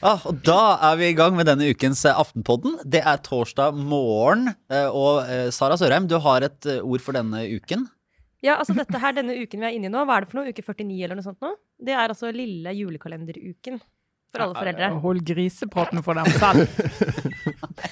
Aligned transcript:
Ah, 0.00 0.22
og 0.24 0.38
da 0.46 0.56
er 0.88 0.96
vi 0.96 1.10
i 1.10 1.16
gang 1.16 1.34
med 1.36 1.44
denne 1.48 1.66
ukens 1.74 2.00
eh, 2.08 2.16
Aftenpodden. 2.16 2.78
Det 2.88 3.02
er 3.04 3.20
torsdag 3.24 3.76
morgen. 3.76 4.48
eh, 4.72 4.88
Og 4.88 5.20
eh, 5.28 5.48
Sara 5.52 5.76
Sørheim, 5.76 6.06
du 6.08 6.16
har 6.24 6.46
et 6.46 6.68
ord 6.80 7.04
for 7.04 7.16
denne 7.16 7.42
uken. 7.52 7.84
Ja, 8.40 8.54
altså 8.56 8.72
dette 8.78 8.96
her, 9.02 9.12
denne 9.18 9.36
uken 9.36 9.60
vi 9.60 9.68
er 9.68 9.76
inne 9.76 9.90
i 9.90 9.92
nå, 9.92 10.00
hva 10.08 10.16
er 10.16 10.24
det 10.24 10.30
for 10.32 10.40
noe? 10.40 10.48
Uke 10.54 10.64
49 10.64 11.02
eller 11.04 11.18
noe 11.18 11.26
sånt 11.26 11.44
nå? 11.44 11.52
Det 11.84 11.92
er 11.92 12.06
altså 12.08 12.32
lille 12.32 12.72
julekalenderuken 12.78 13.76
for 14.32 14.46
alle 14.46 14.56
foreldre. 14.56 14.88
Hold 15.04 15.20
grisepraten 15.28 16.00
for 16.06 16.16
dem 16.16 16.32
selv. 16.40 16.64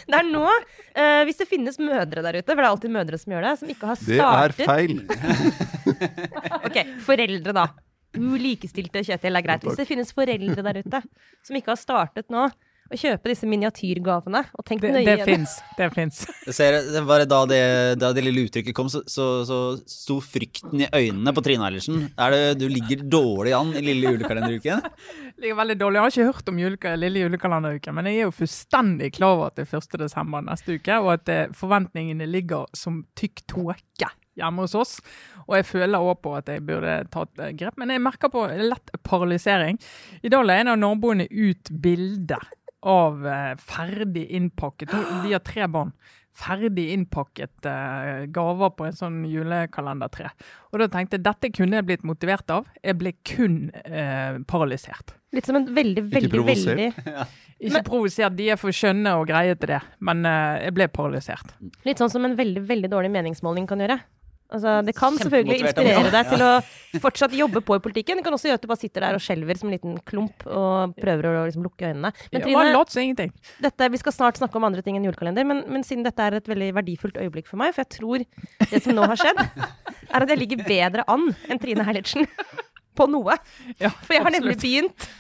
Det 0.09 0.17
er 0.17 0.29
nå, 0.29 0.45
uh, 0.45 1.23
hvis 1.29 1.41
det 1.43 1.48
finnes 1.51 1.77
mødre 1.80 2.23
der 2.25 2.39
ute, 2.41 2.47
for 2.49 2.61
det 2.61 2.65
er 2.65 2.71
alltid 2.71 2.95
mødre 2.95 3.19
som 3.21 3.35
gjør 3.35 3.45
det, 3.45 3.55
som 3.61 3.73
ikke 3.75 3.91
har 3.91 4.01
startet 4.01 4.57
Det 4.57 4.65
er 4.65 4.73
feil. 4.73 4.97
Ok, 6.69 6.79
foreldre 7.05 7.55
da. 7.57 7.66
Ulikestilte 8.19 9.02
Kjetil 9.05 9.37
er 9.37 9.45
greit. 9.45 9.66
Hvis 9.66 9.79
det 9.79 9.89
finnes 9.89 10.15
foreldre 10.16 10.65
der 10.65 10.80
ute 10.80 11.02
som 11.45 11.59
ikke 11.59 11.75
har 11.75 11.80
startet 11.80 12.33
nå 12.33 12.47
å 12.88 12.97
kjøpe 12.97 13.30
disse 13.30 13.48
miniatyrgavene, 13.48 14.41
og 14.56 14.65
tenk 14.66 14.83
Det, 14.84 14.92
nøye 14.95 15.05
det 15.06 15.27
fins. 15.29 15.59
Det 15.77 15.88
fins. 15.92 16.23
Var 17.09 17.24
da 17.29 17.41
det, 17.51 17.60
da 18.01 18.12
det 18.16 18.24
lille 18.24 18.46
uttrykket 18.48 18.77
kom, 18.77 18.88
så, 18.92 19.02
så, 19.10 19.27
så 19.48 19.59
sto 19.84 20.19
frykten 20.24 20.87
i 20.87 20.88
øynene 20.88 21.34
på 21.37 21.45
Trine 21.45 21.69
Eilertsen. 21.69 22.06
Er 22.16 22.56
du 22.59 22.65
ligger 22.73 23.05
dårlig 23.05 23.55
an 23.59 23.74
i 23.77 23.84
lille 23.84 24.15
julekalenderuken? 24.15 24.84
Ligger 25.38 25.55
veldig 25.60 25.77
dårlig. 25.79 25.98
Jeg 25.98 26.02
har 26.02 26.15
ikke 26.15 26.30
hørt 26.32 26.48
om 26.51 26.56
juleka, 26.59 26.93
lille 26.98 27.20
julekalenderuken, 27.23 27.95
men 27.95 28.09
jeg 28.10 28.16
er 28.16 28.24
jo 28.24 28.32
fullstendig 28.34 29.12
klar 29.15 29.37
over 29.37 29.52
at 29.52 29.60
det 29.60 29.68
er 29.68 29.77
1. 29.79 29.98
desember 30.01 30.43
neste 30.43 30.79
uke, 30.80 30.96
og 30.98 31.13
at 31.15 31.30
eh, 31.30 31.52
forventningene 31.54 32.26
ligger 32.26 32.66
som 32.74 33.04
tykk 33.18 33.45
tåke 33.46 34.10
hjemme 34.38 34.65
hos 34.65 34.74
oss. 34.79 34.98
Og 35.46 35.57
jeg 35.59 35.68
føler 35.68 35.98
også 35.98 36.20
på 36.24 36.35
at 36.41 36.51
jeg 36.51 36.65
burde 36.66 36.98
tatt 37.15 37.43
eh, 37.43 37.54
grep, 37.59 37.79
men 37.79 37.95
jeg 37.95 38.02
merker 38.02 38.32
på 38.32 38.48
lett 38.65 38.95
paralysering. 39.07 39.79
I 40.23 40.32
dag 40.32 40.46
la 40.46 40.59
en 40.59 40.73
av 40.74 40.80
naboene 40.82 41.29
ut 41.30 41.70
bilde 41.70 42.41
av 42.87 43.26
eh, 43.26 43.52
ferdig 43.59 44.29
innpakket 44.38 44.93
De 44.93 45.32
har 45.32 45.43
tre 45.45 45.66
barn. 45.66 45.93
Ferdig 46.38 46.93
innpakket 46.95 47.66
eh, 47.66 48.26
gaver 48.30 48.70
på 48.79 48.87
en 48.87 48.95
sånn 48.95 49.23
julekalendertre. 49.26 50.30
Og 50.70 50.82
da 50.82 50.87
tenkte 50.93 51.18
jeg 51.18 51.24
dette 51.26 51.51
kunne 51.57 51.80
jeg 51.80 51.88
blitt 51.88 52.07
motivert 52.07 52.52
av. 52.54 52.68
Jeg 52.85 52.98
ble 53.01 53.15
kun 53.26 53.57
eh, 53.82 54.38
paralysert. 54.46 55.16
Litt 55.35 55.48
som 55.48 55.59
en 55.59 55.66
veldig, 55.74 56.04
veldig, 56.12 56.30
provosert. 56.32 57.01
veldig 57.04 57.26
Ikke 57.59 57.82
provosert, 57.88 58.37
de 58.38 58.52
er 58.54 58.60
for 58.60 58.73
skjønne 58.73 59.16
og 59.18 59.26
greie 59.29 59.59
til 59.59 59.74
det, 59.74 59.80
men 60.07 60.23
eh, 60.30 60.68
jeg 60.68 60.76
ble 60.79 60.87
paralysert. 60.95 61.57
Litt 61.88 61.98
sånn 62.01 62.13
som 62.13 62.29
en 62.29 62.38
veldig, 62.38 62.63
veldig 62.70 62.92
dårlig 62.95 63.10
meningsmåling 63.18 63.66
kan 63.68 63.82
gjøre. 63.82 63.98
Altså, 64.49 64.78
det 64.81 64.94
kan 64.97 65.12
selvfølgelig 65.21 65.59
inspirere 65.60 66.09
deg 66.12 66.28
til 66.31 66.43
å 66.44 66.53
fortsatt 67.03 67.34
jobbe 67.37 67.60
på 67.69 67.77
i 67.77 67.82
politikken. 67.84 68.16
Det 68.16 68.25
kan 68.25 68.32
også 68.32 68.49
gjøre 68.49 68.60
at 68.60 68.65
du 68.65 68.71
bare 68.71 68.81
sitter 68.81 69.04
der 69.04 69.19
og 69.19 69.21
skjelver 69.21 69.59
som 69.60 69.69
en 69.69 69.75
liten 69.77 69.99
klump 70.09 70.47
og 70.49 70.94
prøver 70.97 71.28
å 71.28 71.43
liksom 71.50 71.66
lukke 71.66 71.91
øynene. 71.91 72.12
Men 72.32 72.47
Trine, 72.47 73.26
dette, 73.66 73.91
vi 73.93 74.00
skal 74.00 74.16
snart 74.16 74.41
snakke 74.41 74.56
om 74.56 74.65
andre 74.71 74.84
ting 74.87 74.97
enn 74.97 75.04
julekalender, 75.04 75.44
men, 75.49 75.60
men 75.69 75.84
siden 75.84 76.06
dette 76.06 76.25
er 76.25 76.38
et 76.38 76.49
veldig 76.49 76.71
verdifullt 76.81 77.21
øyeblikk 77.21 77.50
for 77.50 77.60
meg, 77.60 77.76
for 77.76 77.84
jeg 77.84 77.93
tror 77.99 78.25
det 78.72 78.82
som 78.87 78.97
nå 78.97 79.04
har 79.12 79.21
skjedd, 79.21 79.44
er 80.15 80.25
at 80.25 80.32
jeg 80.32 80.41
ligger 80.41 80.65
bedre 80.65 81.04
an 81.12 81.28
enn 81.53 81.60
Trine 81.60 81.84
Herlitzen 81.84 82.25
på 82.99 83.06
noe. 83.12 83.37
For 83.76 84.16
jeg 84.16 84.25
har 84.25 84.32
nemlig 84.32 84.56
begynt. 84.65 85.10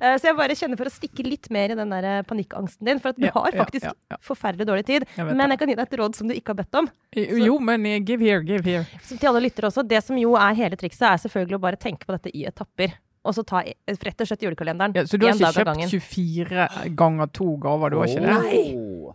Eh, 0.00 0.16
Så 0.16 0.30
jeg 0.30 0.36
bare 0.38 0.56
kjenner 0.56 0.78
for 0.80 0.88
å 0.88 0.92
stikke 0.94 1.24
litt 1.26 1.50
mer 1.52 1.74
i 1.74 1.76
den 1.78 1.90
der 1.92 2.04
eh, 2.08 2.22
panikkangsten 2.26 2.86
din. 2.88 3.00
For 3.02 3.12
at 3.12 3.20
du 3.20 3.26
Ja, 3.28 3.32
har 3.36 3.52
faktisk 3.52 3.84
ja, 3.84 3.92
ja. 4.10 4.16
forferdelig 4.24 4.66
dårlig 4.66 4.86
tid. 4.88 5.04
Jeg 5.16 5.26
Men 5.36 5.50
jeg 5.52 5.58
kan 5.60 5.68
gi 5.68 5.76
deg 5.76 5.86
et 5.86 5.98
råd 6.00 6.16
som 6.16 6.28
du 6.30 6.34
ikke 6.34 6.54
har 6.54 6.60
bedt 6.62 6.74
om. 6.80 6.88
Jo, 7.16 7.58
men 7.60 7.84
give 8.04 8.20
here, 8.24 8.40
give 8.42 8.64
here. 8.64 8.86
Så 9.02 9.18
til 9.20 9.28
alle 9.28 9.44
lyttere 9.44 9.68
også, 9.68 9.86
det 9.86 10.02
som 10.04 10.16
jo 10.16 10.34
er 10.40 10.54
hele 10.54 10.76
trikset, 10.80 11.06
er 11.10 11.16
selvfølgelig 11.28 11.58
å 11.60 11.64
bare 11.68 11.76
tenke 11.76 12.06
på 12.08 12.16
dette 12.16 12.32
i 12.34 12.46
etapper. 12.48 12.96
Og 13.20 13.34
så 13.36 13.42
ta 13.44 13.60
rett 13.60 14.22
og 14.24 14.26
slett 14.30 14.40
julekalenderen 14.46 14.94
Ja, 14.96 15.02
så 15.04 15.18
du 15.20 15.26
har 15.26 15.34
ikke 15.36 15.52
kjøpt 15.52 15.90
24 15.92 16.94
ganger 16.96 17.28
to 17.36 17.50
gaver, 17.60 17.90
du 17.92 17.98
har 18.00 18.08
ikke 18.08 18.22
det? 18.24 18.36
Nei. 18.40 18.62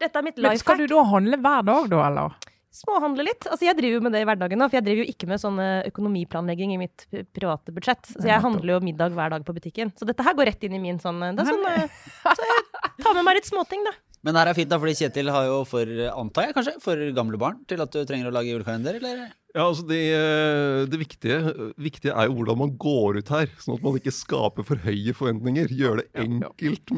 Dette 0.03 0.19
er 0.21 0.21
mitt 0.27 0.37
Men 0.37 0.59
skal 0.61 0.77
du 0.77 0.85
da 0.91 1.01
handle 1.09 1.39
hver 1.41 1.65
dag, 1.65 1.87
da, 1.89 2.03
eller? 2.11 2.35
Småhandle 2.75 3.23
litt. 3.23 3.45
Altså, 3.47 3.63
jeg 3.69 3.77
driver 3.77 3.99
jo 3.99 4.03
med 4.03 4.15
det 4.15 4.21
i 4.23 4.27
hverdagen 4.27 4.59
nå, 4.59 4.67
for 4.67 4.77
jeg 4.79 4.85
driver 4.85 5.05
jo 5.05 5.11
ikke 5.13 5.29
med 5.31 5.41
sånn 5.41 5.59
eh, 5.63 5.85
økonomiplanlegging 5.91 6.73
i 6.75 6.79
mitt 6.81 7.05
private 7.35 7.71
budsjett. 7.75 8.09
Så 8.11 8.25
jeg 8.27 8.41
handler 8.43 8.73
jo 8.75 8.79
middag 8.83 9.15
hver 9.15 9.31
dag 9.31 9.45
på 9.47 9.55
butikken. 9.55 9.93
Så 9.95 10.07
dette 10.09 10.25
her 10.27 10.35
går 10.35 10.51
rett 10.51 10.65
inn 10.67 10.75
i 10.75 10.81
min 10.83 10.99
sånn, 10.99 11.21
eh, 11.23 11.31
det 11.37 11.45
er 11.45 11.53
sånn 11.53 11.69
eh, 11.71 12.01
Så 12.35 12.49
jeg 12.49 13.05
tar 13.05 13.15
med 13.15 13.27
meg 13.29 13.39
litt 13.39 13.47
småting, 13.47 13.87
da. 13.87 13.95
Men 14.25 14.33
det 14.33 14.41
her 14.41 14.49
er 14.49 14.57
fint, 14.57 14.71
da, 14.71 14.79
fordi 14.81 14.97
Kjetil 14.97 15.29
har 15.29 15.45
jo 15.45 15.57
for, 15.69 15.89
antar 16.09 16.47
jeg 16.47 16.55
kanskje, 16.57 16.79
for 16.81 17.01
gamle 17.13 17.37
barn 17.37 17.59
til 17.69 17.83
at 17.83 17.93
du 17.93 17.99
trenger 18.09 18.31
å 18.31 18.33
lage 18.33 18.49
julekalender, 18.49 18.97
eller? 18.97 19.27
Ja, 19.55 19.67
altså 19.69 19.85
det, 19.87 19.99
eh, 20.17 20.79
det 20.89 20.97
viktige, 20.99 21.37
viktige 21.77 22.11
er 22.11 22.25
jo 22.27 22.39
hvordan 22.39 22.57
man 22.59 22.73
går 22.81 23.21
ut 23.21 23.29
her, 23.31 23.53
sånn 23.61 23.77
at 23.77 23.85
man 23.85 23.99
ikke 23.99 24.11
skaper 24.11 24.65
for 24.67 24.81
høye 24.81 25.13
forventninger. 25.15 25.69
Gjør 25.77 26.01
det 26.01 26.07
enkelt, 26.25 26.95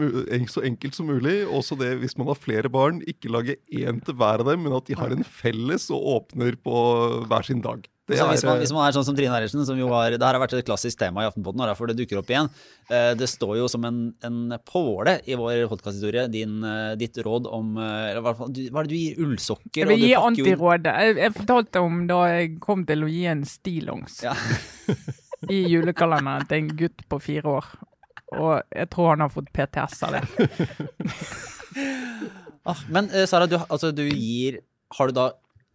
så 0.56 0.64
enkelt 0.72 0.98
som 0.98 1.12
mulig. 1.12 1.36
Også 1.52 1.78
det 1.78 1.92
hvis 2.00 2.16
man 2.18 2.32
har 2.32 2.40
flere 2.40 2.72
barn, 2.72 3.04
ikke 3.06 3.34
lage 3.36 3.60
én 3.68 4.00
til 4.08 4.18
hver 4.18 4.42
av 4.42 4.50
dem, 4.54 4.64
men 4.64 4.80
at 4.80 4.88
de 4.88 4.98
har 4.98 5.12
en 5.14 5.28
felles 5.28 5.92
og 5.92 6.10
åpner 6.16 6.58
på 6.64 6.80
hver 7.28 7.46
sin 7.52 7.62
dag. 7.62 7.84
Det 8.08 8.16
Så 8.22 8.26
hvis, 8.30 8.44
man, 8.48 8.56
er, 8.56 8.60
hvis 8.64 8.72
man 8.72 8.86
er 8.88 8.94
sånn 8.96 9.04
som 9.04 9.16
Trine 9.18 9.34
Eilertsen, 9.36 9.66
som 9.68 9.76
jo 9.80 9.90
har 9.92 10.14
Det 10.16 10.24
her 10.24 10.38
har 10.38 10.40
vært 10.40 10.54
et 10.56 10.66
klassisk 10.68 10.96
tema 11.02 11.26
i 11.26 11.28
Aftenposten, 11.28 11.60
og 11.60 11.68
derfor 11.68 11.90
det 11.92 11.98
dukker 12.00 12.22
opp 12.22 12.30
igjen. 12.32 12.48
Eh, 12.88 13.10
Det 13.20 13.28
står 13.28 13.58
jo 13.60 13.66
som 13.68 13.84
en, 13.90 13.98
en 14.24 14.56
påle 14.64 15.18
i 15.28 15.36
vår 15.36 15.66
podkasthistorie, 15.74 16.24
ditt 17.02 17.20
råd 17.26 17.50
om 17.52 17.74
eh, 17.84 18.12
eller 18.14 18.24
hva, 18.24 18.32
hva 18.38 18.48
er 18.48 18.88
det 18.88 18.94
du 18.94 18.96
gir? 18.96 19.20
Ullsokker? 19.26 19.82
Jeg 19.84 19.90
vil 19.92 20.06
gi 20.06 20.14
antirådet. 20.16 20.88
antiråd. 20.88 20.88
Jeg, 21.04 21.18
jeg 21.26 21.36
fortalte 21.42 21.84
om 21.84 22.00
da 22.08 22.22
jeg 22.32 22.54
kom 22.64 22.86
til 22.88 23.04
å 23.04 23.12
gi 23.12 23.26
en 23.34 23.44
stillongs 23.48 24.22
Ja. 24.24 24.38
i 25.54 25.60
julekalenderen 25.70 26.48
til 26.50 26.64
en 26.64 26.72
gutt 26.80 27.04
på 27.12 27.20
fire 27.22 27.58
år. 27.60 27.68
Og 28.40 28.54
jeg 28.76 28.90
tror 28.92 29.12
han 29.14 29.22
har 29.28 29.30
fått 29.36 29.52
PTS 29.56 30.00
av 30.08 30.16
det. 30.18 30.24
Ah, 32.68 32.80
men 32.92 33.10
eh, 33.16 33.24
Sara, 33.30 33.46
du, 33.48 33.56
altså, 33.70 33.92
du 33.96 34.02
gir 34.10 34.58
Har 34.98 35.08
du 35.08 35.14
da 35.16 35.28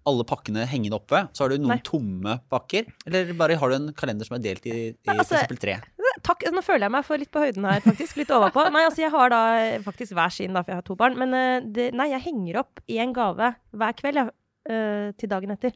alle 0.09 0.25
pakkene 0.29 0.67
hengende 0.69 0.99
oppe? 0.99 1.25
Så 1.33 1.45
har 1.45 1.53
du 1.53 1.61
noen 1.61 1.77
Nei. 1.77 1.83
tomme 1.87 2.37
pakker? 2.53 2.89
Eller 3.07 3.33
bare 3.39 3.59
har 3.61 3.73
du 3.73 3.77
en 3.79 3.91
kalender 3.97 4.29
som 4.29 4.37
er 4.39 4.45
delt 4.45 4.67
i, 4.67 4.77
i 4.91 5.09
Nei, 5.09 5.17
altså, 5.17 5.39
f.eks. 5.41 5.61
tre? 5.63 5.79
Takk, 6.27 6.45
nå 6.53 6.63
føler 6.65 6.87
jeg 6.87 6.95
meg 6.95 7.07
for 7.07 7.21
litt 7.21 7.33
på 7.33 7.43
høyden 7.43 7.67
her, 7.69 7.81
faktisk. 7.85 8.19
Litt 8.21 8.33
overpå. 8.35 8.67
Nei, 8.75 8.85
altså, 8.89 9.05
jeg 9.05 9.13
har 9.15 9.33
da 9.33 9.43
faktisk 9.85 10.17
hver 10.19 10.35
sin, 10.35 10.53
da, 10.57 10.65
for 10.65 10.75
jeg 10.75 10.83
har 10.83 10.89
to 10.89 10.99
barn. 10.99 11.17
Men 11.21 11.37
eh, 11.39 11.71
det, 11.79 11.89
nei, 11.97 12.11
jeg 12.13 12.27
henger 12.27 12.61
opp 12.65 12.83
én 12.91 13.15
gave 13.17 13.55
hver 13.79 13.97
kveld, 13.99 14.21
jeg, 14.21 14.35
eh, 14.73 15.09
til 15.19 15.33
dagen 15.33 15.55
etter. 15.55 15.75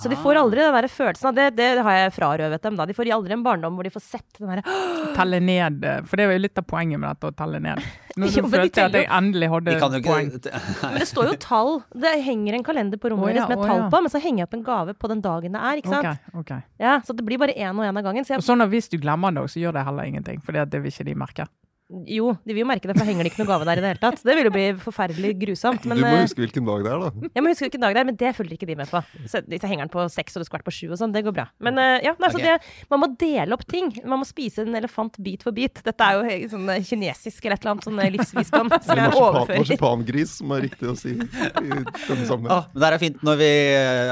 Så 0.00 0.08
de 0.08 0.16
får 0.16 0.38
aldri 0.40 0.62
den 0.62 0.72
der 0.72 0.88
følelsen 0.88 1.28
av 1.28 1.34
det. 1.36 1.46
Det 1.58 1.66
har 1.84 1.96
jeg 1.96 2.12
frarøvet 2.16 2.62
dem, 2.64 2.76
da. 2.78 2.86
De 2.88 2.94
får 2.96 3.10
aldri 3.12 3.34
en 3.36 3.42
barndom 3.44 3.74
hvor 3.76 3.84
de 3.84 3.92
får 3.92 4.04
sett 4.04 4.38
den 4.38 4.48
derre 4.48 4.76
Telle 5.16 5.40
ned. 5.44 5.84
eh, 5.84 5.98
For 6.08 6.16
det 6.16 6.28
var 6.30 6.38
jo 6.38 6.42
litt 6.46 6.60
av 6.62 6.66
poenget 6.70 7.02
med 7.02 7.10
dette, 7.10 7.28
å 7.28 7.36
telle 7.36 7.60
ned. 7.60 7.84
Nå 8.16 8.30
Jo, 8.34 8.46
følte 8.48 8.80
jeg 8.80 8.88
at 8.88 8.96
jeg 8.96 9.08
endelig 9.18 9.50
hadde 9.52 9.76
De 9.76 10.00
poeng. 10.06 10.32
Men 10.86 10.98
det 11.02 11.08
står 11.10 11.32
jo 11.34 11.36
tall. 11.42 11.72
Det 11.92 12.14
henger 12.24 12.56
en 12.56 12.66
kalender 12.66 13.02
på 13.02 13.12
rommet 13.12 13.28
oh, 13.28 13.32
ja, 13.34 13.42
deres 13.42 13.52
med 13.52 13.60
oh, 13.60 13.68
tall 13.68 13.84
ja. 13.84 13.88
på, 13.92 14.00
men 14.00 14.12
så 14.12 14.22
henger 14.24 14.42
jeg 14.42 14.48
opp 14.48 14.56
en 14.56 14.66
gave 14.66 14.96
på 14.96 15.10
den 15.12 15.24
dagen 15.24 15.56
det 15.56 15.64
er. 15.68 15.82
ikke 15.82 15.92
sant? 15.92 16.28
Ok, 16.32 16.40
ok. 16.44 16.52
Ja, 16.80 16.96
Så 17.04 17.16
det 17.16 17.26
blir 17.28 17.40
bare 17.42 17.52
én 17.52 17.76
og 17.76 17.84
én 17.84 18.00
av 18.00 18.06
gangen. 18.06 18.24
Så 18.24 18.40
Og 18.40 18.46
sånn 18.46 18.64
at 18.64 18.72
hvis 18.72 18.88
du 18.88 18.96
glemmer 19.02 19.36
det, 19.36 19.44
så 19.52 19.60
gjør 19.60 19.76
det 19.76 19.84
heller 19.88 20.08
ingenting. 20.08 20.40
For 20.44 20.56
det 20.56 20.80
vil 20.80 20.92
ikke 20.92 21.08
de 21.10 21.16
merke. 21.28 21.50
Jo, 21.90 22.30
de 22.46 22.54
vil 22.54 22.62
jo 22.62 22.68
merke 22.68 22.86
det, 22.86 22.94
for 22.94 23.08
henger 23.08 23.26
det 23.26 23.32
ikke 23.32 23.42
noe 23.42 23.50
gave 23.50 23.66
der 23.66 23.80
i 23.80 23.82
det 23.82 23.88
hele 23.90 24.00
tatt. 24.02 24.20
Det 24.22 24.34
vil 24.38 24.46
jo 24.46 24.52
bli 24.54 24.66
forferdelig 24.78 25.32
grusomt. 25.40 25.86
Men 25.90 25.98
du 25.98 26.04
må 26.04 26.12
eh, 26.12 26.22
huske 26.22 26.42
hvilken 26.44 26.66
dag 26.68 26.84
det 26.86 26.92
er, 26.92 27.02
da. 27.02 27.30
jeg 27.34 27.42
må 27.42 27.50
huske 27.50 27.66
hvilken 27.66 27.84
dag 27.84 27.96
det 27.96 28.02
er, 28.02 28.06
men 28.06 28.18
det 28.20 28.30
følger 28.36 28.54
ikke 28.56 28.68
de 28.68 28.76
med 28.78 28.90
på. 28.92 29.00
Så 29.30 29.40
hvis 29.46 29.64
jeg 29.64 29.72
henger 29.72 29.88
den 29.88 29.92
på 29.92 30.04
seks 30.14 30.36
og 30.36 30.42
det 30.42 30.46
skulle 30.46 30.60
vært 30.60 30.68
på 30.68 30.74
sju 30.76 30.84
og 30.94 31.00
sånn, 31.00 31.14
det 31.14 31.24
går 31.26 31.34
bra. 31.34 31.46
Men 31.66 31.80
eh, 31.82 31.96
ja, 32.06 32.14
nei, 32.22 32.30
så 32.30 32.42
det, 32.42 32.56
man 32.92 33.02
må 33.02 33.10
dele 33.20 33.56
opp 33.56 33.64
ting. 33.70 33.90
Man 34.04 34.22
må 34.22 34.28
spise 34.28 34.62
en 34.66 34.78
elefant 34.78 35.18
bit 35.24 35.42
for 35.46 35.56
bit. 35.56 35.82
Dette 35.86 36.10
er 36.10 36.20
jo 36.44 36.52
sånn 36.54 36.70
eh, 36.76 36.84
kinesisk 36.86 37.48
eller 37.48 37.58
et 37.58 37.66
eller 37.66 37.74
annet 37.74 37.88
sånn 37.88 38.02
livsvisdom 38.18 38.70
som 38.86 39.02
jeg 39.02 39.14
overfører. 39.16 39.64
marsipangris, 39.64 40.36
som 40.38 40.54
er 40.54 40.66
riktig 40.68 40.92
å 40.92 40.96
si 40.98 41.16
i 41.16 41.24
denne 41.24 42.28
sammenheng. 42.28 42.52
Ah, 42.54 42.68
men 42.70 42.84
det 42.84 42.92
er 42.92 43.02
fint 43.02 43.24
når 43.26 43.42
vi 43.42 43.50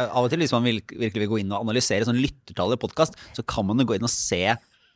av 0.09 0.25
og 0.25 0.33
til, 0.33 0.43
hvis 0.43 0.57
man 0.57 0.67
vil, 0.67 0.83
virkelig 0.89 1.25
vil 1.25 1.31
gå 1.37 1.45
inn 1.45 1.55
og 1.55 1.63
analysere 1.63 2.09
sånn 2.09 2.19
lyttertall 2.19 2.75
i 2.75 2.81
podkast, 2.81 3.15
så 3.37 3.47
kan 3.47 3.69
man 3.69 3.79
jo 3.79 3.87
gå 3.93 3.99
inn 3.99 4.09
og 4.09 4.13
se 4.13 4.43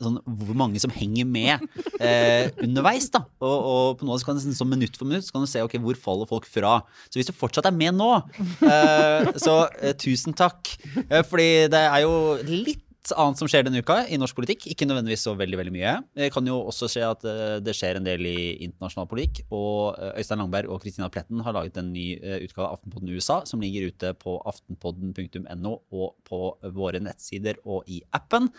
sånn, 0.05 0.21
hvor 0.23 0.59
mange 0.59 0.83
som 0.83 0.93
henger 0.95 1.29
med 1.29 1.65
eh, 1.99 2.51
underveis. 2.63 3.09
da. 3.15 3.25
Og, 3.43 3.57
og 3.73 3.99
på 4.01 4.09
noe 4.09 4.21
så 4.21 4.29
kan 4.29 4.39
du, 4.39 4.45
sånn 4.57 4.73
minutt 4.73 4.99
for 4.99 5.09
minutt 5.09 5.27
så 5.27 5.37
kan 5.37 5.47
du 5.47 5.51
se 5.51 5.65
ok, 5.65 5.79
hvor 5.83 5.99
faller 5.99 6.31
folk 6.31 6.49
fra. 6.51 6.79
Så 7.09 7.21
hvis 7.21 7.31
du 7.31 7.37
fortsatt 7.37 7.69
er 7.71 7.77
med 7.77 7.97
nå, 7.99 8.13
eh, 8.69 9.33
så 9.43 9.59
eh, 9.81 9.97
tusen 9.99 10.37
takk. 10.39 10.75
Eh, 11.09 11.23
fordi 11.27 11.69
det 11.73 11.85
er 11.89 12.05
jo 12.05 12.17
litt 12.47 12.89
annet 13.19 13.41
som 13.41 13.49
skjer 13.51 13.67
denne 13.67 13.83
uka 13.83 14.03
i 14.07 14.19
norsk 14.21 14.37
politikk. 14.37 14.67
Ikke 14.71 14.87
nødvendigvis 14.87 15.25
så 15.27 15.35
veldig 15.39 15.59
veldig 15.59 15.75
mye. 15.75 15.95
Det 16.19 16.29
kan 16.35 16.47
jo 16.47 16.61
også 16.71 16.89
skje 16.93 17.05
at 17.09 17.27
eh, 17.29 17.57
det 17.65 17.75
skjer 17.77 17.99
en 17.99 18.07
del 18.07 18.27
i 18.29 18.37
internasjonal 18.69 19.09
politikk. 19.11 19.43
Og 19.51 19.99
eh, 19.99 20.21
Øystein 20.21 20.43
Langberg 20.43 20.71
og 20.71 20.83
Kristina 20.85 21.11
Pletten 21.13 21.43
har 21.45 21.57
laget 21.57 21.81
en 21.81 21.91
ny 21.95 22.07
eh, 22.21 22.39
utgave 22.47 22.69
av 22.69 22.79
Aftenpodden 22.79 23.13
USA, 23.17 23.41
som 23.49 23.63
ligger 23.63 23.91
ute 23.91 24.15
på 24.23 24.37
aftenpodden.no 24.53 25.75
og 25.91 26.09
på 26.29 26.43
våre 26.77 27.03
nettsider 27.03 27.59
og 27.65 27.89
i 27.91 28.03
appen. 28.15 28.51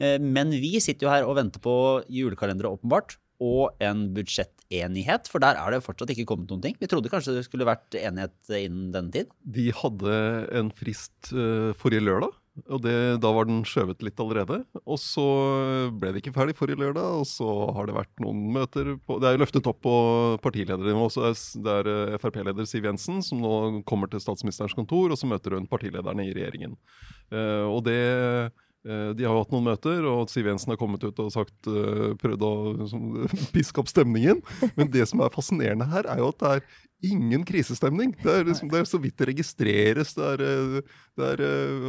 Eh, 0.00 0.18
Men 0.18 0.50
vi 0.50 0.78
sitter 0.82 1.06
jo 1.06 1.12
her 1.12 1.28
og 1.28 1.36
venter 1.38 1.62
på 1.62 1.76
julekalendere, 2.10 2.72
åpenbart. 2.78 3.18
og 3.44 3.74
en 3.82 4.06
budsjettenighet, 4.14 5.26
for 5.28 5.42
der 5.42 5.58
er 5.58 5.74
det 5.74 5.82
fortsatt 5.84 6.12
ikke 6.14 6.24
kommet 6.30 6.48
noen 6.48 6.62
ting. 6.62 6.76
Vi 6.78 6.86
trodde 6.88 7.10
kanskje 7.10 7.34
det 7.34 7.42
skulle 7.44 7.66
vært 7.66 7.96
enighet 7.98 8.54
innen 8.54 8.92
denne 8.94 9.10
tid. 9.12 9.34
De 9.42 9.66
hadde 9.74 10.14
en 10.54 10.70
frist 10.70 11.32
uh, 11.34 11.74
forrige 11.76 12.06
lørdag, 12.06 12.30
og 12.70 12.80
det, 12.86 12.94
da 13.20 13.32
var 13.34 13.50
den 13.50 13.64
skjøvet 13.66 14.06
litt 14.06 14.22
allerede. 14.22 14.60
Og 14.86 15.00
så 15.02 15.26
ble 15.90 16.14
det 16.14 16.22
ikke 16.22 16.32
ferdig 16.38 16.54
forrige 16.56 16.78
lørdag, 16.78 17.18
og 17.20 17.26
så 17.26 17.50
har 17.74 17.90
det 17.90 17.98
vært 17.98 18.22
noen 18.22 18.46
møter 18.54 18.94
på 19.02 19.18
Det 19.18 19.28
er 19.28 19.36
jo 19.36 19.42
løftet 19.42 19.70
opp 19.74 19.82
på 19.82 19.96
partiledernivå. 20.46 21.10
Det 21.66 21.74
er 21.74 21.90
uh, 21.90 22.18
Frp-leder 22.22 22.70
Siv 22.70 22.86
Jensen 22.86 23.18
som 23.20 23.42
nå 23.42 23.82
kommer 23.84 24.08
til 24.14 24.22
statsministerens 24.22 24.78
kontor, 24.78 25.10
og 25.10 25.18
så 25.18 25.28
møter 25.28 25.58
hun 25.58 25.66
partilederne 25.68 26.30
i 26.30 26.32
regjeringen. 26.38 26.78
Og 27.34 27.80
det 27.90 27.98
Eh, 28.44 28.50
de 28.84 29.24
har 29.24 29.32
jo 29.32 29.42
hatt 29.42 29.52
noen 29.54 29.68
møter, 29.70 30.04
og 30.04 30.28
Siv 30.28 30.48
Jensen 30.50 30.74
har 30.74 30.80
kommet 30.80 31.04
ut 31.06 31.20
og 31.22 31.30
sagt, 31.32 31.54
eh, 31.70 32.10
prøvd 32.20 32.42
å 32.44 32.54
piske 33.54 33.80
opp 33.80 33.88
stemningen. 33.88 34.42
Men 34.76 34.90
det 34.92 35.06
som 35.08 35.22
er 35.24 35.32
fascinerende 35.32 35.88
her, 35.88 36.08
er 36.10 36.20
jo 36.20 36.28
at 36.34 36.42
det 36.42 36.50
er 36.50 36.66
ingen 37.04 37.46
krisestemning. 37.48 38.12
Det 38.20 38.32
er, 38.32 38.44
liksom, 38.48 38.68
det 38.72 38.82
er 38.82 38.88
så 38.88 39.00
vidt 39.00 39.16
det 39.20 39.30
registreres. 39.32 40.14
Det 40.18 40.28
er, 40.34 40.44
eh, 40.44 40.98
det 41.20 41.30
er, 41.32 41.44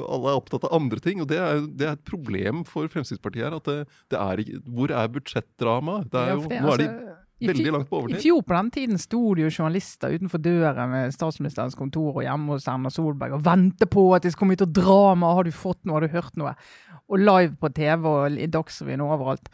alle 0.07 0.31
er 0.31 0.39
opptatt 0.39 0.67
av 0.69 0.77
andre 0.79 1.03
ting. 1.03 1.23
Og 1.23 1.29
det 1.31 1.41
er, 1.41 1.65
det 1.67 1.89
er 1.89 1.97
et 1.97 2.07
problem 2.07 2.63
for 2.69 2.87
Fremskrittspartiet 2.91 3.49
her. 3.49 3.59
at 3.59 3.67
det, 3.67 4.21
er 4.21 4.63
Hvor 4.63 4.95
er 4.95 5.11
budsjettdramaet? 5.11 6.15
Nå 6.15 6.23
er 6.23 6.83
de 6.83 6.89
altså, 6.89 7.14
Veldig 7.51 7.73
langt 7.73 7.89
på 7.89 7.99
overtid. 7.99 8.17
I 8.17 8.23
fjor 8.23 8.41
på 8.45 8.55
den 8.55 8.71
tiden 8.75 9.01
sto 9.01 9.21
det 9.37 9.45
jo 9.45 9.51
journalister 9.51 10.15
utenfor 10.15 10.41
døren 10.43 10.95
ved 10.95 11.13
statsministerens 11.15 11.77
kontor 11.79 12.19
og 12.19 12.25
hjemme 12.25 12.55
hos 12.55 12.67
Erna 12.71 12.91
Solberg 12.93 13.37
og 13.37 13.45
ventet 13.45 13.91
på 13.93 14.07
at 14.17 14.25
de 14.25 14.33
skulle 14.33 14.45
komme 14.45 14.57
ut 14.59 14.65
og 14.67 14.73
drama. 14.79 15.35
Har 15.37 15.47
du 15.47 15.53
fått 15.55 15.81
noe, 15.83 15.99
har 15.99 16.07
du 16.07 16.15
hørt 16.15 16.41
noe? 16.41 16.55
Og 17.05 17.21
live 17.21 17.53
på 17.61 17.71
TV 17.75 18.09
og 18.09 18.41
i 18.41 18.49
Dagsrevyen 18.51 19.05
og 19.05 19.15
overalt. 19.17 19.53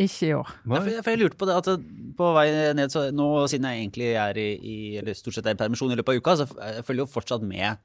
Ikke 0.00 0.28
i 0.28 0.34
år. 0.36 0.52
Ja, 0.64 0.78
for, 0.78 0.92
for 1.04 1.12
jeg 1.12 1.20
lurte 1.20 1.40
på 1.40 1.48
det 1.48 1.56
at 1.60 1.88
på 2.16 2.28
vei 2.36 2.46
ned, 2.76 2.92
så 2.92 3.08
nå 3.12 3.26
siden 3.52 3.66
jeg 3.68 3.82
egentlig 3.82 4.12
er 4.16 4.38
i, 4.40 4.48
i 4.56 4.76
eller 5.00 5.16
stort 5.18 5.36
sett 5.36 5.48
er 5.50 5.56
i 5.56 5.60
permisjon 5.60 5.92
i 5.92 5.98
løpet 5.98 6.14
av 6.14 6.22
uka, 6.22 6.36
så 6.40 6.46
jeg 6.48 6.86
følger 6.86 7.04
jo 7.04 7.12
fortsatt 7.12 7.44
med 7.44 7.80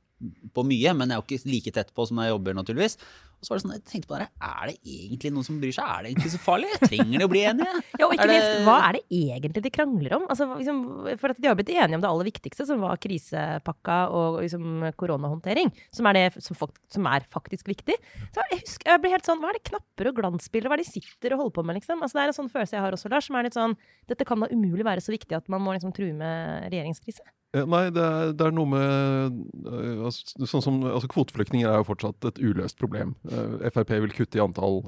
på 0.53 0.65
mye, 0.67 0.93
men 0.97 1.09
jeg 1.09 1.15
er 1.15 1.21
jo 1.21 1.27
ikke 1.27 1.51
like 1.53 1.73
tett 1.75 1.91
på 1.95 2.05
som 2.09 2.19
jeg 2.21 2.33
jobber, 2.33 2.57
naturligvis. 2.57 2.97
Og 3.39 3.47
så 3.47 3.53
var 3.53 3.59
det 3.59 3.63
sånn, 3.63 3.73
jeg 3.77 3.83
tenkte 3.87 4.09
på 4.09 4.17
det, 4.19 4.25
Er 4.43 4.67
det 4.67 4.73
egentlig 4.83 5.29
noen 5.31 5.45
som 5.47 5.59
bryr 5.61 5.71
seg? 5.71 5.87
Er 5.87 6.03
det 6.03 6.09
egentlig 6.09 6.31
så 6.33 6.39
farlig? 6.43 6.71
Trenger 6.81 7.21
de 7.21 7.23
å 7.23 7.31
bli 7.31 7.43
enige? 7.47 7.75
ja, 8.01 8.07
og 8.09 8.15
ikke 8.15 8.27
det... 8.27 8.35
minst, 8.35 8.65
Hva 8.67 8.75
er 8.89 8.97
det 8.97 9.03
egentlig 9.15 9.63
de 9.63 9.71
krangler 9.77 10.15
om? 10.17 10.25
Altså, 10.33 10.47
liksom, 10.59 10.81
for 11.21 11.31
at 11.31 11.39
De 11.39 11.47
har 11.47 11.55
blitt 11.55 11.71
enige 11.71 11.95
om 11.95 12.03
det 12.03 12.11
aller 12.11 12.27
viktigste, 12.27 12.67
som 12.67 12.83
var 12.83 12.99
krisepakka 12.99 13.99
og 14.11 14.41
liksom, 14.43 14.89
koronahåndtering. 14.99 15.71
Som 15.95 16.11
er 16.11 16.19
det 16.19 16.25
som, 16.43 16.59
som, 16.91 17.09
er 17.13 17.27
faktisk 17.31 17.71
viktig. 17.71 17.95
Så 18.27 18.43
jeg, 18.43 18.59
husker, 18.59 18.91
jeg 18.91 19.03
blir 19.05 19.15
helt 19.15 19.31
sånn, 19.31 19.39
Hva 19.39 19.53
er 19.53 19.61
det 19.61 19.67
knapper 19.71 20.11
og 20.11 20.19
glansbilder? 20.19 20.67
Hva 20.67 20.75
er 20.75 20.83
det 20.83 20.89
de 20.91 20.99
sitter 20.99 21.37
og 21.37 21.45
holder 21.45 21.59
på 21.61 21.67
med? 21.69 21.79
liksom? 21.79 22.03
Altså, 22.03 22.19
det 22.19 22.25
er 22.25 22.33
en 22.33 22.39
sånn 22.41 22.51
følelse 22.51 22.75
jeg 22.75 22.87
har 22.89 22.99
også, 22.99 23.13
Lars, 23.15 23.31
som 23.31 23.39
er 23.39 23.47
litt 23.47 23.55
sånn 23.55 23.79
Dette 24.11 24.27
kan 24.27 24.43
da 24.43 24.51
umulig 24.51 24.83
være 24.83 25.05
så 25.05 25.15
viktig 25.15 25.39
at 25.39 25.47
man 25.47 25.63
må 25.63 25.77
liksom 25.77 25.95
true 25.95 26.11
med 26.11 26.67
regjeringskrise. 26.73 27.23
Nei, 27.49 27.87
det 27.89 28.01
er, 28.05 28.31
det 28.37 28.45
er, 28.45 28.53
noe 28.53 28.69
med 28.69 29.37
eh, 29.65 30.03
altså, 30.05 30.45
sånn 30.51 30.61
som, 30.61 30.75
altså 30.85 31.09
Kvoteflyktninger 31.09 31.65
er 31.65 31.79
jo 31.81 31.87
fortsatt 31.87 32.27
et 32.29 32.41
uløst 32.43 32.77
problem. 32.77 33.15
Uh, 33.25 33.57
Frp 33.73 33.95
vil 34.03 34.13
kutte 34.13 34.37
i 34.37 34.43
antall, 34.43 34.83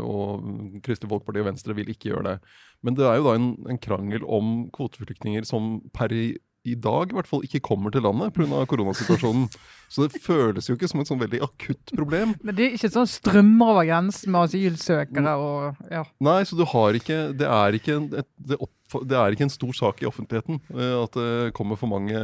og 0.00 0.46
Kristelig 0.86 1.12
Folkeparti 1.12 1.42
og 1.42 1.50
Venstre 1.50 1.76
vil 1.76 1.92
ikke 1.92 2.14
gjøre 2.14 2.30
det. 2.30 2.54
Men 2.86 2.96
det 2.96 3.04
er 3.04 3.18
jo 3.18 3.26
da 3.28 3.36
en, 3.36 3.50
en 3.68 3.80
krangel 3.84 4.24
om 4.24 4.54
kvoteflyktninger 4.72 5.44
som 5.48 5.76
per 5.96 6.14
i, 6.66 6.74
dag 6.74 7.12
i 7.12 7.16
hvert 7.16 7.30
fall 7.30 7.44
ikke 7.46 7.62
kommer 7.64 7.94
til 7.94 8.04
landet 8.06 8.34
pga. 8.36 8.64
koronasituasjonen. 8.68 9.48
Så 9.92 10.02
det 10.02 10.18
føles 10.22 10.66
jo 10.66 10.74
ikke 10.74 10.88
som 10.90 10.98
et 11.02 11.10
sånn 11.10 11.20
veldig 11.20 11.38
akutt 11.46 11.92
problem. 11.94 12.32
Men 12.42 12.56
det 12.58 12.64
er 12.64 12.72
ikke 12.74 12.90
sånn 12.90 13.06
strømmer 13.06 13.76
over 13.76 13.86
grensen 13.86 14.32
med 14.34 14.48
asylsøkere 14.48 15.34
og 15.38 15.92
ja. 15.92 16.02
Nei, 16.26 16.40
så 16.48 16.58
du 16.58 16.64
har 16.66 16.98
ikke 16.98 17.18
Det 17.38 17.46
er 17.46 17.76
ikke, 17.78 18.00
et, 18.18 18.28
det 18.48 18.58
opp, 18.58 18.72
det 19.06 19.14
er 19.18 19.36
ikke 19.36 19.46
en 19.46 19.54
stor 19.54 19.76
sak 19.78 20.02
i 20.02 20.08
offentligheten 20.10 20.58
eh, 20.74 20.96
at 20.98 21.14
det 21.14 21.54
kommer 21.54 21.78
for 21.78 21.90
mange 21.90 22.18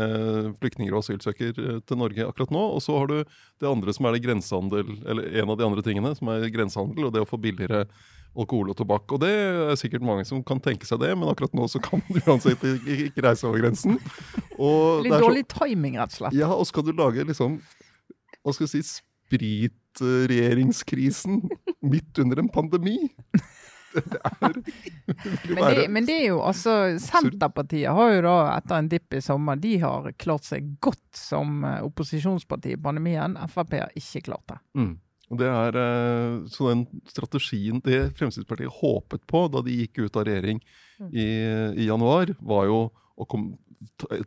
flyktninger 0.59 0.91
og 0.91 1.05
asylsøkere 1.05 1.55
eh, 1.77 1.79
til 1.87 2.01
Norge 2.03 2.27
akkurat 2.27 2.55
nå. 2.55 2.65
Og 2.75 2.83
så 2.83 2.99
har 2.99 3.13
du 3.13 3.21
det 3.23 3.71
andre 3.71 3.95
som 3.95 4.11
er 4.11 4.17
det 4.17 4.25
grensehandel, 4.27 4.97
eller 5.07 5.39
en 5.43 5.55
av 5.55 5.61
de 5.61 5.69
andre 5.69 5.87
tingene, 5.87 6.17
som 6.19 6.35
er 6.35 6.51
grensehandel, 6.51 7.07
og 7.07 7.15
det 7.15 7.23
å 7.23 7.31
få 7.31 7.39
billigere 7.43 7.85
alkohol 8.33 8.71
og 8.73 8.77
tobakk. 8.79 9.07
Og 9.17 9.21
det 9.25 9.33
er 9.33 9.77
sikkert 9.81 10.05
mange 10.07 10.25
som 10.29 10.39
kan 10.47 10.61
tenke 10.63 10.87
seg 10.89 10.99
det, 11.03 11.13
men 11.19 11.31
akkurat 11.33 11.55
nå 11.57 11.65
så 11.71 11.79
kan 11.83 11.99
du 12.09 12.19
uansett 12.25 12.63
ikke 12.65 13.25
reise 13.27 13.45
over 13.49 13.59
grensen. 13.63 13.93
Og 14.59 15.07
Litt 15.07 15.23
dårlig 15.23 15.45
timing, 15.53 15.95
rett 16.01 16.13
og 16.15 16.19
slett. 16.23 16.35
Ja, 16.39 16.51
og 16.55 16.65
skal 16.69 16.83
du 16.87 16.93
lage 16.97 17.21
liksom 17.29 17.51
Hva 18.43 18.51
skal 18.55 18.67
jeg 18.67 18.75
si 18.75 18.83
Spritregjeringskrisen 19.33 21.35
midt 21.89 22.13
under 22.23 22.37
en 22.43 22.53
pandemi? 22.53 22.99
Det 23.93 24.21
er, 24.25 24.55
men, 25.53 25.75
det, 25.75 25.83
men 25.93 26.07
det 26.09 26.15
er 26.17 26.31
jo 26.31 26.39
altså 26.41 26.97
Senterpartiet 27.03 27.93
har 27.93 28.09
jo 28.15 28.23
da 28.25 28.37
etter 28.55 28.79
en 28.81 28.89
dipp 28.89 29.13
i 29.13 29.21
sommer 29.21 29.61
de 29.61 29.75
har 29.83 30.09
klart 30.17 30.49
seg 30.49 30.71
godt 30.81 31.13
som 31.19 31.61
eh, 31.69 31.85
opposisjonsparti 31.85 32.73
i 32.73 32.79
pandemien. 32.81 33.37
Frp 33.53 33.77
har 33.83 33.93
ikke 33.99 34.23
klart 34.31 34.47
det. 34.55 34.59
Mm. 34.81 34.95
Og 35.33 35.39
det 35.41 35.49
er, 35.49 35.79
eh, 35.81 36.35
så 36.53 36.69
den 36.69 36.85
strategien 37.09 37.81
det 37.85 38.13
Fremskrittspartiet 38.19 38.81
håpet 38.83 39.25
på 39.31 39.47
da 39.53 39.63
de 39.65 39.79
gikk 39.81 40.05
ut 40.05 40.19
av 40.21 40.27
regjering 40.29 40.61
mm. 41.01 41.09
i, 41.09 41.29
i 41.85 41.89
januar, 41.89 42.35
var 42.45 42.69
jo 42.69 42.83
å 43.17 43.27
kom, 43.29 43.55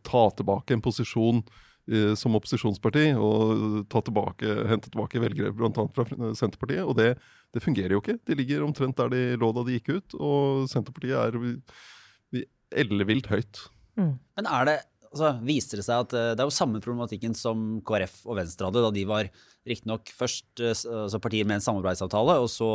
ta 0.01 0.23
tilbake 0.33 0.73
en 0.73 0.81
posisjon 0.81 1.43
eh, 1.91 2.15
som 2.17 2.37
opposisjonsparti 2.39 3.11
og 3.21 3.85
ta 3.91 4.01
tilbake, 4.01 4.57
hente 4.71 4.89
tilbake 4.89 5.21
velgere 5.21 5.53
bl.a. 5.53 5.69
fra 5.93 6.07
Senterpartiet. 6.33 6.81
Og 6.85 6.97
det, 6.97 7.11
det, 7.53 7.63
fungerer 7.63 7.93
jo 7.93 8.01
ikke. 8.01 8.17
De 8.25 8.39
ligger 8.41 8.65
omtrent 8.65 8.97
der 8.97 9.13
de 9.13 9.23
lå 9.41 9.51
da 9.53 9.65
de 9.67 9.77
gikk 9.77 9.93
ut, 9.93 10.17
og 10.17 10.65
Senterpartiet 10.71 11.21
er 11.21 12.43
ellevilt 12.75 13.29
høyt. 13.29 13.67
Mm. 13.95 14.15
Men 14.35 14.49
er 14.51 14.69
det 14.71 14.79
altså, 15.15 15.31
viser 15.45 15.79
det 15.79 15.87
seg 15.87 16.05
at 16.05 16.15
eh, 16.15 16.31
det 16.35 16.43
er 16.43 16.49
jo 16.49 16.55
samme 16.55 16.81
problematikken 16.83 17.35
som 17.37 17.81
KrF 17.87 18.21
og 18.27 18.39
Venstre 18.39 18.69
hadde 18.69 18.83
da 18.83 18.93
de 18.93 19.05
var 19.09 19.29
riktignok 19.65 20.11
først 20.15 20.63
eh, 20.63 20.73
altså 20.75 21.21
partier 21.23 21.47
med 21.47 21.59
en 21.59 21.65
samarbeidsavtale, 21.65 22.37
og 22.43 22.49
så, 22.51 22.69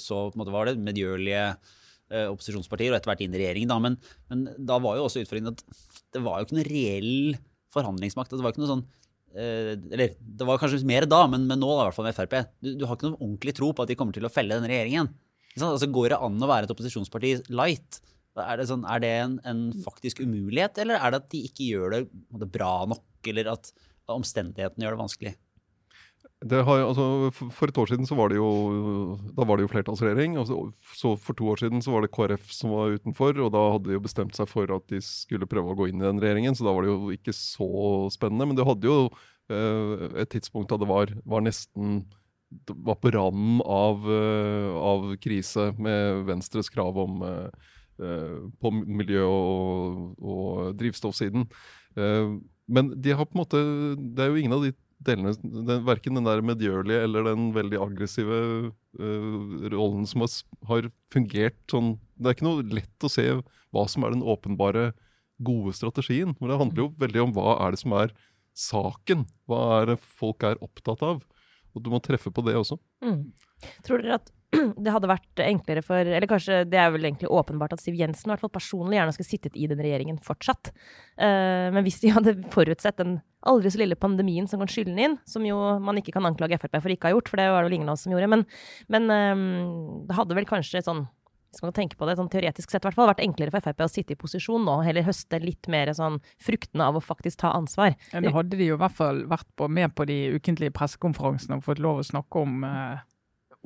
så 0.00 0.26
var 0.34 0.70
det 0.70 0.78
medgjørlige 0.82 1.42
eh, 1.52 2.28
opposisjonspartier, 2.30 2.92
og 2.92 2.98
etter 2.98 3.12
hvert 3.12 3.24
inn 3.26 3.36
i 3.36 3.42
regjeringen. 3.42 3.72
Da. 3.72 3.80
Men, 3.82 3.98
men, 4.32 4.46
da 4.56 4.80
var 4.82 4.98
jo 4.98 5.08
også 5.08 5.24
utfordringen 5.24 5.54
at 5.54 5.64
det 6.16 6.24
var 6.24 6.40
jo 6.40 6.48
ikke 6.48 6.58
noe 6.58 6.70
reell 6.70 7.12
forhandlingsmakt. 7.76 8.32
Det 8.32 8.44
var 8.44 8.54
ikke 8.54 8.64
noe 8.64 8.72
sånn 8.76 8.86
Eller 9.36 10.14
det 10.16 10.46
var 10.48 10.56
kanskje 10.56 10.86
mer 10.88 11.04
da, 11.04 11.26
men, 11.28 11.42
men 11.44 11.60
nå 11.60 11.68
da, 11.68 11.82
i 11.82 11.88
hvert 11.90 11.98
fall 11.98 12.08
med 12.08 12.16
Frp. 12.16 12.36
Du, 12.64 12.72
du, 12.72 12.86
har 12.88 12.96
ikke 12.96 13.10
noen 13.10 13.20
ordentlig 13.20 13.56
tro 13.58 13.68
på 13.76 13.84
at 13.84 13.92
de 13.92 13.96
kommer 14.00 14.16
til 14.16 14.24
å 14.24 14.32
felle 14.32 14.56
denne 14.56 14.70
regjeringen. 14.70 15.10
Altså, 15.56 15.88
går 15.92 16.12
det 16.12 16.20
an 16.24 16.40
å 16.40 16.48
være 16.48 16.68
et 16.68 16.72
opposisjonsparti 16.72 17.34
light? 17.52 18.00
Er 18.44 18.60
det, 18.60 18.68
sånn, 18.68 18.84
er 18.88 19.02
det 19.02 19.12
en, 19.22 19.40
en, 19.48 19.64
faktisk 19.84 20.20
umulighet, 20.20 20.78
eller 20.82 21.00
er 21.00 21.14
det 21.14 21.22
at 21.22 21.32
de 21.32 21.42
ikke 21.48 21.70
gjør 21.70 21.94
det, 21.94 22.00
det 22.42 22.48
bra 22.52 22.72
nok, 22.90 23.06
eller 23.30 23.52
at 23.54 23.72
omstendighetene 24.12 24.86
gjør 24.86 24.96
det 24.96 25.02
vanskelig? 25.02 25.34
Det 26.44 26.58
har, 26.66 26.82
altså, 26.84 27.30
for 27.32 27.70
et 27.70 27.78
år 27.80 27.88
siden 27.88 28.06
så 28.08 28.16
var 28.18 28.28
det 28.28 28.36
jo 28.36 28.48
da 29.38 29.46
var 29.48 29.56
det 29.56 29.64
jo 29.64 29.70
flertallsregjering. 29.72 30.34
Og 30.36 30.50
så 30.92 31.14
For 31.16 31.36
to 31.36 31.48
år 31.48 31.62
siden 31.62 31.80
så 31.82 31.94
var 31.94 32.04
det 32.04 32.12
KrF 32.12 32.50
som 32.52 32.74
var 32.74 32.98
utenfor, 32.98 33.40
og 33.40 33.54
da 33.54 33.62
hadde 33.72 33.88
de 33.88 33.96
jo 33.96 34.04
bestemt 34.04 34.36
seg 34.36 34.50
for 34.50 34.68
at 34.74 34.84
de 34.92 35.00
skulle 35.04 35.48
prøve 35.48 35.72
å 35.72 35.78
gå 35.78 35.88
inn 35.88 36.02
i 36.02 36.06
den 36.06 36.20
regjeringen, 36.20 36.54
så 36.54 36.68
da 36.68 36.76
var 36.76 36.84
det 36.84 36.92
jo 36.92 37.14
ikke 37.14 37.34
så 37.36 37.70
spennende. 38.12 38.50
Men 38.50 38.58
det 38.58 38.68
hadde 38.68 38.90
jo 38.90 38.98
eh, 39.48 40.06
et 40.22 40.32
tidspunkt 40.36 40.74
da 40.74 40.80
det 40.82 40.90
var, 40.90 41.14
var 41.24 41.46
nesten 41.46 42.04
det 42.68 42.76
var 42.86 43.00
på 43.02 43.10
randen 43.10 43.58
av, 43.66 44.04
uh, 44.06 44.76
av, 44.78 45.08
krise 45.18 45.72
med 45.82 46.20
Venstres 46.28 46.68
krav 46.70 46.94
om 47.02 47.24
Eh, 47.26 47.48
på 47.96 48.72
miljø- 48.76 49.28
og, 49.28 50.16
og 50.20 50.74
drivstoffsiden. 50.80 51.46
Eh, 51.96 52.34
men 52.66 52.90
de 53.00 53.14
har 53.14 53.28
på 53.28 53.36
en 53.36 53.42
måte 53.44 53.60
Det 54.16 54.24
er 54.24 54.32
jo 54.32 54.40
ingen 54.40 54.56
av 54.56 54.64
de 54.64 54.72
delene, 55.06 55.34
den, 55.38 55.84
verken 55.86 56.18
den 56.18 56.26
der 56.26 56.42
medgjørlige 56.44 57.04
eller 57.06 57.28
den 57.28 57.50
veldig 57.54 57.78
aggressive 57.84 58.38
uh, 58.98 59.66
rollen 59.70 60.06
som 60.08 60.24
har, 60.66 60.88
fungert 61.12 61.58
sånn 61.70 61.94
Det 62.16 62.30
er 62.30 62.36
ikke 62.36 62.48
noe 62.48 62.64
lett 62.74 63.06
å 63.06 63.12
se 63.12 63.26
hva 63.36 63.84
som 63.92 64.06
er 64.06 64.14
den 64.16 64.24
åpenbare 64.24 64.94
gode 65.44 65.74
strategien. 65.76 66.32
Men 66.40 66.48
det 66.48 66.58
handler 66.62 66.82
jo 66.82 66.92
veldig 66.96 67.22
om 67.26 67.34
hva 67.36 67.58
er 67.66 67.74
det 67.74 67.80
som 67.82 67.92
er 67.98 68.14
saken. 68.56 69.26
Hva 69.44 69.60
er 69.82 69.90
det 69.90 69.96
folk 70.00 70.46
er 70.48 70.62
opptatt 70.64 71.04
av? 71.04 71.20
Og 71.76 71.84
du 71.84 71.90
må 71.92 72.00
treffe 72.00 72.32
på 72.32 72.44
det 72.46 72.56
også. 72.56 72.78
Mm. 73.04 73.34
Tror 73.84 74.00
dere 74.00 74.16
at 74.16 74.32
det 74.84 74.92
hadde 74.94 75.10
vært 75.10 75.42
enklere 75.44 75.82
for 75.84 76.00
Eller 76.00 76.28
kanskje 76.30 76.62
det 76.68 76.80
er 76.80 76.92
vel 76.94 77.08
egentlig 77.08 77.30
åpenbart 77.32 77.76
at 77.76 77.82
Siv 77.82 77.96
Jensen 77.98 78.30
i 78.30 78.34
hvert 78.34 78.44
fall 78.44 78.54
personlig 78.54 78.98
gjerne 78.98 79.14
skulle 79.16 79.30
sittet 79.30 79.58
i 79.58 79.68
den 79.70 79.82
regjeringen 79.82 80.20
fortsatt. 80.22 80.72
Uh, 81.18 81.72
men 81.74 81.82
hvis 81.86 82.00
de 82.02 82.12
hadde 82.16 82.36
forutsett 82.54 83.00
den 83.00 83.18
aldri 83.46 83.70
så 83.70 83.80
lille 83.82 83.98
pandemien 83.98 84.48
som 84.50 84.62
kan 84.62 84.70
skylde 84.70 84.94
den 84.94 85.04
inn, 85.04 85.18
som 85.28 85.44
jo 85.46 85.58
man 85.82 86.00
ikke 86.00 86.16
kan 86.16 86.26
anklage 86.28 86.58
Frp 86.62 86.80
for 86.80 86.92
ikke 86.92 87.06
å 87.06 87.12
ha 87.12 87.16
gjort, 87.18 87.30
for 87.30 87.40
det 87.40 87.50
var 87.52 87.62
det 87.62 87.70
vel 87.70 87.78
ingen 87.78 87.92
av 87.92 87.98
oss 87.98 88.06
som 88.06 88.14
gjorde, 88.14 88.30
men, 88.32 88.42
men 88.92 89.12
uh, 89.12 89.44
det 90.08 90.18
hadde 90.18 90.38
vel 90.38 90.48
kanskje 90.48 90.84
sånn 90.86 91.06
hvis 91.56 91.62
man 91.62 91.72
kan 91.72 91.78
tenke 91.80 91.96
på 91.96 92.04
det, 92.04 92.18
sånn 92.18 92.28
teoretisk 92.28 92.68
sett, 92.68 92.84
i 92.84 92.88
hvert 92.88 92.96
fall, 92.98 93.08
vært 93.08 93.22
enklere 93.24 93.52
for 93.54 93.64
Frp 93.64 93.84
å 93.86 93.88
sitte 93.88 94.12
i 94.12 94.18
posisjon 94.20 94.66
nå, 94.66 94.74
heller 94.84 95.06
høste 95.06 95.40
litt 95.40 95.70
mer 95.72 95.88
sånn 95.96 96.18
fruktene 96.42 96.84
av 96.84 96.98
å 96.98 97.04
faktisk 97.04 97.40
ta 97.40 97.54
ansvar. 97.56 97.96
Ja, 98.12 98.20
hadde 98.34 98.58
de 98.58 98.68
jo 98.68 98.76
i 98.76 98.82
hvert 98.82 98.96
fall 98.98 99.22
vært 99.30 99.48
på, 99.56 99.68
med 99.72 99.94
på 99.96 100.04
de 100.08 100.18
ukentlige 100.36 100.74
pressekonferansene 100.76 101.56
og 101.56 101.64
fått 101.64 101.80
lov 101.80 102.02
å 102.02 102.06
snakke 102.06 102.42
om 102.44 102.66
eh, 102.68 103.06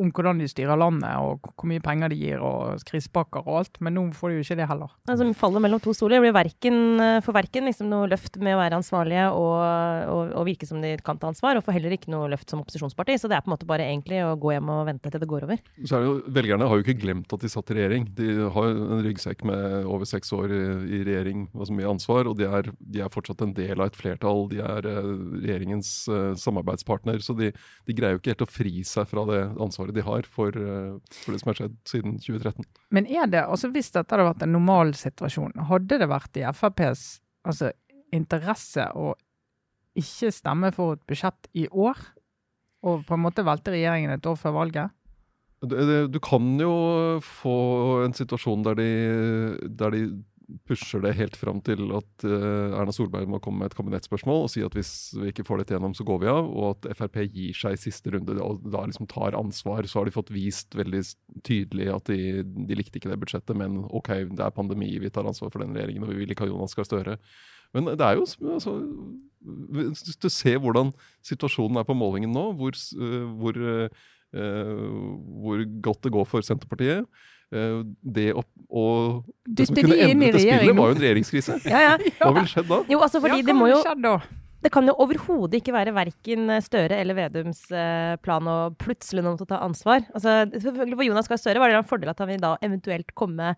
om 0.00 0.10
hvordan 0.14 0.40
de 0.40 0.48
styrer 0.50 0.78
landet 0.80 1.12
og 1.20 1.50
hvor 1.52 1.68
mye 1.70 1.82
penger 1.84 2.12
de 2.12 2.18
gir 2.20 2.42
og 2.44 2.80
krisepakker 2.88 3.44
og 3.44 3.60
alt, 3.62 3.80
men 3.84 3.96
nå 3.96 4.06
får 4.16 4.32
de 4.32 4.38
jo 4.38 4.46
ikke 4.46 4.58
det 4.60 4.68
heller. 4.70 4.92
Altså, 5.10 5.28
faller 5.36 5.62
mellom 5.62 5.82
to 5.82 5.94
stoler. 5.96 6.18
Det 6.18 6.26
blir 6.26 6.36
verken, 6.36 6.78
for 7.24 7.36
verken 7.36 7.68
liksom, 7.68 7.90
noe 7.92 8.08
løft 8.10 8.38
med 8.42 8.56
å 8.56 8.60
være 8.60 8.80
ansvarlige 8.80 9.26
og, 9.36 9.54
og, 10.10 10.22
og, 10.34 10.46
virke 10.48 10.68
som 10.68 10.80
de 10.82 10.94
kan 11.04 11.20
ta 11.20 11.30
ansvar, 11.30 11.58
og 11.58 11.66
får 11.66 11.76
heller 11.78 11.94
ikke 11.96 12.12
noe 12.12 12.30
løft 12.32 12.50
som 12.50 12.62
opposisjonsparti. 12.62 13.18
Så 13.20 13.30
det 13.30 13.38
er 13.38 13.44
på 13.44 13.50
en 13.50 13.54
måte 13.54 13.68
bare 13.68 13.86
egentlig 13.88 14.22
å 14.24 14.34
gå 14.40 14.54
hjem 14.54 14.72
og 14.72 14.86
vente 14.88 15.12
til 15.12 15.22
det 15.22 15.30
går 15.30 15.46
over. 15.48 15.62
Så 15.84 15.98
er 15.98 16.04
det 16.04 16.10
jo, 16.10 16.16
Velgerne 16.40 16.68
har 16.70 16.78
jo 16.78 16.86
ikke 16.86 16.98
glemt 17.02 17.34
at 17.36 17.44
de 17.44 17.52
satt 17.52 17.72
i 17.72 17.78
regjering. 17.78 18.08
De 18.16 18.28
har 18.56 18.70
en 18.70 19.04
ryggsekk 19.04 19.44
med 19.48 19.88
over 19.90 20.08
seks 20.08 20.32
år 20.36 20.54
i, 20.54 20.62
i 21.00 21.02
regjering, 21.06 21.46
så 21.60 21.76
mye 21.76 21.90
ansvar, 21.90 22.30
og 22.30 22.38
de 22.40 22.48
er, 22.48 22.70
de 22.80 23.04
er, 23.04 23.10
fortsatt 23.10 23.42
en 23.44 23.54
del 23.56 23.80
av 23.80 23.90
et 23.90 23.98
flertall. 23.98 24.46
De 24.52 24.60
er 24.62 24.86
uh, 24.86 25.10
regjeringens 25.40 25.92
uh, 26.10 26.32
samarbeidspartner, 26.38 27.20
så 27.24 27.34
de, 27.38 27.50
de 27.86 27.96
greier 27.96 28.16
jo 28.16 28.22
ikke 28.22 28.34
helt 28.34 28.46
å 28.46 28.50
fri 28.50 28.74
seg 28.86 29.08
fra 29.10 29.26
det 29.28 29.40
ansvaret 29.60 29.89
de 29.94 30.04
har 30.06 30.28
for, 30.28 30.54
eh, 30.54 30.94
for, 31.22 31.32
det 31.34 31.40
som 31.42 31.50
har 31.50 31.58
skjedd 31.58 31.74
siden 31.88 32.18
2013. 32.22 32.68
Men 32.96 33.08
er 33.08 33.30
det, 33.30 33.42
altså 33.44 33.70
hvis 33.74 33.92
dette 33.94 34.14
hadde 34.14 34.28
vært 34.28 34.46
en 34.46 34.54
normal 34.56 34.94
situasjon, 34.98 35.56
hadde 35.70 36.00
det 36.02 36.10
vært 36.10 36.40
i 36.40 36.46
FrPs 36.50 37.04
altså, 37.48 37.72
interesse 38.14 38.86
å 38.94 39.12
ikke 39.98 40.30
stemme 40.32 40.70
for 40.74 40.96
et 40.96 41.04
budsjett 41.10 41.50
i 41.58 41.66
år? 41.70 41.98
Og 42.86 43.04
på 43.04 43.16
en 43.16 43.24
måte 43.26 43.44
velte 43.44 43.74
regjeringen 43.74 44.14
et 44.14 44.26
år 44.26 44.38
før 44.40 44.56
valget? 44.62 44.96
Du 45.60 46.16
kan 46.24 46.54
jo 46.56 46.72
få 47.20 47.56
en 48.06 48.14
situasjon 48.16 48.62
der 48.64 48.78
de, 48.78 48.92
der 49.68 49.92
de 49.92 50.04
pusher 50.68 51.02
det 51.04 51.14
helt 51.18 51.36
fram 51.38 51.60
til 51.64 51.90
at 51.96 52.24
uh, 52.26 52.76
Erna 52.78 52.92
Solberg 52.94 53.28
må 53.30 53.40
komme 53.42 53.62
med 53.62 53.70
et 53.70 53.76
kabinettspørsmål 53.78 54.44
og 54.44 54.50
si 54.52 54.62
at 54.64 54.74
hvis 54.76 54.92
vi 55.18 55.30
ikke 55.32 55.44
får 55.46 55.62
dette 55.62 55.74
gjennom, 55.76 55.94
så 55.96 56.06
går 56.08 56.20
vi 56.22 56.30
av. 56.32 56.50
Og 56.50 56.66
at 56.74 56.88
Frp 56.98 57.20
gir 57.26 57.56
seg 57.56 57.76
i 57.76 57.80
siste 57.80 58.12
runde 58.14 58.36
og 58.42 58.66
da 58.70 58.84
liksom 58.86 59.08
tar 59.10 59.38
ansvar. 59.38 59.86
Så 59.88 60.00
har 60.00 60.08
de 60.08 60.14
fått 60.14 60.32
vist 60.34 60.76
veldig 60.78 61.02
tydelig 61.46 61.88
at 61.94 62.10
de, 62.10 62.42
de 62.44 62.78
likte 62.78 63.00
ikke 63.00 63.12
det 63.12 63.20
budsjettet, 63.22 63.56
men 63.58 63.82
OK, 63.88 64.12
det 64.32 64.44
er 64.44 64.54
pandemi, 64.56 64.92
vi 65.02 65.12
tar 65.12 65.28
ansvar 65.28 65.52
for 65.52 65.64
den 65.64 65.74
regjeringen, 65.76 66.06
og 66.06 66.12
vi 66.12 66.22
vil 66.22 66.34
ikke 66.34 66.46
ha 66.46 66.52
Jonas 66.52 66.76
Gahr 66.78 66.88
Støre. 66.88 67.18
Men 67.76 67.92
det 67.94 68.02
er 68.02 68.16
jo 68.18 68.24
altså, 68.50 68.72
Hvis 69.70 70.16
du 70.18 70.26
ser 70.32 70.58
hvordan 70.58 70.90
situasjonen 71.22 71.78
er 71.78 71.86
på 71.86 71.94
målingen 71.94 72.32
nå, 72.34 72.48
hvor, 72.58 72.74
hvor, 73.38 73.60
uh, 73.60 74.88
hvor 75.44 75.68
godt 75.82 76.02
det 76.06 76.14
går 76.16 76.26
for 76.26 76.46
Senterpartiet 76.46 77.06
Eh, 77.06 77.39
det 77.50 78.28
å, 78.36 78.44
å 78.70 78.84
Det 79.42 79.66
som 79.66 79.78
kunne 79.78 79.96
endret 80.04 80.36
det 80.36 80.44
spillet, 80.44 80.76
var 80.76 80.92
jo 80.92 80.96
en 80.96 81.02
regjeringskrise. 81.02 81.56
Ja, 81.66 81.80
ja. 81.88 81.96
Hva 82.20 82.34
ville 82.36 82.50
skjedd 82.50 82.68
da? 82.70 82.78
Jo, 82.92 83.00
altså 83.02 83.22
fordi 83.22 83.40
ja, 83.42 83.48
det 83.50 83.56
må 83.58 83.70
jo 83.72 83.80
det 84.60 84.68
kan 84.74 84.84
jo 84.84 84.92
overhodet 85.00 85.62
ikke 85.62 85.72
være 85.72 85.94
verken 85.96 86.50
Støre 86.60 86.98
eller 87.00 87.16
Vedums 87.16 87.62
eh, 87.72 88.18
plan 88.20 88.44
å 88.44 88.56
plutselig 88.76 89.24
nå 89.24 89.32
måtte 89.32 89.48
ta 89.48 89.62
ansvar. 89.64 90.04
Altså, 90.12 90.42
selvfølgelig 90.52 90.98
For 90.98 91.08
Jonas 91.08 91.30
Gahr 91.32 91.40
Støre 91.40 91.62
var 91.62 91.72
det 91.72 91.78
en 91.78 91.88
fordel 91.88 92.12
at 92.12 92.20
han 92.20 92.28
vil 92.28 92.42
da 92.42 92.50
eventuelt 92.60 93.14
komme 93.16 93.54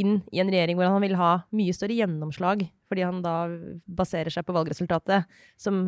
inn 0.00 0.18
i 0.34 0.40
en 0.42 0.50
regjering 0.50 0.78
hvor 0.78 0.90
han 0.90 1.04
vil 1.04 1.14
ha 1.18 1.30
mye 1.54 1.74
større 1.74 1.94
gjennomslag, 1.96 2.64
fordi 2.90 3.04
han 3.06 3.20
da 3.24 3.34
baserer 3.98 4.30
seg 4.32 4.44
på 4.46 4.54
valgresultatet 4.54 5.26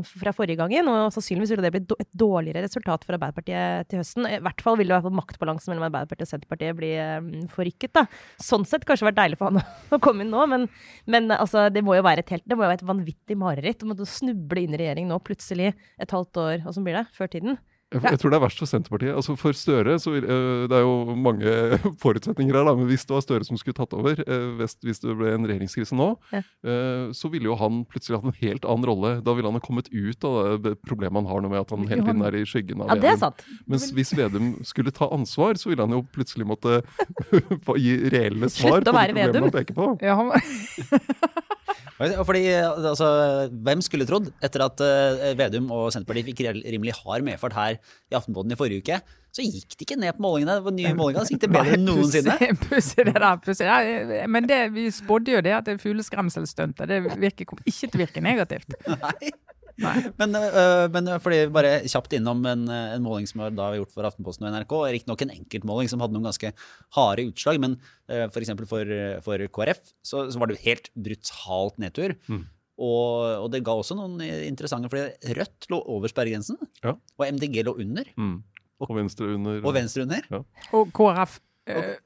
fra 0.08 0.32
forrige 0.34 0.58
gangen. 0.60 0.88
Og 0.90 1.12
sannsynligvis 1.14 1.52
ville 1.52 1.66
det 1.66 1.72
bli 1.74 1.82
et 2.02 2.16
dårligere 2.16 2.64
resultat 2.64 3.04
for 3.06 3.16
Arbeiderpartiet 3.18 3.90
til 3.90 4.02
høsten. 4.02 4.28
I 4.30 4.40
hvert 4.42 4.64
fall 4.64 4.78
ville 4.80 5.00
maktbalansen 5.20 5.72
mellom 5.72 5.88
Arbeiderpartiet 5.88 6.26
og 6.28 6.32
Senterpartiet 6.32 6.78
bli 6.78 6.92
um, 6.96 7.30
forrykket. 7.52 7.94
da. 7.98 8.06
Sånn 8.42 8.66
sett 8.68 8.86
kanskje 8.88 9.10
vært 9.10 9.20
deilig 9.20 9.40
for 9.42 9.50
han 9.50 9.62
å 9.96 10.02
komme 10.02 10.26
inn 10.26 10.34
nå, 10.34 10.46
men, 10.50 10.66
men 11.10 11.30
altså, 11.36 11.68
det 11.72 11.84
må 11.86 11.98
jo 11.98 12.06
være 12.06 12.24
et 12.24 12.34
helt, 12.36 12.46
det 12.46 12.58
må 12.58 12.66
jo 12.66 12.72
være 12.72 12.82
et 12.82 12.90
vanvittig 12.90 13.38
mareritt 13.38 13.86
å 13.86 14.08
snuble 14.08 14.62
inn 14.62 14.74
i 14.74 14.82
regjering 14.82 15.10
nå 15.10 15.18
plutselig 15.24 15.72
et 15.72 16.12
halvt 16.14 16.42
år, 16.42 16.60
og 16.66 16.74
så 16.74 16.82
blir 16.84 16.98
det, 16.98 17.08
før 17.16 17.30
tiden. 17.32 17.58
Jeg, 17.94 18.02
jeg, 18.02 18.18
tror 18.18 18.32
det 18.32 18.38
er 18.40 18.42
verst 18.42 18.58
for 18.58 18.66
Senterpartiet. 18.66 19.12
Altså 19.14 19.36
For 19.38 19.54
Støre 19.54 19.92
så 20.02 20.10
vil, 20.10 20.24
uh, 20.26 20.64
Det 20.66 20.74
er 20.74 20.82
jo 20.82 21.14
mange 21.14 21.52
forutsetninger 22.02 22.56
her, 22.58 22.66
da, 22.66 22.72
men 22.74 22.88
hvis 22.90 23.06
det 23.06 23.14
var 23.14 23.22
Støre 23.22 23.46
som 23.46 23.60
skulle 23.60 23.78
tatt 23.78 23.94
over, 23.94 24.18
uh, 24.26 24.48
hvis, 24.58 24.74
hvis, 24.82 24.98
det 25.04 25.14
ble 25.14 25.30
en 25.36 25.46
regjeringskrise 25.46 25.94
nå, 25.94 26.08
ja. 26.34 26.42
uh, 26.66 27.14
så 27.14 27.30
ville 27.30 27.46
jo 27.46 27.54
han 27.60 27.84
plutselig 27.86 28.18
hatt 28.18 28.32
en 28.32 28.40
helt 28.40 28.66
annen 28.66 28.88
rolle. 28.90 29.12
Da 29.22 29.36
ville 29.38 29.52
han 29.52 29.60
ha 29.60 29.62
kommet 29.62 29.92
ut 29.94 30.26
av 30.26 30.58
det 30.64 30.74
problemet 30.82 31.22
han 31.22 31.30
har 31.30 31.44
nå 31.44 31.52
med 31.52 31.62
at 31.62 31.74
han 31.76 31.86
hele 31.86 32.08
tiden 32.08 32.26
er 32.26 32.40
i 32.40 32.44
skyggen 32.48 32.82
av 32.82 32.90
ja, 32.90 32.98
det 33.06 33.14
sant. 33.22 33.46
Mens 33.70 33.86
hvis 33.94 34.10
Vedum 34.18 34.56
skulle 34.66 34.94
ta 34.94 35.06
ansvar, 35.14 35.54
så 35.54 35.70
ville 35.70 35.86
han 35.86 35.94
jo 35.94 36.02
plutselig 36.10 36.48
måtte 36.48 36.80
gi 37.86 37.98
reelle 38.10 38.50
svar 38.50 38.80
på 38.80 38.90
de 38.90 38.96
problemene 38.98 39.46
han 39.46 39.54
peker 39.54 39.78
på. 39.78 39.92
Ja, 40.02 40.18
han 40.18 40.34
Fordi, 41.96 42.42
altså, 42.52 43.06
Hvem 43.66 43.84
skulle 43.84 44.06
trodd, 44.08 44.28
etter 44.44 44.64
at 44.66 44.82
uh, 44.84 45.28
Vedum 45.38 45.70
og 45.74 45.88
Senterpartiet 45.94 46.28
fikk 46.28 46.42
rimelig 46.74 46.96
hard 46.98 47.24
medfart 47.26 47.56
her 47.56 47.78
i 47.78 48.18
Aftenposten 48.18 48.52
i 48.52 48.58
forrige 48.58 48.84
uke, 48.84 49.00
så 49.36 49.44
gikk 49.44 49.74
det 49.74 49.84
ikke 49.84 49.98
ned 50.00 50.16
på 50.16 50.24
målingene. 50.24 50.58
Det 50.64 50.74
nye 50.78 50.94
målingene 50.96 51.26
så 51.28 51.34
gikk 51.34 51.42
det 51.44 51.52
bedre 51.56 51.76
enn 51.76 51.84
noensinne. 51.88 52.36
Pussig 52.68 53.04
det 53.08 53.16
der, 53.16 53.40
pussig. 53.44 53.66
Ja, 53.68 54.28
men 54.32 54.48
det, 54.48 54.60
vi 54.76 54.86
spådde 54.94 55.36
jo 55.36 55.42
det 55.44 55.52
at 55.58 55.68
det 55.68 55.76
fugleskremselstuntet 55.82 56.88
det 56.88 57.02
virker, 57.20 57.60
ikke 57.64 57.90
til 57.90 57.98
å 57.98 58.04
virke 58.04 58.24
negativt. 58.24 58.78
Nei. 58.88 59.34
Men, 60.20 60.32
uh, 60.32 60.86
men, 60.92 61.10
fordi 61.20 61.42
bare 61.52 61.82
kjapt 61.84 62.16
innom 62.16 62.40
en, 62.48 62.64
en 62.72 63.04
måling 63.04 63.26
som 63.28 63.42
vi 63.42 63.60
har 63.60 63.76
gjort 63.76 63.92
for 63.92 64.08
Aftenposten 64.08 64.46
og 64.48 64.54
NRK. 64.54 64.74
Riktignok 64.96 65.24
en 65.26 65.34
enkeltmåling 65.34 65.90
som 65.92 66.00
hadde 66.00 66.16
noen 66.16 66.28
ganske 66.30 66.52
harde 66.96 67.26
utslag, 67.28 67.60
men 67.62 67.76
uh, 68.08 68.26
f.eks. 68.30 68.52
For, 68.56 68.66
for, 68.70 68.96
for 69.26 69.46
KrF 69.58 69.82
så, 70.00 70.26
så, 70.30 70.40
var 70.40 70.48
det 70.48 70.56
jo 70.56 70.64
helt 70.66 70.90
brutalt 70.94 71.80
nedtur. 71.82 72.16
Mm. 72.30 72.44
Og, 72.76 73.12
og, 73.44 73.48
det 73.52 73.62
ga 73.64 73.76
også 73.76 73.96
noen 73.96 74.20
interessante, 74.24 74.90
fordi 74.92 75.34
Rødt 75.38 75.68
lå 75.72 75.80
over 75.92 76.12
sperregrensen, 76.12 76.60
ja. 76.84 76.96
og 76.96 77.28
MDG 77.36 77.62
lå 77.64 77.76
under. 77.84 78.08
Mm. 78.20 78.36
Og, 78.76 78.90
og, 78.90 78.96
Venstre 78.98 79.30
under. 79.32 79.60
Og 79.64 79.76
Venstre 79.76 80.04
under. 80.04 80.26
Ja. 80.32 80.42
Og 80.76 80.90
KrF 80.96 81.38
Uh, 81.66 81.96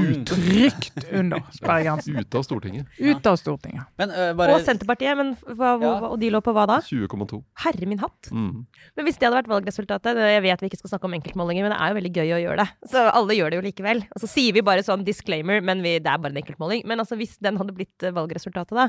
Utrygt 0.00 1.04
under 1.12 1.42
sperregrensen. 1.52 2.16
Ute 2.16 2.38
av 2.38 2.44
Stortinget. 2.46 2.86
Ut 2.98 3.26
av 3.28 3.36
Stortinget. 3.36 3.84
Men, 4.00 4.14
uh, 4.14 4.30
bare... 4.38 4.54
Og 4.56 4.64
Senterpartiet, 4.64 5.12
men 5.18 5.34
hva, 5.44 5.74
ja. 5.82 5.90
og 6.08 6.16
de 6.22 6.30
lå 6.32 6.40
på 6.44 6.54
hva 6.56 6.64
da? 6.70 6.78
20,2. 6.86 7.40
Herre 7.64 7.88
min 7.90 8.00
hatt. 8.00 8.30
Mm. 8.32 8.64
Men 8.96 9.08
hvis 9.08 9.20
det 9.20 9.28
hadde 9.28 9.42
vært 9.42 9.50
valgresultatet 9.52 10.22
Jeg 10.24 10.44
vet 10.46 10.64
vi 10.64 10.70
ikke 10.70 10.80
skal 10.80 10.94
snakke 10.94 11.10
om 11.10 11.18
enkeltmålinger, 11.18 11.66
men 11.66 11.74
det 11.74 11.80
er 11.80 11.92
jo 11.92 11.98
veldig 12.00 12.14
gøy 12.16 12.34
å 12.38 12.40
gjøre 12.46 12.64
det. 12.64 12.90
Så 12.94 13.04
alle 13.12 13.36
gjør 13.36 13.52
det 13.52 13.60
jo 13.60 13.66
likevel. 13.68 14.02
Og 14.08 14.24
så 14.24 14.32
sier 14.32 14.56
vi 14.56 14.64
bare 14.64 14.86
sånn 14.86 15.04
disclaimer, 15.04 15.60
men 15.64 15.84
vi, 15.84 15.98
det 16.00 16.12
er 16.12 16.22
bare 16.22 16.32
en 16.32 16.40
enkeltmåling. 16.40 16.86
Men 16.88 17.04
altså, 17.04 17.20
hvis 17.20 17.36
den 17.44 17.60
hadde 17.60 17.76
blitt 17.76 18.06
eh, 18.06 18.16
valgresultatet, 18.16 18.72
da? 18.76 18.88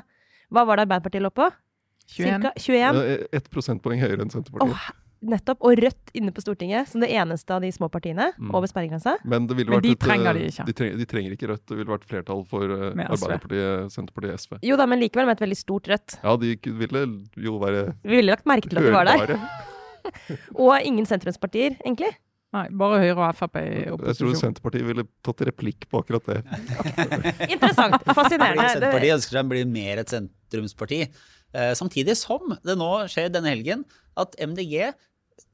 Hva 0.52 0.64
var 0.68 0.80
det 0.80 0.88
Arbeiderpartiet 0.88 1.28
lå 1.28 1.32
på? 1.36 1.52
21. 2.12 2.24
Cirka 2.24 2.56
21? 2.60 3.28
Ett 3.36 3.52
prosentpoeng 3.52 4.00
høyere 4.00 4.24
enn 4.24 4.32
Senterpartiet. 4.32 4.76
Oh, 4.76 5.11
Nettopp. 5.22 5.62
Og 5.68 5.78
Rødt 5.78 6.14
inne 6.18 6.34
på 6.34 6.42
Stortinget 6.44 6.90
som 6.90 7.04
det 7.04 7.12
eneste 7.14 7.54
av 7.54 7.62
de 7.62 7.70
små 7.74 7.92
partiene 7.94 8.32
mm. 8.38 8.54
over 8.58 8.70
sperregrensa. 8.70 9.18
Men, 9.24 9.46
Men 9.46 9.84
de 9.84 9.94
et, 9.94 10.00
trenger 10.02 10.38
de 10.38 10.48
ikke. 10.50 10.66
De 10.68 10.76
trenger, 10.78 10.98
de 10.98 11.08
trenger, 11.14 11.36
ikke 11.38 11.52
Rødt. 11.54 11.66
Det 11.70 11.78
ville 11.78 11.94
vært 11.94 12.08
flertall 12.10 12.42
for 12.50 12.66
uh, 12.66 12.88
Arbeiderpartiet, 13.06 13.94
Senterpartiet, 13.94 14.42
SV. 14.42 14.58
Jo 14.66 14.80
da, 14.82 14.88
men 14.90 15.04
likevel 15.04 15.30
med 15.30 15.38
et 15.38 15.46
veldig 15.46 15.60
stort 15.60 15.92
Rødt. 15.92 16.18
Ja, 16.24 16.34
de 16.42 16.56
ville 16.82 17.06
jo 17.38 17.60
være 17.62 17.86
Vi 18.02 18.18
ville 18.18 18.34
lagt 18.34 18.50
merke 18.50 18.72
til 18.72 18.82
at 18.82 18.90
de 18.90 18.96
var 18.98 19.10
der. 19.12 19.38
og 20.66 20.74
ingen 20.82 21.06
sentrumspartier, 21.10 21.78
egentlig. 21.86 22.12
Nei, 22.52 22.66
bare 22.76 22.98
Høyre 23.00 23.30
og 23.30 23.38
Frp 23.38 23.62
i 23.62 23.68
opposisjon. 23.94 24.10
Jeg 24.10 24.18
tror 24.20 24.40
Senterpartiet 24.42 24.88
ville 24.90 25.06
tatt 25.24 25.44
replikk 25.48 25.86
på 25.88 26.02
akkurat 26.02 26.26
det. 26.28 26.42
Interessant. 27.54 28.02
Fascinerende. 28.10 28.66
Senterpartiet 28.74 29.16
ønsker 29.16 29.38
seg 29.38 29.46
å 29.46 29.52
bli 29.54 29.62
mer 29.72 30.02
et 30.02 30.12
sentrumsparti. 30.12 31.06
Uh, 31.56 31.72
samtidig 31.80 32.18
som 32.20 32.52
det 32.68 32.76
nå 32.80 32.90
skjer 33.12 33.32
denne 33.32 33.54
helgen 33.54 33.86
at 34.20 34.36
MDG 34.36 34.92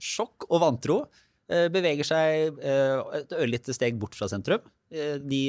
sjokk 0.01 0.47
og 0.49 0.61
vantro 0.63 0.97
eh, 1.51 1.67
beveger 1.73 2.07
seg 2.07 2.61
eh, 2.61 3.01
et 3.19 3.33
ørlite 3.37 3.75
steg 3.75 3.97
bort 3.99 4.17
fra 4.17 4.29
sentrum. 4.31 4.63
Eh, 4.93 5.17
de, 5.19 5.41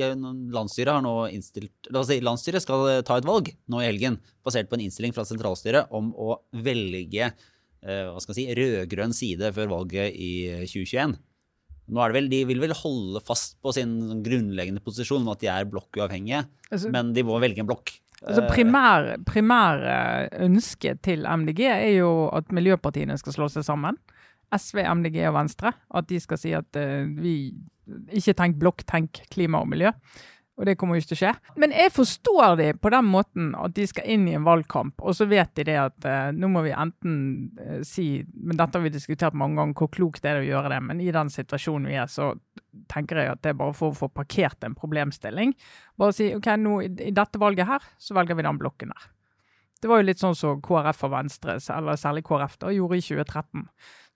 landsstyret 0.54 0.98
har 0.98 1.04
nå 1.04 1.14
innstilt 1.34 1.90
si, 2.08 2.18
Landsstyret 2.24 2.64
skal 2.64 3.04
ta 3.06 3.20
et 3.20 3.28
valg 3.28 3.52
nå 3.70 3.82
i 3.82 3.88
helgen, 3.88 4.18
basert 4.46 4.70
på 4.70 4.78
en 4.78 4.86
innstilling 4.88 5.14
fra 5.16 5.26
sentralstyret 5.28 5.92
om 5.94 6.12
å 6.16 6.40
velge 6.64 7.32
hva 7.78 8.18
skal 8.18 8.34
si, 8.34 8.42
rød-grønn 8.58 9.12
side 9.14 9.52
før 9.54 9.68
valget 9.70 10.16
i 10.18 10.64
2021. 10.66 11.12
Nå 11.94 12.02
er 12.02 12.10
det 12.10 12.16
vel, 12.16 12.26
De 12.32 12.40
vil 12.48 12.58
vel 12.64 12.74
holde 12.74 13.22
fast 13.22 13.54
på 13.62 13.70
sin 13.76 13.92
grunnleggende 14.24 14.82
posisjon 14.82 15.22
om 15.22 15.30
at 15.30 15.44
de 15.44 15.50
er 15.52 15.68
blokkuavhengige, 15.70 16.42
altså, 16.72 16.90
men 16.90 17.12
de 17.14 17.22
må 17.22 17.38
velge 17.38 17.62
en 17.62 17.68
blokk. 17.70 17.94
Altså 18.18 18.48
primær, 18.50 19.12
primær 19.28 19.84
ønske 20.42 20.96
til 21.06 21.22
MDG 21.22 21.62
er 21.70 21.92
jo 22.00 22.10
at 22.34 22.50
miljøpartiene 22.50 23.14
skal 23.20 23.36
slå 23.36 23.46
seg 23.54 23.66
sammen. 23.68 23.98
SV, 24.54 24.82
MDG 25.00 25.20
og 25.28 25.36
Venstre. 25.38 25.74
At 25.94 26.08
de 26.10 26.20
skal 26.22 26.40
si 26.40 26.54
at 26.56 26.80
uh, 26.80 27.04
vi 27.18 27.36
ikke 27.88 28.36
tenk 28.36 28.58
blokk, 28.60 28.84
tenk 28.88 29.22
klima 29.32 29.62
og 29.62 29.70
miljø. 29.70 29.92
Og 30.58 30.66
det 30.66 30.74
kommer 30.74 30.96
jo 30.96 31.04
ikke 31.04 31.12
til 31.12 31.16
å 31.16 31.20
skje. 31.20 31.32
Men 31.62 31.72
jeg 31.74 31.92
forstår 31.94 32.56
de 32.58 32.72
på 32.82 32.90
den 32.90 33.06
måten 33.06 33.52
at 33.54 33.76
de 33.76 33.84
skal 33.86 34.08
inn 34.10 34.24
i 34.26 34.34
en 34.34 34.46
valgkamp, 34.46 34.98
og 35.06 35.14
så 35.14 35.28
vet 35.30 35.52
de 35.54 35.68
det 35.68 35.76
at 35.78 36.08
uh, 36.08 36.32
nå 36.34 36.50
må 36.50 36.64
vi 36.66 36.74
enten 36.74 37.20
uh, 37.60 37.76
si 37.86 38.24
Men 38.34 38.58
dette 38.58 38.74
har 38.74 38.82
vi 38.84 38.94
diskutert 38.94 39.38
mange 39.38 39.60
ganger, 39.60 39.76
hvor 39.78 39.92
klokt 39.94 40.24
det 40.24 40.32
er 40.32 40.40
å 40.42 40.48
gjøre 40.48 40.72
det. 40.74 40.80
Men 40.90 41.04
i 41.04 41.12
den 41.14 41.30
situasjonen 41.30 41.92
vi 41.92 42.00
er, 42.00 42.10
så 42.10 42.32
tenker 42.90 43.22
jeg 43.22 43.36
at 43.36 43.44
det 43.44 43.52
er 43.52 43.60
bare 43.60 43.76
for 43.76 43.92
å 43.94 44.00
få 44.00 44.10
parkert 44.10 44.66
en 44.66 44.74
problemstilling. 44.78 45.54
Bare 45.98 46.16
si 46.16 46.32
OK, 46.34 46.50
nå 46.58 46.80
i, 46.88 46.90
dette 47.14 47.40
valget 47.40 47.70
her, 47.70 47.86
så 48.02 48.18
velger 48.18 48.38
vi 48.38 48.48
den 48.48 48.58
blokken 48.58 48.92
der. 48.96 49.08
Det 49.78 49.86
var 49.86 50.00
jo 50.00 50.08
litt 50.08 50.18
sånn 50.18 50.34
som 50.34 50.58
KrF 50.58 51.04
og 51.06 51.12
Venstre, 51.14 51.54
eller 51.70 51.98
særlig 52.00 52.24
KrF, 52.26 52.58
da, 52.58 52.74
gjorde 52.74 52.98
i 52.98 53.04
2013 53.04 53.68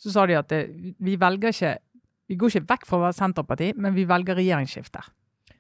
så 0.03 0.13
sa 0.15 0.27
de 0.27 0.37
at 0.39 0.51
det, 0.51 0.63
vi 0.99 1.17
velger 1.21 1.55
ikke 1.55 1.73
Vi 2.31 2.37
går 2.41 2.53
ikke 2.53 2.69
vekk 2.71 2.87
fra 2.89 2.97
å 2.97 3.03
være 3.03 3.17
Senterparti, 3.19 3.73
men 3.77 3.93
vi 3.93 4.07
velger 4.09 4.39
regjeringsskifte. 4.39 5.03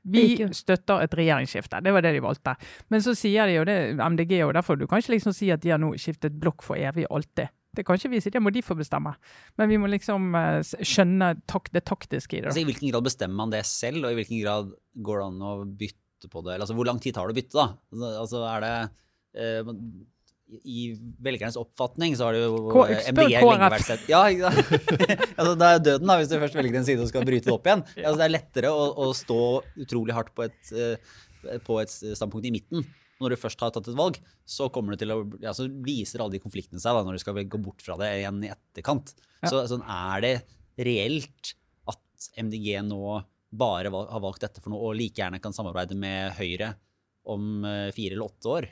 Vi 0.02 0.22
støtter 0.56 1.02
et 1.04 1.14
regjeringsskifte. 1.14 1.82
Det 1.84 1.92
var 1.94 2.02
det 2.02 2.14
de 2.16 2.22
valgte. 2.24 2.54
Men 2.90 3.02
så 3.04 3.12
sier 3.18 3.50
de 3.50 3.58
jo 3.58 3.66
det, 3.68 3.76
MDG, 3.98 4.38
og 4.46 4.54
derfor 4.56 4.78
du 4.78 4.86
kan 4.90 5.02
ikke 5.02 5.14
liksom 5.14 5.34
si 5.36 5.50
at 5.52 5.62
de 5.62 5.74
har 5.74 5.82
nå 5.82 5.92
skiftet 6.00 6.38
blokk 6.42 6.64
for 6.66 6.80
evig 6.80 7.04
og 7.10 7.20
alltid. 7.20 7.52
Det 7.72 7.86
kan 7.88 7.96
ikke 7.96 8.10
vi 8.12 8.20
si, 8.20 8.32
det 8.32 8.42
må 8.42 8.52
de 8.52 8.64
få 8.64 8.76
bestemme. 8.76 9.14
Men 9.60 9.70
vi 9.70 9.78
må 9.80 9.88
liksom 9.88 10.34
eh, 10.36 10.60
skjønne 10.62 11.30
tak 11.48 11.70
det 11.72 11.84
taktiske 11.88 12.36
i 12.36 12.42
det. 12.42 12.50
Altså, 12.50 12.64
I 12.64 12.68
hvilken 12.68 12.90
grad 12.92 13.06
bestemmer 13.06 13.38
man 13.44 13.54
det 13.54 13.62
selv, 13.68 14.04
og 14.04 14.12
i 14.12 14.18
hvilken 14.18 14.42
grad 14.42 14.74
går 15.06 15.22
det 15.22 15.28
an 15.30 15.46
å 15.48 15.52
bytte 15.64 16.28
på 16.28 16.42
det? 16.42 16.54
Eller, 16.54 16.66
altså, 16.66 16.76
hvor 16.76 16.88
lang 16.88 17.00
tid 17.00 17.16
tar 17.16 17.30
det 17.30 17.36
å 17.36 17.38
bytte, 17.40 17.56
da? 17.62 18.10
Altså, 18.18 18.42
er 18.50 18.66
det 18.66 18.74
eh, 19.40 19.72
I 20.68 20.80
velgernes 21.24 21.56
oppfatning 21.60 22.16
så 22.18 22.26
har 22.28 22.36
det 22.36 22.42
jo 22.44 22.56
K- 22.72 22.86
eh, 22.92 23.10
MDG 23.12 23.34
lenge 23.40 23.68
vært 23.72 23.86
sett 23.86 24.08
Ja, 24.10 24.22
ikke 24.28 24.50
sant? 24.52 24.72
altså, 25.38 25.52
det 25.58 25.68
er 25.68 25.84
døden 25.86 26.10
da, 26.10 26.16
hvis 26.20 26.32
du 26.32 26.34
først 26.42 26.58
velger 26.58 26.80
en 26.80 26.88
side 26.88 27.04
og 27.04 27.08
skal 27.10 27.24
bryte 27.28 27.48
det 27.48 27.54
opp 27.54 27.68
igjen. 27.70 27.84
Altså, 28.04 28.16
det 28.20 28.26
er 28.26 28.34
lettere 28.34 28.72
å, 28.74 28.82
å 29.04 29.10
stå 29.16 29.38
utrolig 29.86 30.16
hardt 30.16 30.34
på 30.36 30.44
et, 30.48 30.72
eh, 30.76 31.56
på 31.64 31.78
et 31.82 31.94
standpunkt 31.94 32.48
i 32.50 32.54
midten. 32.54 32.84
Når 33.22 33.34
du 33.34 33.38
først 33.38 33.60
har 33.62 33.70
tatt 33.72 33.88
et 33.88 33.96
valg, 33.98 34.16
så, 34.44 34.66
kommer 34.74 34.94
det 34.96 35.04
til 35.04 35.14
å, 35.14 35.20
ja, 35.40 35.52
så 35.54 35.68
viser 35.86 36.24
alle 36.24 36.34
de 36.36 36.42
konfliktene 36.42 36.82
seg 36.82 36.96
da, 36.96 37.04
når 37.06 37.16
du 37.16 37.22
skal 37.22 37.38
gå 37.38 37.60
bort 37.62 37.82
fra 37.84 37.94
det 38.00 38.08
igjen 38.20 38.40
i 38.44 38.50
etterkant. 38.50 39.12
Ja. 39.44 39.52
Så 39.52 39.64
sånn, 39.70 39.84
er 39.86 40.24
det 40.24 40.32
reelt 40.82 41.52
at 41.92 42.30
MDG 42.42 42.80
nå 42.88 43.20
bare 43.52 43.92
valg, 43.92 44.08
har 44.10 44.22
valgt 44.24 44.42
dette 44.46 44.62
for 44.64 44.72
noe, 44.72 44.90
og 44.90 44.96
like 44.98 45.20
gjerne 45.20 45.40
kan 45.44 45.54
samarbeide 45.54 45.96
med 45.98 46.32
Høyre 46.38 46.72
om 47.30 47.62
eh, 47.68 47.90
fire 47.94 48.16
eller 48.16 48.26
åtte 48.26 48.50
år? 48.50 48.68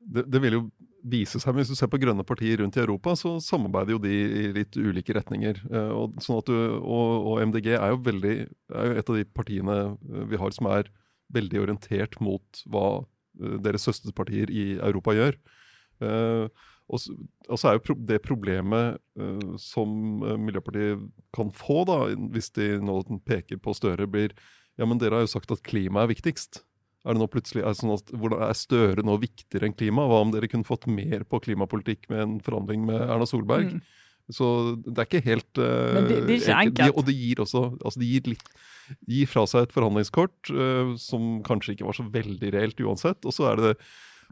Det, 0.00 0.26
det 0.30 0.40
vil 0.44 0.56
jo 0.58 0.62
vise 1.02 1.40
seg, 1.40 1.54
Hvis 1.56 1.70
du 1.70 1.76
ser 1.78 1.90
på 1.90 2.00
grønne 2.00 2.24
partier 2.26 2.60
rundt 2.60 2.76
i 2.76 2.82
Europa, 2.82 3.14
så 3.16 3.38
samarbeider 3.42 3.94
jo 3.94 4.00
de 4.02 4.10
i 4.12 4.42
litt 4.54 4.76
ulike 4.76 5.14
retninger. 5.16 5.60
Eh, 5.70 5.92
Og, 5.96 6.18
sånn 6.22 6.42
du, 6.46 6.54
og, 6.80 7.26
og 7.30 7.42
MDG 7.46 7.72
er 7.76 7.94
jo, 7.94 8.00
veldig, 8.04 8.34
er 8.74 8.90
jo 8.90 8.98
et 8.98 9.12
av 9.12 9.20
de 9.20 9.24
partiene 9.24 9.78
eh, 9.92 10.26
vi 10.30 10.40
har 10.40 10.56
som 10.56 10.70
er 10.70 10.90
veldig 11.32 11.62
orientert 11.62 12.18
mot 12.20 12.62
hva 12.66 12.86
eh, 13.40 13.56
deres 13.64 13.86
søsterpartier 13.88 14.50
i 14.50 14.78
Europa 14.78 15.16
gjør. 15.16 15.40
Og 16.90 16.96
så 16.98 17.12
og 17.50 17.58
så 17.58 17.68
er 17.68 17.76
jo 17.76 17.94
det 18.06 18.20
problemet 18.22 18.96
som 19.60 19.90
Miljøpartiet 20.40 21.02
kan 21.34 21.50
få, 21.52 21.82
da, 21.84 22.14
hvis 22.32 22.48
de 22.56 22.78
nå 22.80 23.02
peker 23.26 23.58
på 23.60 23.74
Støre, 23.76 24.06
blir 24.08 24.32
ja, 24.78 24.86
men 24.88 25.00
dere 25.00 25.18
har 25.18 25.26
jo 25.26 25.32
sagt 25.34 25.52
at 25.52 25.60
klima 25.66 26.04
er 26.04 26.12
viktigst. 26.14 26.62
Er 27.06 27.16
det 27.16 27.22
nå 27.22 27.26
plutselig, 27.32 27.62
er, 27.64 27.72
sånn 27.78 27.94
at, 27.94 28.10
hvordan, 28.12 28.42
er 28.44 28.56
Støre 28.58 29.04
nå 29.06 29.14
viktigere 29.22 29.70
enn 29.70 29.76
klima? 29.76 30.04
Hva 30.10 30.18
om 30.24 30.34
dere 30.34 30.50
kunne 30.52 30.68
fått 30.68 30.84
mer 30.90 31.22
på 31.24 31.40
klimapolitikk 31.46 32.10
med 32.12 32.20
en 32.26 32.34
forhandling 32.44 32.84
med 32.90 33.00
Erna 33.06 33.24
Solberg? 33.28 33.70
Mm. 33.78 33.80
Så 34.30 34.46
det 34.84 34.98
er 35.00 35.08
ikke 35.08 35.24
helt 35.26 35.58
uh, 35.58 35.94
Men 35.96 36.04
det- 36.10 36.20
det 36.28 36.34
er 36.36 36.42
ikke 36.44 36.58
enkelt. 36.66 36.76
De, 36.84 36.92
og 37.00 37.06
det 37.08 37.14
gir 37.18 37.40
også 37.42 37.62
altså 37.80 37.98
det 38.02 38.10
gir, 38.12 38.28
litt, 38.34 38.52
gir 39.08 39.26
fra 39.32 39.46
seg 39.50 39.64
et 39.66 39.72
forhandlingskort 39.74 40.52
uh, 40.54 40.92
som 41.00 41.40
kanskje 41.46 41.74
ikke 41.74 41.88
var 41.88 41.96
så 41.98 42.06
veldig 42.14 42.52
reelt 42.54 42.84
uansett. 42.84 43.24
Og 43.26 43.34
så 43.34 43.48
er 43.50 43.56
det 43.64 43.72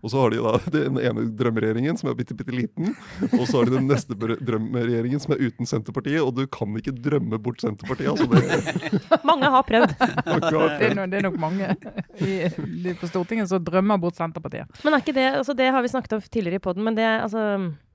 og 0.03 0.13
så 0.13 0.21
har 0.23 0.35
de 0.35 0.41
da 0.43 0.53
den 0.77 0.99
ene 1.03 1.25
drømmeregjeringen 1.39 1.99
som 1.99 2.11
er 2.11 2.17
bitte, 2.19 2.37
bitte 2.39 2.55
liten. 2.55 2.95
Og 3.33 3.45
så 3.49 3.59
har 3.59 3.69
de 3.69 3.77
den 3.77 3.89
neste 3.91 4.17
drømmeregjeringen 4.19 5.23
som 5.23 5.35
er 5.35 5.43
uten 5.49 5.69
Senterpartiet. 5.69 6.21
Og 6.23 6.35
du 6.37 6.45
kan 6.53 6.75
ikke 6.79 6.95
drømme 6.95 7.41
bort 7.43 7.63
Senterpartiet. 7.65 8.13
altså 8.13 8.29
det, 8.31 9.23
Mange 9.29 9.51
har 9.55 9.67
prøvd. 9.67 9.95
Det 9.99 10.91
er, 10.91 10.97
no, 10.97 11.07
det 11.11 11.21
er 11.21 11.29
nok 11.29 11.39
mange 11.41 11.73
i, 12.23 12.93
på 12.99 13.11
Stortinget 13.11 13.51
som 13.51 13.63
drømmer 13.65 14.01
bort 14.03 14.19
Senterpartiet. 14.19 14.71
Men 14.85 14.95
er 14.95 15.05
ikke 15.05 15.17
det, 15.17 15.29
altså 15.43 15.57
det 15.59 15.71
har 15.75 15.85
vi 15.85 15.93
snakket 15.93 16.19
om 16.19 16.25
tidligere 16.25 16.61
i 16.61 16.65
podden, 16.65 16.87
men 16.87 16.99
det, 16.99 17.07
altså, 17.07 17.45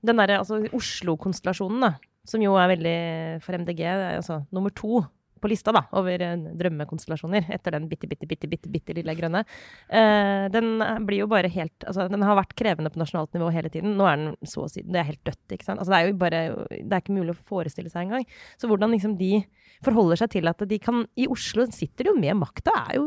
den 0.04 0.20
derre 0.20 0.40
altså, 0.42 0.60
Oslo-konstellasjonen, 0.76 1.84
da, 1.88 1.94
som 2.28 2.42
jo 2.44 2.56
er 2.60 2.70
veldig 2.74 2.98
for 3.44 3.56
MDG, 3.60 3.84
altså 4.16 4.42
nummer 4.54 4.72
to 4.74 5.04
på 5.44 5.50
lista 5.52 5.74
da, 5.76 5.84
over 6.00 6.24
eh, 6.24 6.46
drømmekonstellasjoner, 6.60 7.50
etter 7.54 7.76
den 7.76 7.88
bitte, 7.90 8.08
bitte, 8.10 8.28
bitte, 8.30 8.50
bitte, 8.50 8.72
bitte 8.72 8.96
lille 8.96 9.16
grønne, 9.18 9.44
eh, 9.88 10.46
den 10.54 10.72
blir 11.04 11.24
jo 11.24 11.30
bare 11.30 11.52
helt 11.52 11.84
Altså, 11.84 12.06
den 12.08 12.22
har 12.24 12.38
vært 12.38 12.54
krevende 12.56 12.90
på 12.92 13.00
nasjonalt 13.00 13.34
nivå 13.36 13.50
hele 13.52 13.68
tiden. 13.72 13.96
Nå 13.98 14.06
er 14.08 14.20
den 14.20 14.48
så 14.48 14.64
å 14.64 14.70
si 14.70 14.82
Det 14.86 15.00
er 15.00 15.08
helt 15.10 15.20
dødt, 15.26 15.42
ikke 15.52 15.66
sant. 15.66 15.82
Altså, 15.82 15.92
det 15.92 15.98
er 15.98 16.08
jo 16.08 16.16
bare 16.20 16.40
Det 16.70 16.88
er 16.88 17.02
ikke 17.02 17.16
mulig 17.16 17.34
å 17.34 17.42
forestille 17.50 17.92
seg 17.92 18.06
engang. 18.06 18.24
Så 18.60 18.70
hvordan 18.70 18.94
liksom 18.94 19.18
de 19.20 19.42
forholder 19.84 20.20
seg 20.20 20.32
til 20.36 20.50
at 20.50 20.64
de 20.68 20.78
kan 20.82 21.04
I 21.20 21.26
Oslo 21.30 21.66
sitter 21.72 22.06
de 22.06 22.12
jo 22.12 22.16
med 22.18 22.38
makta, 22.38 22.74
er 22.90 22.98
jo 22.98 23.06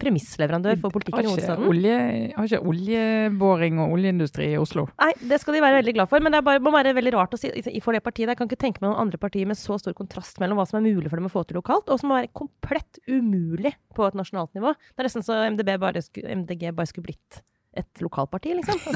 premissleverandør 0.00 0.78
for 0.80 0.94
politikken 0.94 1.26
i 1.26 1.30
hovedstaden. 1.32 1.66
olje, 1.70 1.96
har 2.36 2.48
ikke 2.48 2.62
oljeboring 2.72 3.80
og 3.82 3.96
oljeindustri 3.96 4.50
i 4.54 4.60
Oslo? 4.60 4.86
Nei, 5.02 5.12
det 5.20 5.40
skal 5.42 5.56
de 5.56 5.64
være 5.64 5.80
veldig 5.80 5.96
glad 5.98 6.12
for, 6.12 6.24
men 6.24 6.34
det 6.34 6.40
er 6.40 6.46
bare, 6.48 6.62
må 6.62 6.72
være 6.74 6.94
veldig 6.96 7.14
rart 7.16 7.36
å 7.36 7.40
si 7.40 7.50
for 7.84 7.96
det 7.96 8.04
partiet. 8.04 8.30
Jeg 8.32 8.40
kan 8.40 8.50
ikke 8.50 8.62
tenke 8.66 8.82
meg 8.82 8.90
noen 8.90 9.06
andre 9.06 9.20
partier 9.20 9.48
med 9.48 9.58
så 9.60 9.78
stor 9.82 9.96
kontrast 9.96 10.40
mellom 10.42 10.60
hva 10.60 10.68
som 10.68 10.80
er 10.80 10.86
mulig 10.88 11.10
for 11.10 11.20
dem 11.20 11.28
å 11.28 11.32
få 11.32 11.44
til 11.46 11.60
lokalt, 11.60 11.90
og 11.90 12.00
som 12.00 12.12
må 12.12 12.20
være 12.20 12.32
komplett 12.36 13.02
umulig 13.08 13.74
på 13.96 14.06
et 14.06 14.16
nasjonalt 14.18 14.54
nivå. 14.56 14.74
Det 14.94 15.02
er 15.02 15.10
nesten 15.10 15.26
så 15.26 15.42
MDB 15.52 15.76
bare 15.82 16.02
MDG 16.06 16.70
bare 16.76 16.90
skulle 16.90 17.10
blitt 17.10 17.42
et 17.76 18.02
lokalparti, 18.04 18.56
liksom. 18.58 18.80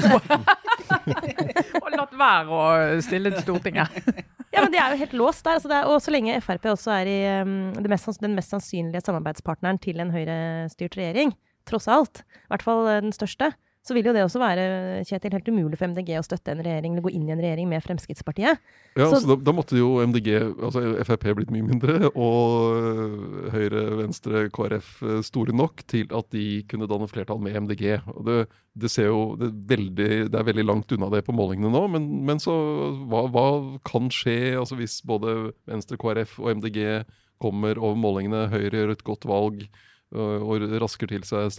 Altså, 0.91 1.79
Og 1.79 1.93
latt 1.93 2.13
være 2.17 2.57
å 2.57 3.01
stille 3.03 3.31
til 3.33 3.43
Stortinget. 3.45 3.93
ja, 4.53 4.61
men 4.63 4.71
de 4.73 4.79
er 4.81 4.93
jo 4.93 4.99
helt 5.01 5.15
låst 5.17 5.45
der. 5.45 5.57
Altså 5.59 5.71
det 5.71 5.77
er, 5.77 5.87
og 5.89 6.01
så 6.03 6.13
lenge 6.13 6.39
Frp 6.43 6.67
også 6.73 6.93
er 6.95 7.09
i 7.09 7.17
um, 7.45 7.71
det 7.77 7.91
mest, 7.91 8.09
den 8.21 8.35
mest 8.37 8.53
sannsynlige 8.53 9.03
samarbeidspartneren 9.05 9.79
til 9.81 10.01
en 10.03 10.11
høyrestyrt 10.13 10.97
regjering, 10.99 11.33
tross 11.69 11.87
alt, 11.91 12.23
i 12.25 12.51
hvert 12.51 12.65
fall 12.65 12.87
eh, 12.89 13.01
den 13.05 13.15
største, 13.15 13.51
så 13.81 13.95
vil 13.97 14.05
jo 14.05 14.13
det 14.13 14.21
også 14.23 14.37
være 14.41 14.63
Kjetil, 15.09 15.33
helt 15.33 15.47
umulig 15.49 15.77
for 15.79 15.89
MDG 15.89 16.11
å 16.19 16.23
støtte 16.25 16.53
en 16.53 16.61
regjering 16.61 16.93
eller 16.93 17.05
gå 17.07 17.11
inn 17.17 17.23
i 17.29 17.33
en 17.33 17.41
regjering 17.41 17.69
med 17.71 17.81
Fremskrittspartiet. 17.81 18.59
Ja, 18.95 19.07
Så- 19.09 19.21
så, 19.23 19.27
da, 19.31 19.35
da 19.47 19.51
måtte 19.57 19.77
jo 19.79 19.95
MDG, 20.05 20.27
altså 20.61 20.83
Frp 21.07 21.25
blitt 21.39 21.49
mye 21.51 21.65
mindre, 21.65 22.11
og 22.13 22.77
øh, 22.77 23.51
Høyre, 23.55 23.83
Venstre, 24.03 24.43
KrF 24.53 24.91
øh, 25.03 25.21
store 25.25 25.55
nok 25.55 25.81
til 25.87 26.07
at 26.13 26.29
de 26.31 26.63
kunne 26.69 26.87
danne 26.87 27.07
flertall 27.09 27.41
med 27.41 27.57
MDG. 27.65 28.01
Og 28.13 28.25
det, 28.25 28.37
det 28.77 28.91
ser 28.93 29.09
jo 29.09 29.35
det 29.39 29.49
er, 29.49 29.57
veldig, 29.75 30.09
det 30.31 30.39
er 30.39 30.43
veldig 30.51 30.65
langt 30.69 30.91
unna 30.93 31.09
det 31.09 31.23
på 31.25 31.33
målingene 31.35 31.71
nå, 31.73 31.85
men, 31.91 32.05
men 32.25 32.39
så 32.39 32.53
hva, 33.09 33.25
hva 33.33 33.47
kan 33.87 34.09
skje 34.13 34.57
altså 34.61 34.77
hvis 34.77 35.01
både 35.05 35.53
Venstre, 35.67 35.97
KrF 35.97 36.37
og 36.39 36.53
MDG 36.61 37.03
kommer 37.41 37.79
over 37.81 37.97
målingene, 37.97 38.45
Høyre 38.53 38.83
gjør 38.83 38.91
et 38.93 39.03
godt 39.07 39.25
valg 39.25 39.65
og 40.11 40.65
rasker 40.81 41.07
til 41.07 41.23
seg 41.27 41.51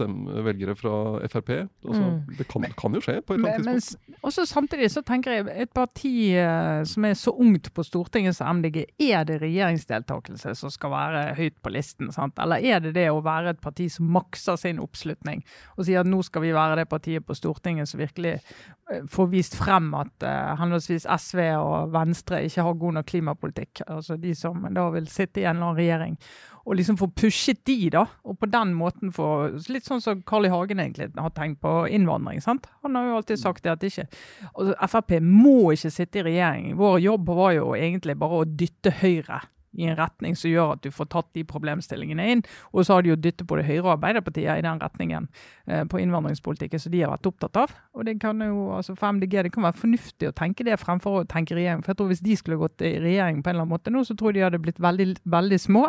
velgere 0.45 0.77
fra 0.79 0.97
Frp? 1.33 1.53
Altså, 1.89 2.03
Mm. 2.13 2.37
Det 2.39 2.45
kan, 2.49 2.65
kan 2.79 2.95
jo 2.97 3.01
skje 3.03 3.21
på 3.25 3.35
et 3.35 3.41
eller 3.41 3.53
annet 3.53 3.83
tidspunkt. 3.83 4.09
Men, 4.09 4.19
også 4.27 4.45
samtidig 4.49 4.91
så 4.93 5.03
tenker 5.07 5.37
jeg 5.37 5.47
et 5.65 5.73
parti 5.75 6.13
eh, 6.39 6.83
som 6.89 7.07
er 7.09 7.15
så 7.19 7.33
ungt 7.33 7.71
på 7.75 7.85
Stortinget 7.87 8.37
som 8.37 8.59
MDG, 8.59 8.85
er 9.01 9.25
det 9.29 9.41
regjeringsdeltakelse 9.43 10.55
som 10.59 10.73
skal 10.73 10.93
være 10.93 11.23
høyt 11.39 11.59
på 11.63 11.73
listen? 11.75 12.13
sant? 12.13 12.39
Eller 12.43 12.63
er 12.63 12.83
det 12.85 12.95
det 12.97 13.09
å 13.13 13.23
være 13.25 13.55
et 13.55 13.63
parti 13.63 13.89
som 13.93 14.11
makser 14.13 14.59
sin 14.61 14.81
oppslutning 14.83 15.43
og 15.77 15.87
sier 15.87 16.03
at 16.03 16.11
nå 16.11 16.21
skal 16.27 16.45
vi 16.45 16.55
være 16.55 16.83
det 16.83 16.89
partiet 16.91 17.27
på 17.27 17.37
Stortinget 17.37 17.91
som 17.91 18.03
virkelig 18.03 18.35
eh, 18.37 19.03
får 19.11 19.31
vist 19.33 19.57
frem 19.59 19.93
at 19.97 20.27
uh, 20.27 20.53
henholdsvis 20.61 21.07
SV 21.07 21.41
og 21.57 21.93
Venstre 21.95 22.43
ikke 22.47 22.67
har 22.67 22.81
god 22.81 22.99
nok 22.99 23.09
klimapolitikk? 23.09 23.85
Altså 23.87 24.19
de 24.21 24.35
som 24.39 24.67
da 24.73 24.89
vil 24.95 25.09
sitte 25.11 25.43
i 25.43 25.47
en 25.47 25.57
eller 25.57 25.71
annen 25.71 25.81
regjering. 25.81 26.19
Og 26.67 26.77
liksom 26.79 26.99
få 27.01 27.09
pushet 27.17 27.63
de, 27.67 27.91
da. 27.95 28.05
Og 28.29 28.39
på 28.39 28.49
den 28.51 28.75
måten 28.79 29.13
få 29.15 29.31
Litt 29.73 29.87
sånn 29.89 30.03
som 30.05 30.23
Carl 30.27 30.47
I. 30.47 30.53
Hagen 30.53 30.83
egentlig 30.83 31.09
har 31.17 31.33
tenkt 31.35 31.63
på 31.63 31.87
innvandring. 31.89 32.43
sant? 32.45 32.69
Han 32.83 32.97
har 32.97 33.09
jo 33.09 33.17
alltid 33.21 33.41
sagt 33.41 33.65
det 33.65 33.73
at 33.73 33.87
ikke 33.87 34.07
altså, 34.53 34.75
Frp 34.93 35.17
må 35.25 35.73
ikke 35.73 35.91
sitte 35.91 36.21
i 36.21 36.27
regjering. 36.29 36.77
Vår 36.77 37.01
jobb 37.01 37.33
var 37.33 37.57
jo 37.57 37.73
egentlig 37.79 38.19
bare 38.21 38.43
å 38.43 38.49
dytte 38.49 38.93
Høyre 39.03 39.41
i 39.73 39.87
en 39.89 39.97
retning 39.97 40.37
som 40.37 40.51
gjør 40.51 40.75
at 40.75 40.85
du 40.85 40.91
får 40.93 41.09
tatt 41.13 41.29
de 41.37 41.45
problemstillingene 41.49 42.27
inn. 42.35 42.43
Og 42.73 42.85
så 42.85 42.97
har 42.97 43.05
de 43.05 43.13
jo 43.13 43.19
dyttet 43.19 43.49
både 43.49 43.65
Høyre 43.67 43.85
og 43.87 43.95
Arbeiderpartiet 43.97 44.61
i 44.61 44.65
den 44.65 44.83
retningen 44.83 45.29
eh, 45.67 45.85
på 45.89 46.01
innvandringspolitikken 46.03 46.83
som 46.83 46.93
de 46.93 47.03
har 47.05 47.13
vært 47.15 47.31
opptatt 47.33 47.61
av. 47.65 47.77
Og 47.97 48.07
det 48.09 48.19
kan 48.23 48.41
jo, 48.45 48.69
altså 48.77 48.97
For 48.99 49.17
MDG 49.17 49.39
det 49.47 49.55
kan 49.55 49.67
være 49.67 49.81
fornuftig 49.81 50.29
å 50.29 50.37
tenke 50.37 50.67
det 50.69 50.81
fremfor 50.81 51.23
å 51.23 51.29
tenke 51.29 51.57
regjering. 51.57 51.85
For 51.85 51.95
jeg 51.95 52.03
tror 52.03 52.13
Hvis 52.13 52.27
de 52.27 52.37
skulle 52.37 52.61
gått 52.61 52.85
i 52.85 52.97
regjering 53.01 53.41
på 53.41 53.51
en 53.51 53.57
eller 53.57 53.67
annen 53.67 53.77
måte 53.77 53.95
nå, 53.95 54.05
så 54.05 54.17
tror 54.19 54.33
jeg 54.33 54.41
de 54.41 54.47
hadde 54.51 54.63
blitt 54.63 54.83
veldig, 54.83 55.09
veldig 55.25 55.61
små 55.63 55.87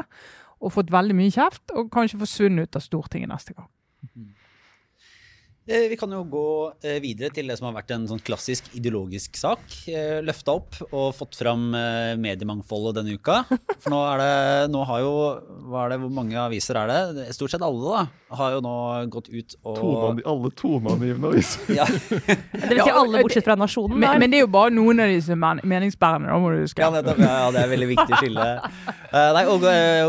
og 0.64 0.72
fått 0.72 0.92
veldig 0.94 1.16
mye 1.18 1.34
kjeft, 1.34 1.66
og 1.76 1.92
kanskje 1.94 2.22
forsvunnet 2.22 2.70
ut 2.70 2.80
av 2.80 2.86
Stortinget 2.86 3.32
neste 3.32 3.56
gang. 3.58 3.68
Eh, 5.66 5.88
Vi 5.90 5.96
kan 5.96 6.12
jo 6.12 6.24
gå 6.28 6.46
eh, 6.84 6.98
videre 7.00 7.30
til 7.32 7.48
det 7.48 7.56
som 7.56 7.70
har 7.70 7.78
vært 7.78 7.94
en 7.96 8.04
sånn 8.10 8.20
klassisk 8.20 8.66
ideologisk 8.76 9.38
sak. 9.40 9.62
eh, 9.88 10.18
Løfta 10.26 10.58
opp 10.58 10.76
og 10.92 11.14
fått 11.16 11.38
fram 11.40 11.70
mediemangfoldet 12.20 12.98
denne 13.00 13.16
uka. 13.16 13.38
For 13.80 13.94
nå 13.94 14.00
er 14.12 14.20
det 14.20 14.72
Nå 14.74 14.82
har 14.90 15.00
jo 15.06 15.14
hva 15.70 15.86
er 15.86 15.94
det, 15.94 16.00
Hvor 16.04 16.12
mange 16.12 16.36
aviser 16.42 16.76
er 16.82 16.92
det? 16.92 17.30
Stort 17.38 17.54
sett 17.56 17.64
alle, 17.64 17.80
da. 17.94 18.36
Har 18.36 18.56
jo 18.58 18.60
nå 18.66 18.74
gått 19.14 19.30
ut 19.32 19.56
og 19.64 19.78
Toneangi- 19.78 20.26
alle 20.28 20.52
toneangivende 20.58 21.32
aviser. 21.32 21.76
ja, 21.78 21.86
Det 22.52 22.70
vil 22.74 22.84
si 22.84 22.90
alle 22.92 23.22
bortsett 23.24 23.46
fra 23.48 23.56
nasjonen. 23.56 23.96
Men, 24.04 24.20
men 24.20 24.32
det 24.34 24.40
er 24.42 24.44
jo 24.44 24.52
bare 24.52 24.74
noen 24.74 25.00
av 25.06 25.14
disse 25.14 25.38
men 25.38 25.62
meningsbærende, 25.64 26.28
da 26.34 26.40
må 26.44 26.52
du 26.52 26.60
huske. 26.66 26.82
ja, 26.84 26.90
nettopp, 26.92 27.22
ja, 27.24 27.32
ja, 27.46 27.52
det 27.56 27.64
er 27.64 27.72
veldig 27.78 27.90
viktig 27.96 28.20
skille. 28.20 28.50
Eh, 29.14 29.30
Nei, 29.36 29.44
og 29.46 29.62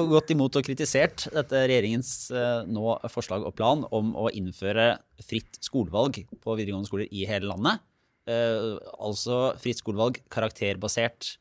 gått 0.09 0.31
imot 0.33 0.55
og 0.57 0.65
kritisert 0.65 1.27
dette 1.35 1.59
regjeringens 1.69 2.31
nå 2.73 2.95
forslag 3.13 3.43
og 3.45 3.53
plan 3.59 3.83
om 3.93 4.15
å 4.17 4.31
innføre 4.33 4.95
fritt 5.23 5.61
skolevalg 5.63 6.25
på 6.43 6.57
videregående 6.59 6.89
skoler 6.89 7.11
i 7.11 7.27
hele 7.29 7.51
landet. 7.51 7.83
Uh, 8.25 8.81
altså 9.05 9.53
fritt 9.61 9.83
skolevalg 9.83 10.17
karakterbasert 10.33 11.35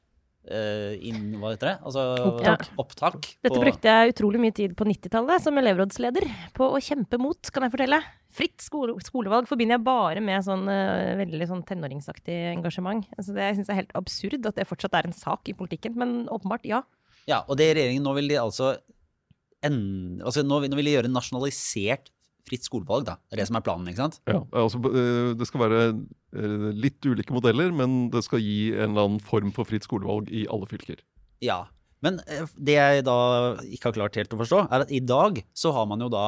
uh, 0.51 0.93
inn, 0.99 1.38
hva 1.39 1.53
heter 1.53 1.71
det? 1.71 1.75
Altså, 1.88 2.03
Opptak. 2.27 2.65
opptak 2.81 3.29
Dette 3.45 3.62
brukte 3.62 3.93
jeg 3.93 4.13
utrolig 4.13 4.41
mye 4.43 4.55
tid 4.55 4.75
på 4.75 4.88
90-tallet 4.89 5.45
som 5.45 5.59
elevrådsleder 5.62 6.27
på 6.57 6.67
å 6.67 6.81
kjempe 6.83 7.19
mot, 7.21 7.39
kan 7.53 7.67
jeg 7.67 7.75
fortelle. 7.75 8.01
Fritt 8.33 8.65
skole, 8.65 8.97
skolevalg 9.05 9.47
forbinder 9.49 9.77
jeg 9.77 9.86
bare 9.86 10.23
med 10.25 10.43
sånn 10.45 10.65
uh, 10.67 11.13
veldig 11.21 11.49
sånn 11.49 11.63
tenåringsaktig 11.69 12.39
engasjement. 12.51 13.07
Altså, 13.17 13.36
det 13.38 13.47
syns 13.47 13.62
synes 13.62 13.71
jeg 13.71 13.77
er 13.77 13.83
helt 13.83 13.97
absurd 13.99 14.51
at 14.51 14.59
det 14.59 14.67
fortsatt 14.69 14.99
er 14.99 15.09
en 15.09 15.15
sak 15.17 15.51
i 15.51 15.57
politikken, 15.57 15.95
men 15.99 16.17
åpenbart 16.33 16.67
ja. 16.67 16.83
Ja, 17.29 17.45
og 17.47 17.55
det 17.55 17.71
regjeringen 17.77 18.03
nå 18.03 18.12
vil 18.17 18.27
de 18.33 18.41
altså 18.41 18.73
en, 19.63 19.77
altså 20.19 20.43
nå 20.43 20.59
vil 20.63 20.73
de 20.75 20.95
gjøre 20.97 21.12
nasjonalisert 21.12 22.12
fritt 22.47 22.65
skolevalg, 22.67 23.06
da. 23.08 23.17
Det 23.29 23.38
er 23.38 23.43
det 23.43 23.47
som 23.49 23.58
er 23.60 23.65
planen, 23.65 23.89
ikke 23.91 24.01
sant? 24.03 24.19
Ja, 24.29 24.41
altså, 24.60 24.82
eh, 24.91 25.32
det 25.39 25.47
skal 25.47 25.63
være 25.63 25.82
eh, 25.91 26.65
litt 26.75 27.06
ulike 27.08 27.36
modeller, 27.36 27.71
men 27.75 28.10
det 28.13 28.23
skal 28.25 28.43
gi 28.43 28.73
en 28.75 28.91
eller 28.91 29.08
annen 29.08 29.23
form 29.23 29.53
for 29.56 29.69
fritt 29.69 29.88
skolevalg 29.88 30.32
i 30.34 30.45
alle 30.51 30.67
fylker. 30.69 30.99
Ja. 31.43 31.63
Men 32.03 32.19
eh, 32.27 32.47
det 32.60 32.75
jeg 32.75 33.06
da 33.08 33.19
ikke 33.63 33.89
har 33.91 33.99
klart 33.99 34.19
helt 34.19 34.36
å 34.36 34.41
forstå, 34.41 34.65
er 34.67 34.86
at 34.86 34.91
i 34.91 34.99
dag 35.03 35.39
så 35.56 35.71
har 35.75 35.88
man 35.89 36.03
jo 36.03 36.10
da 36.12 36.25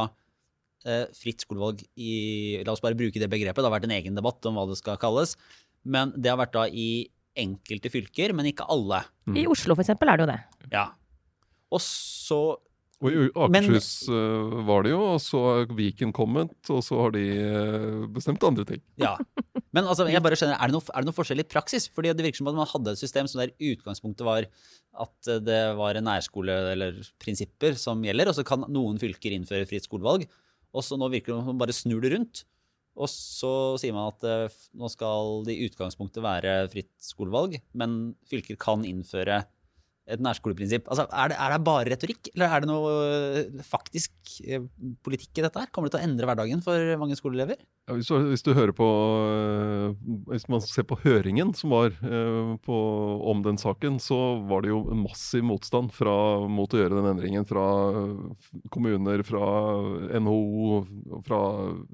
eh, 0.88 1.06
fritt 1.18 1.44
skolevalg 1.44 1.84
i 2.00 2.62
La 2.66 2.76
oss 2.76 2.84
bare 2.84 2.98
bruke 2.98 3.20
det 3.20 3.32
begrepet. 3.32 3.60
Det 3.60 3.68
har 3.68 3.76
vært 3.76 3.90
en 3.90 3.98
egen 3.98 4.16
debatt 4.18 4.48
om 4.48 4.60
hva 4.60 4.68
det 4.70 4.80
skal 4.80 5.00
kalles. 5.02 5.36
Men 5.86 6.16
det 6.16 6.32
har 6.32 6.40
vært 6.40 6.56
da 6.56 6.66
i 6.72 7.10
enkelte 7.36 7.92
fylker, 7.92 8.32
men 8.32 8.48
ikke 8.50 8.68
alle. 8.72 9.04
Mm. 9.28 9.42
I 9.42 9.50
Oslo 9.52 9.76
for 9.76 9.84
eksempel 9.84 10.10
er 10.10 10.18
det 10.18 10.26
jo 10.26 10.32
det. 10.32 10.40
Ja. 10.72 10.86
Og 11.76 11.84
så 11.84 12.40
Og 13.06 13.12
i 13.14 13.26
Akershus 13.30 13.90
Men, 14.10 14.64
var 14.68 14.86
det 14.86 14.94
jo, 14.94 15.02
og 15.14 15.20
så 15.22 15.42
har 15.46 15.74
Viken 15.78 16.14
kommet, 16.16 16.56
og 16.74 16.82
så 16.86 16.98
har 17.04 17.14
de 17.14 17.24
eh, 17.38 18.06
bestemt 18.16 18.44
andre 18.48 18.66
ting. 18.66 18.82
Ja. 19.02 19.14
Men 19.76 19.86
altså, 19.86 20.08
jeg 20.10 20.24
bare 20.26 20.40
skjønner, 20.40 20.58
er 20.58 20.72
det, 20.72 20.78
noe, 20.78 20.88
er 20.90 21.04
det 21.04 21.10
noe 21.12 21.18
forskjell 21.18 21.44
i 21.44 21.48
praksis? 21.48 21.86
Fordi 21.94 22.14
det 22.16 22.26
virker 22.26 22.42
som 22.42 22.50
at 22.50 22.58
man 22.58 22.72
hadde 22.72 22.96
et 22.96 23.02
system 23.02 23.30
som 23.30 23.44
der 23.44 23.54
utgangspunktet 23.54 24.26
var 24.26 24.50
at 24.50 25.30
eh, 25.30 25.44
det 25.44 25.62
var 25.78 26.00
en 26.00 26.10
nærskole 26.10 26.58
eller 26.74 27.00
prinsipper 27.22 27.78
som 27.80 28.02
gjelder, 28.06 28.32
og 28.32 28.40
så 28.40 28.48
kan 28.48 28.66
noen 28.72 29.00
fylker 29.02 29.36
innføre 29.36 29.70
fritt 29.70 29.86
skolevalg. 29.86 30.26
Og 30.76 30.84
så 30.84 30.98
nå 31.00 31.12
virker 31.14 31.32
det 31.32 31.40
som 31.40 31.54
man 31.54 31.62
bare 31.62 31.76
snur 31.76 32.04
det 32.04 32.16
rundt. 32.16 32.44
Og 32.96 33.12
så 33.12 33.52
sier 33.80 33.96
man 33.96 34.14
at 34.14 34.24
eh, 34.26 34.62
nå 34.80 34.90
skal 34.92 35.44
det 35.48 35.58
i 35.58 35.68
utgangspunktet 35.68 36.24
være 36.24 36.58
fritt 36.72 36.94
skolevalg, 37.04 37.60
men 37.78 38.16
fylker 38.32 38.58
kan 38.60 38.88
innføre 38.88 39.44
et 40.06 40.22
nærskoleprinsipp. 40.22 40.86
Altså, 40.92 41.08
er, 41.10 41.32
det, 41.32 41.38
er 41.42 41.54
det 41.54 41.66
bare 41.66 41.90
retorikk, 41.90 42.30
eller 42.36 42.52
er 42.52 42.62
det 42.62 42.70
noe 42.70 42.92
eh, 43.06 43.64
faktisk 43.66 44.36
eh, 44.46 44.66
politikk 45.06 45.42
i 45.42 45.46
dette 45.48 45.64
her? 45.64 45.72
Kommer 45.74 45.90
det 45.90 45.96
til 45.96 46.04
å 46.04 46.10
endre 46.10 46.30
hverdagen 46.30 46.62
for 46.66 46.92
mange 47.02 47.18
skoleelever? 47.18 47.58
Ja, 47.90 47.98
hvis, 47.98 48.12
hvis 48.30 48.46
du 48.46 48.52
hører 48.58 48.74
på 48.74 48.86
eh, 49.30 49.96
Hvis 50.32 50.48
man 50.50 50.62
ser 50.66 50.86
på 50.90 50.98
høringen 51.04 51.54
som 51.58 51.74
var 51.74 51.94
på, 52.66 52.78
om 53.32 53.42
den 53.46 53.58
saken, 53.62 53.98
så 54.04 54.20
var 54.50 54.66
det 54.66 54.74
jo 54.74 54.84
massiv 54.98 55.46
motstand 55.50 55.94
fra, 55.96 56.16
mot 56.50 56.74
å 56.74 56.82
gjøre 56.82 57.00
den 57.00 57.10
endringen 57.16 57.50
fra 57.50 57.66
kommuner, 58.74 59.26
fra 59.26 59.50
NHO, 60.22 60.80
fra 61.26 61.42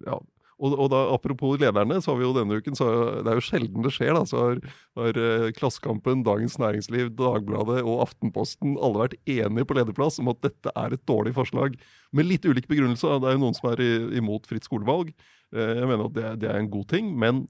ja. 0.08 0.20
Og, 0.62 0.76
og 0.78 0.92
da, 0.94 1.00
apropos 1.16 1.58
lederne, 1.62 1.98
så 2.02 2.12
har 2.12 2.20
vi 2.20 2.26
jo 2.28 2.34
denne 2.36 2.60
uken 2.62 2.78
så 2.78 2.88
Det 3.26 3.32
er 3.32 3.40
jo 3.40 3.46
sjelden 3.48 3.86
det 3.86 3.94
skjer. 3.96 4.14
da, 4.14 4.22
så 4.30 4.44
har, 4.44 4.60
har 5.00 5.18
eh, 5.18 5.48
Klassekampen, 5.58 6.22
Dagens 6.28 6.60
Næringsliv, 6.62 7.10
Dagbladet 7.18 7.82
og 7.82 8.04
Aftenposten 8.06 8.76
alle 8.78 9.08
vært 9.08 9.18
enige 9.26 9.66
på 9.66 9.78
lederplass 9.80 10.22
om 10.22 10.30
at 10.34 10.44
dette 10.46 10.74
er 10.78 10.94
et 10.94 11.06
dårlig 11.10 11.34
forslag. 11.38 11.80
Med 12.14 12.30
litt 12.30 12.46
ulik 12.46 12.70
begrunnelse. 12.70 13.18
Det 13.24 13.32
er 13.32 13.38
jo 13.38 13.44
noen 13.46 13.58
som 13.58 13.72
er 13.74 13.82
imot 14.22 14.46
fritt 14.50 14.70
skolevalg. 14.70 15.10
Eh, 15.56 15.74
Jeg 15.82 15.90
mener 15.90 16.06
at 16.06 16.16
det, 16.20 16.30
det 16.46 16.52
er 16.54 16.62
en 16.62 16.72
god 16.72 16.88
ting, 16.94 17.10
men, 17.18 17.48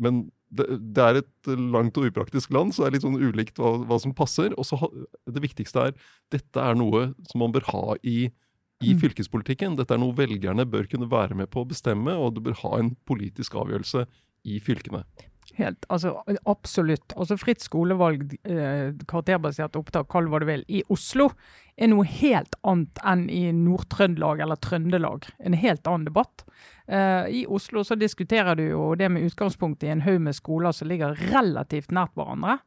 men 0.00 0.24
det, 0.48 0.66
det 0.96 1.02
er 1.04 1.20
et 1.20 1.52
langt 1.76 1.96
og 1.98 2.08
upraktisk 2.08 2.52
land, 2.54 2.72
så 2.72 2.84
det 2.84 2.88
er 2.88 2.96
litt 2.96 3.06
sånn 3.06 3.20
ulikt 3.20 3.60
hva, 3.60 3.76
hva 3.84 4.00
som 4.00 4.14
passer. 4.16 4.54
Og 4.56 4.64
så 4.68 4.78
det 5.26 5.42
viktigste 5.44 5.88
er 5.90 5.96
dette 6.32 6.62
er 6.62 6.78
noe 6.78 7.10
som 7.28 7.42
man 7.42 7.54
bør 7.54 7.68
ha 7.72 8.00
i, 8.06 8.30
i 8.82 8.92
Mm. 8.92 9.00
fylkespolitikken. 9.00 9.76
Dette 9.76 9.94
er 9.94 9.98
noe 9.98 10.12
velgerne 10.12 10.66
bør 10.68 10.86
kunne 10.90 11.08
være 11.10 11.34
med 11.34 11.50
på 11.50 11.64
å 11.64 11.68
bestemme, 11.68 12.12
og 12.12 12.34
du 12.34 12.40
bør 12.40 12.60
ha 12.62 12.78
en 12.78 12.96
politisk 13.06 13.54
avgjørelse 13.54 14.06
i 14.44 14.60
fylkene. 14.60 15.04
Helt, 15.56 15.86
altså 15.88 16.22
Absolutt. 16.44 17.14
Altså 17.16 17.38
Fritt 17.38 17.60
skolevalg, 17.60 18.34
eh, 18.44 18.92
karakterbasert 19.08 19.76
opptak, 19.76 20.08
kall 20.08 20.26
hva 20.26 20.40
du 20.40 20.46
vil, 20.46 20.64
i 20.68 20.82
Oslo 20.90 21.30
er 21.78 21.88
noe 21.88 22.04
helt 22.04 22.54
annet 22.64 22.98
enn 23.04 23.30
i 23.30 23.52
Nord-Trøndelag 23.52 24.40
eller 24.40 24.56
Trøndelag. 24.56 25.24
En 25.40 25.54
helt 25.54 25.86
annen 25.86 26.04
debatt. 26.04 26.44
Eh, 26.88 27.42
I 27.42 27.46
Oslo 27.46 27.84
så 27.84 27.96
diskuterer 27.96 28.56
du 28.56 28.68
jo 28.68 28.94
det 28.94 29.08
med 29.10 29.22
utgangspunkt 29.22 29.82
i 29.82 29.88
en 29.88 30.02
haug 30.02 30.20
med 30.20 30.34
skoler 30.34 30.72
som 30.72 30.88
ligger 30.88 31.14
relativt 31.32 31.88
nært 31.88 32.12
hverandre. 32.14 32.58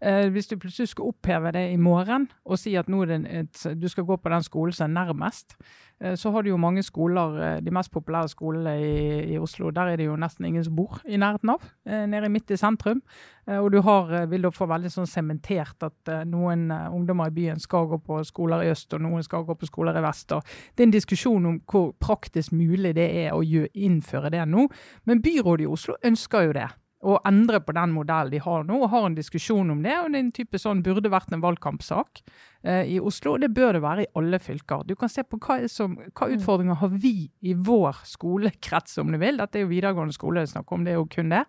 Eh, 0.00 0.30
hvis 0.32 0.48
du 0.48 0.56
plutselig 0.56 0.88
skal 0.94 1.10
oppheve 1.12 1.52
det 1.52 1.66
i 1.74 1.76
morgen 1.76 2.24
og 2.48 2.58
si 2.58 2.72
at 2.74 2.88
et, 2.88 3.66
du 3.76 3.88
skal 3.88 4.04
gå 4.04 4.16
på 4.16 4.30
den 4.32 4.42
skolen 4.42 4.72
som 4.72 4.88
er 4.88 4.94
nærmest, 5.04 5.56
eh, 6.00 6.14
så 6.16 6.30
har 6.30 6.42
du 6.42 6.48
jo 6.48 6.56
mange 6.56 6.82
skoler, 6.82 7.36
eh, 7.36 7.60
de 7.60 7.70
mest 7.70 7.90
populære 7.92 8.28
skolene 8.28 8.80
i, 8.80 9.34
i 9.34 9.38
Oslo, 9.38 9.70
der 9.70 9.82
er 9.82 9.96
det 9.96 10.06
jo 10.06 10.16
nesten 10.16 10.46
ingen 10.46 10.64
som 10.64 10.76
bor 10.76 11.02
i 11.04 11.16
nærheten 11.16 11.50
av, 11.50 11.60
nede 11.84 12.28
midt 12.28 12.50
i 12.50 12.56
sentrum. 12.56 13.02
Og 13.46 13.72
du 13.72 13.80
har, 13.82 14.26
vil 14.26 14.42
da 14.42 14.50
få 14.50 14.66
veldig 14.66 14.90
sånn 14.90 15.08
sementert 15.10 15.82
at 15.82 16.10
noen 16.28 16.70
ungdommer 16.70 17.26
i 17.26 17.34
byen 17.34 17.58
skal 17.58 17.88
gå 17.90 17.98
på 17.98 18.20
skoler 18.24 18.62
i 18.62 18.70
øst, 18.70 18.94
og 18.94 19.02
noen 19.02 19.24
skal 19.26 19.44
gå 19.44 19.56
på 19.58 19.66
skoler 19.66 19.96
i 19.98 20.02
vest. 20.04 20.32
og 20.32 20.44
Det 20.76 20.84
er 20.84 20.86
en 20.86 20.94
diskusjon 20.94 21.46
om 21.46 21.60
hvor 21.66 21.92
praktisk 21.98 22.52
mulig 22.52 22.94
det 22.94 23.08
er 23.24 23.34
å 23.34 23.42
innføre 23.42 24.30
det 24.30 24.46
nå. 24.46 24.68
Men 25.04 25.22
byrådet 25.22 25.66
i 25.66 25.72
Oslo 25.72 25.96
ønsker 26.04 26.46
jo 26.46 26.52
det. 26.52 26.68
Å 27.00 27.14
endre 27.24 27.62
på 27.64 27.72
den 27.72 27.94
modellen 27.96 28.32
de 28.34 28.42
har 28.44 28.64
nå, 28.68 28.76
og 28.82 28.90
har 28.92 29.06
en 29.08 29.16
diskusjon 29.16 29.72
om 29.72 29.78
det. 29.82 29.94
og 30.02 30.10
det 30.12 30.18
er 30.18 30.24
en 30.26 30.32
type 30.36 30.58
sånn 30.60 30.82
Burde 30.84 31.08
vært 31.08 31.32
en 31.32 31.40
valgkampsak 31.40 32.20
eh, 32.62 32.84
i 32.92 32.98
Oslo. 33.00 33.34
og 33.34 33.40
Det 33.40 33.48
bør 33.56 33.78
det 33.78 33.82
være 33.84 34.04
i 34.04 34.10
alle 34.20 34.40
fylker. 34.42 34.84
Du 34.84 34.92
kan 35.00 35.08
se 35.08 35.24
på 35.24 35.40
hva, 35.40 35.62
som, 35.72 35.96
hva 35.96 36.28
utfordringer 36.34 36.76
har 36.82 36.92
vi 36.92 37.30
i 37.40 37.56
vår 37.56 38.04
skolekrets, 38.04 38.98
om 39.00 39.14
du 39.14 39.20
vil. 39.22 39.40
Dette 39.40 39.58
er 39.58 39.64
jo 39.64 39.72
videregående 39.72 40.16
skole 40.16 40.42
det 40.42 40.50
er 40.50 40.54
snakk 40.58 40.76
om, 40.76 40.84
det 40.84 40.92
er 40.92 41.00
jo 41.00 41.08
kun 41.08 41.32
det. 41.32 41.46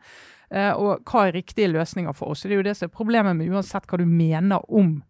Eh, 0.52 0.72
og 0.72 1.04
hva 1.04 1.28
er 1.28 1.40
riktige 1.42 1.72
løsninger 1.74 2.16
for 2.16 2.32
oss. 2.32 2.48
Det 2.48 2.56
er 2.56 2.62
jo 2.62 2.68
det 2.70 2.78
som 2.80 2.88
er 2.88 2.96
problemet 2.96 3.36
med 3.36 3.52
uansett 3.52 3.92
hva 3.92 4.00
du 4.00 4.08
mener 4.08 4.64
om 4.72 5.02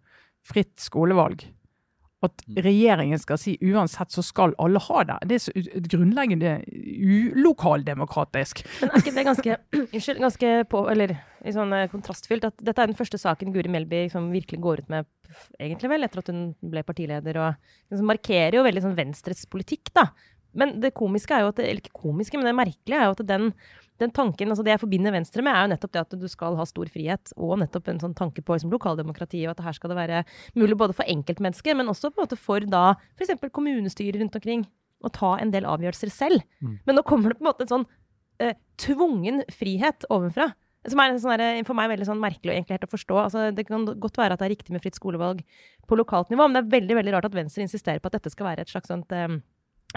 fritt 0.41 0.79
skolevalg. 0.81 1.45
At 2.21 2.43
regjeringen 2.53 3.17
skal 3.17 3.39
si 3.41 3.55
uansett 3.65 4.13
så 4.13 4.21
skal 4.21 4.53
alle 4.61 4.81
ha 4.85 5.03
det. 5.09 5.17
Det 5.29 5.37
er 5.37 5.41
så 5.41 5.53
grunnleggende 5.89 6.51
ulokaldemokratisk. 6.69 8.61
Men 8.81 8.91
er 8.91 9.01
ikke 9.01 9.15
det 9.15 9.25
ganske, 9.25 9.57
unnskyld, 9.81 10.21
ganske 10.21 10.51
på, 10.69 10.83
eller 10.93 11.15
i 11.17 11.53
sånn 11.55 11.73
eh, 11.73 11.87
kontrastfylt 11.89 12.45
at 12.51 12.61
dette 12.61 12.83
er 12.83 12.91
den 12.91 12.99
første 12.99 13.17
saken 13.21 13.55
Guri 13.55 13.71
Melby 13.73 14.03
liksom 14.05 14.29
virkelig 14.35 14.61
går 14.61 14.83
ut 14.83 14.93
med, 14.93 15.09
egentlig 15.57 15.89
vel, 15.95 16.05
etter 16.05 16.21
at 16.21 16.29
hun 16.29 16.43
ble 16.61 16.85
partileder, 16.85 17.41
og 17.41 17.73
liksom 17.89 18.11
markerer 18.13 18.59
jo 18.59 18.67
veldig 18.69 18.85
sånn 18.85 18.99
Venstres 18.99 19.47
politikk, 19.49 19.89
da. 19.97 20.11
Men 20.57 20.77
det 20.83 20.93
komiske 20.97 21.37
er 21.37 21.45
jo 21.45 21.51
at 21.53 21.61
eller 21.63 21.81
ikke 21.81 22.03
komiske, 22.03 22.37
men 22.37 22.49
det 22.49 22.57
merkelige 22.57 22.99
er 22.99 23.09
jo 23.09 23.15
at 23.15 23.25
den, 23.27 23.49
den 24.01 24.13
tanken, 24.15 24.51
altså 24.51 24.65
det 24.65 24.73
jeg 24.73 24.81
forbinder 24.81 25.13
Venstre 25.15 25.43
med, 25.45 25.53
er 25.53 25.65
jo 25.65 25.71
nettopp 25.73 25.93
det 25.95 26.01
at 26.03 26.17
du 26.19 26.27
skal 26.31 26.57
ha 26.59 26.65
stor 26.67 26.89
frihet, 26.91 27.33
og 27.37 27.59
nettopp 27.61 27.89
en 27.91 28.01
sånn 28.01 28.17
tanke 28.17 28.43
på 28.45 28.57
liksom, 28.57 28.73
lokaldemokrati, 28.73 29.43
og 29.45 29.53
at 29.55 29.63
her 29.67 29.77
skal 29.77 29.93
det 29.93 29.99
være 29.99 30.23
mulig 30.57 30.77
både 30.79 30.95
for 30.97 31.07
enkeltmennesker, 31.11 31.77
men 31.77 31.91
også 31.91 32.11
på 32.11 32.21
en 32.21 32.27
måte 32.27 32.39
for 32.39 32.65
da 32.69 32.83
f.eks. 33.19 33.37
kommunestyrer 33.53 34.19
rundt 34.21 34.37
omkring 34.39 34.65
å 35.01 35.11
ta 35.13 35.35
en 35.41 35.53
del 35.53 35.67
avgjørelser 35.69 36.11
selv. 36.13 36.43
Men 36.85 36.97
nå 36.97 37.05
kommer 37.07 37.31
det 37.31 37.39
på 37.39 37.45
en 37.45 37.49
måte 37.49 37.65
en 37.65 37.71
sånn 37.71 37.87
eh, 38.41 38.57
tvungen 38.81 39.41
frihet 39.53 40.05
ovenfra. 40.13 40.51
Som 40.89 41.01
er 41.03 41.13
sånn 41.21 41.37
der, 41.37 41.61
for 41.65 41.77
meg 41.77 41.91
veldig 41.91 42.07
sånn 42.09 42.21
merkelig 42.21 42.49
og 42.49 42.55
egentlig 42.55 42.79
helt 42.79 42.87
å 42.87 42.89
forstå. 42.89 43.17
Altså, 43.21 43.41
det 43.53 43.67
kan 43.67 43.83
godt 44.01 44.17
være 44.17 44.33
at 44.33 44.41
det 44.41 44.47
er 44.47 44.53
riktig 44.55 44.73
med 44.73 44.81
fritt 44.81 44.97
skolevalg 44.97 45.43
på 45.85 45.97
lokalt 45.99 46.31
nivå, 46.33 46.47
men 46.47 46.57
det 46.57 46.63
er 46.63 46.71
veldig 46.73 46.97
veldig 46.97 47.13
rart 47.13 47.27
at 47.29 47.37
Venstre 47.37 47.65
insisterer 47.65 48.01
på 48.01 48.09
at 48.09 48.17
dette 48.17 48.31
skal 48.33 48.49
være 48.49 48.65
et 48.65 48.71
slags 48.71 48.89
sånt 48.89 49.13
eh, 49.13 49.37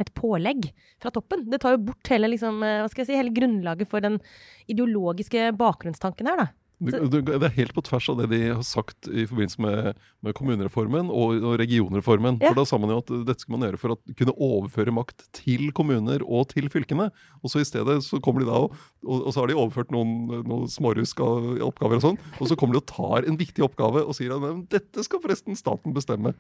et 0.01 0.11
pålegg 0.17 0.71
fra 1.03 1.13
toppen. 1.15 1.45
Det 1.51 1.61
tar 1.63 1.77
jo 1.77 1.85
bort 1.91 2.11
hele, 2.11 2.31
liksom, 2.33 2.63
eh, 2.67 2.87
si, 2.97 3.15
hele 3.15 3.35
grunnlaget 3.35 3.91
for 3.91 4.05
den 4.05 4.21
ideologiske 4.67 5.53
bakgrunnstanken 5.59 6.31
her. 6.31 6.37
da. 6.37 6.49
Det, 6.83 7.21
er 7.31 7.53
helt 7.55 7.75
på 7.77 7.85
tvers 7.87 8.09
av 8.11 8.19
det 8.19 8.27
de 8.33 8.41
har 8.49 8.63
sagt 8.67 9.07
i 9.07 9.25
forbindelse 9.31 9.63
med, 9.63 10.01
med 10.27 10.35
kommunereformen 10.35 11.11
og, 11.13 11.37
og 11.39 11.55
regionreformen. 11.61 12.41
Ja. 12.43 12.51
For 12.51 12.59
Da 12.59 12.65
sa 12.69 12.79
man 12.83 12.91
jo 12.91 12.99
at 13.03 13.13
dette 13.29 13.45
skulle 13.45 13.61
man 13.61 13.69
gjøre 13.69 13.81
for 13.81 13.95
å 13.95 13.99
kunne 14.19 14.35
overføre 14.35 14.95
makt 14.95 15.27
til 15.39 15.69
kommuner 15.77 16.25
og 16.27 16.49
til 16.51 16.67
fylkene. 16.73 17.11
Og 17.43 17.53
så 17.53 17.63
i 17.63 17.69
stedet 17.69 18.01
så 18.07 18.19
kommer 18.25 18.43
de 18.43 18.51
da 18.51 18.59
og, 18.67 18.75
og, 19.05 19.21
og 19.21 19.31
så 19.31 19.45
har 19.45 19.53
de 19.53 19.59
overført 19.59 19.95
noen, 19.95 20.43
noen 20.43 20.67
småruska 20.71 21.29
oppgaver 21.69 22.01
og 22.01 22.07
sånn. 22.09 22.21
Og 22.41 22.51
så 22.51 22.59
kommer 22.59 22.77
de 22.77 22.83
og 22.83 22.91
tar 22.91 23.29
en 23.31 23.39
viktig 23.39 23.65
oppgave 23.67 24.03
og 24.03 24.19
sier 24.19 24.35
at 24.35 24.65
dette 24.75 25.07
skal 25.07 25.23
forresten 25.23 25.59
staten 25.59 25.95
bestemme. 25.97 26.35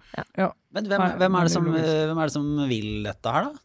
Men 0.74 0.90
hvem, 0.90 1.06
hvem, 1.20 1.38
er 1.38 1.46
er 1.46 1.52
som, 1.52 1.70
eh, 1.78 2.04
hvem 2.10 2.18
er 2.18 2.30
det 2.30 2.34
som 2.34 2.50
vil 2.70 2.90
dette 3.06 3.36
her, 3.38 3.52
da? 3.52 3.64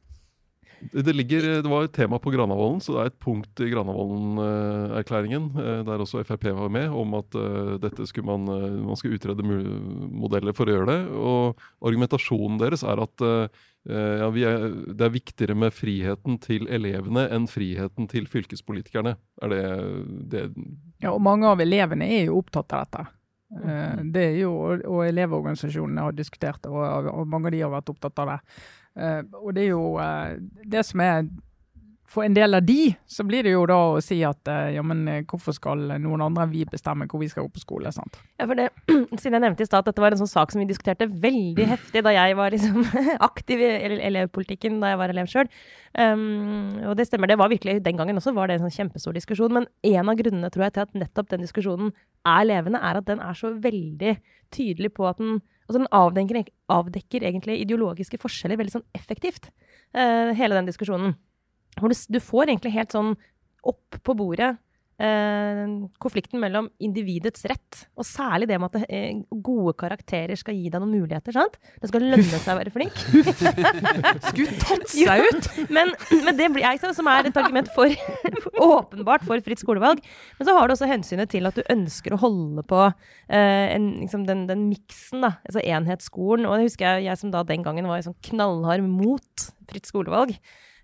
Det, 0.93 1.13
ligger, 1.15 1.41
det 1.63 1.69
var 1.69 1.83
et 1.85 1.93
tema 1.93 2.19
på 2.19 2.31
Granavolden, 2.31 2.79
så 2.81 2.93
det 2.95 3.01
er 3.01 3.09
et 3.11 3.19
punkt 3.19 3.59
i 3.65 3.69
Granavolden-erklæringen, 3.73 5.49
eh, 5.59 5.81
der 5.87 5.99
også 6.03 6.23
Frp 6.25 6.45
var 6.55 6.69
med, 6.71 6.89
om 6.89 7.13
at 7.19 7.35
eh, 7.35 7.73
dette 7.83 8.07
skulle 8.07 8.29
man, 8.29 8.47
eh, 8.53 8.77
man 8.87 8.95
skulle 8.99 9.19
utrede 9.19 9.43
modeller 9.43 10.55
for 10.55 10.69
å 10.69 10.75
gjøre 10.77 10.89
det. 10.91 10.99
Og 11.19 11.59
argumentasjonen 11.85 12.59
deres 12.61 12.83
er 12.87 13.03
at 13.03 13.25
eh, 13.25 13.67
ja, 13.89 14.27
vi 14.35 14.43
er, 14.45 14.65
det 14.93 15.05
er 15.07 15.13
viktigere 15.13 15.55
med 15.57 15.73
friheten 15.73 16.35
til 16.43 16.67
elevene 16.69 17.27
enn 17.33 17.47
friheten 17.49 18.09
til 18.11 18.27
fylkespolitikerne. 18.29 19.15
Er 19.41 19.53
det, 19.53 19.61
det 20.31 20.43
Ja, 21.01 21.13
og 21.15 21.21
mange 21.23 21.47
av 21.47 21.61
elevene 21.63 22.07
er 22.19 22.27
jo 22.27 22.41
opptatt 22.41 22.75
av 22.75 22.85
dette. 22.85 23.05
Eh, 23.63 24.03
Det 24.13 24.25
er 24.27 24.35
jo, 24.43 24.51
og- 24.83 25.05
elevorganisasjonene 25.07 26.03
har 26.05 26.11
diskutert 26.17 26.61
det, 26.61 26.69
og, 26.71 27.07
og 27.13 27.27
mange 27.27 27.47
av 27.49 27.55
de 27.55 27.63
har 27.63 27.71
vært 27.71 27.89
opptatt 27.95 28.19
av 28.19 28.27
det. 28.35 28.39
Eh, 28.99 29.21
Og 29.39 29.53
det 29.55 29.67
er 29.67 29.71
jo 29.71 29.93
uh, 29.99 30.35
det 30.67 30.83
som 30.87 30.99
er 31.05 31.29
For 32.09 32.25
en 32.25 32.33
del 32.33 32.57
av 32.57 32.63
de, 32.65 32.95
så 33.05 33.21
blir 33.21 33.45
det 33.45 33.51
jo 33.53 33.67
da 33.69 33.75
å 33.93 33.99
si 34.01 34.15
at 34.25 34.49
uh, 34.49 34.71
ja, 34.73 34.81
men 34.81 35.03
hvorfor 35.29 35.53
skal 35.53 35.83
noen 36.01 36.23
andre 36.25 36.47
enn 36.47 36.53
vi 36.55 36.63
bestemme 36.65 37.05
hvor 37.05 37.21
vi 37.21 37.27
skal 37.29 37.45
gå 37.45 37.51
på 37.53 37.61
skole? 37.61 37.91
sant? 37.93 38.17
Ja, 38.41 38.47
for 38.49 38.57
det, 38.57 38.65
Siden 39.21 39.37
jeg 39.37 39.43
nevnte 39.43 39.61
i 39.61 39.69
stad 39.69 39.83
at 39.83 39.91
dette 39.91 40.01
var 40.01 40.15
en 40.15 40.21
sånn 40.23 40.31
sak 40.31 40.49
som 40.49 40.63
vi 40.63 40.65
diskuterte 40.71 41.05
veldig 41.05 41.67
heftig 41.75 42.01
da 42.07 42.15
jeg 42.15 42.39
var 42.39 42.55
liksom 42.55 42.81
aktiv 43.29 43.61
i 43.61 43.69
elevpolitikken 44.09 44.81
da 44.81 44.95
jeg 44.95 45.01
var 45.03 45.13
elev 45.13 45.29
sjøl. 45.29 45.51
Um, 45.93 46.81
og 46.89 46.97
det 46.97 47.05
stemmer, 47.11 47.29
det 47.29 47.37
var 47.37 47.53
virkelig 47.53 47.77
den 47.85 48.01
gangen 48.01 48.17
også 48.17 48.33
var 48.33 48.49
det 48.49 48.57
en 48.57 48.65
sånn 48.65 48.77
kjempestor 48.79 49.13
diskusjon. 49.13 49.53
Men 49.59 49.69
en 49.93 50.09
av 50.09 50.17
grunnene 50.17 50.49
tror 50.49 50.65
jeg 50.65 50.79
til 50.79 50.87
at 50.87 50.99
nettopp 51.05 51.29
den 51.35 51.45
diskusjonen 51.45 51.93
er 52.25 52.49
levende, 52.49 52.81
er 52.81 53.03
at 53.03 53.05
den 53.05 53.21
er 53.21 53.37
så 53.37 53.53
veldig 53.53 54.17
tydelig 54.49 54.95
på 54.97 55.05
at 55.13 55.21
den 55.21 55.43
Altså 55.69 55.83
den 55.83 55.91
avdekker, 55.93 56.47
avdekker 56.73 57.25
egentlig 57.29 57.59
ideologiske 57.61 58.17
forskjeller 58.17 58.57
veldig 58.57 58.79
sånn 58.79 58.87
effektivt. 58.97 59.51
uh, 59.93 60.33
hele 60.37 60.57
den 60.57 60.69
diskusjonen. 60.69 61.13
Hvor 61.79 61.93
du, 61.93 61.95
du 62.09 62.19
får 62.19 62.49
egentlig 62.49 62.73
helt 62.73 62.93
sånn 62.93 63.13
opp 63.69 63.99
på 64.03 64.15
bordet 64.17 64.55
konflikten 64.99 66.41
mellom 66.41 66.65
individets 66.83 67.45
rett, 67.47 67.83
og 67.95 68.03
særlig 68.03 68.49
det 68.49 68.57
med 68.59 68.73
at 68.75 68.89
eh, 68.91 69.21
gode 69.31 69.71
karakterer 69.79 70.35
skal 70.35 70.57
gi 70.57 70.67
deg 70.67 70.81
noen 70.83 70.91
muligheter. 70.97 71.35
sant? 71.37 71.55
Det 71.79 71.87
skal 71.87 72.03
lønne 72.03 72.25
seg 72.27 72.51
å 72.51 72.57
være 72.59 72.73
flink. 72.73 72.99
Skulle 74.27 74.57
tatt 74.59 74.91
seg 74.91 75.23
ut! 75.23 75.49
Men, 75.71 75.93
men 76.25 76.35
det 76.35 76.49
blir 76.51 76.65
jeg, 76.65 76.81
som 76.97 77.07
er 77.11 77.29
et 77.29 77.39
argument 77.39 77.71
for 77.71 77.87
åpenbart 78.69 79.23
for 79.27 79.45
fritt 79.45 79.63
skolevalg. 79.63 80.03
Men 80.39 80.49
så 80.49 80.57
har 80.57 80.67
du 80.67 80.75
også 80.75 80.91
hensynet 80.91 81.31
til 81.31 81.47
at 81.47 81.55
du 81.55 81.63
ønsker 81.71 82.15
å 82.17 82.21
holde 82.25 82.67
på 82.67 82.83
eh, 82.89 83.65
en, 83.71 83.89
liksom 84.01 84.27
den, 84.27 84.45
den 84.51 84.67
miksen, 84.67 85.23
da, 85.23 85.37
altså 85.47 85.63
enhetsskolen. 85.63 86.49
Og 86.49 86.59
det 86.59 86.69
husker 86.69 86.99
jeg, 86.99 87.07
jeg 87.07 87.23
som 87.23 87.31
da 87.31 87.47
den 87.47 87.63
gangen 87.63 87.87
var 87.87 88.03
sånn 88.03 88.19
knallhard 88.33 88.83
mot 88.83 89.51
fritt 89.71 89.87
skolevalg. 89.87 90.35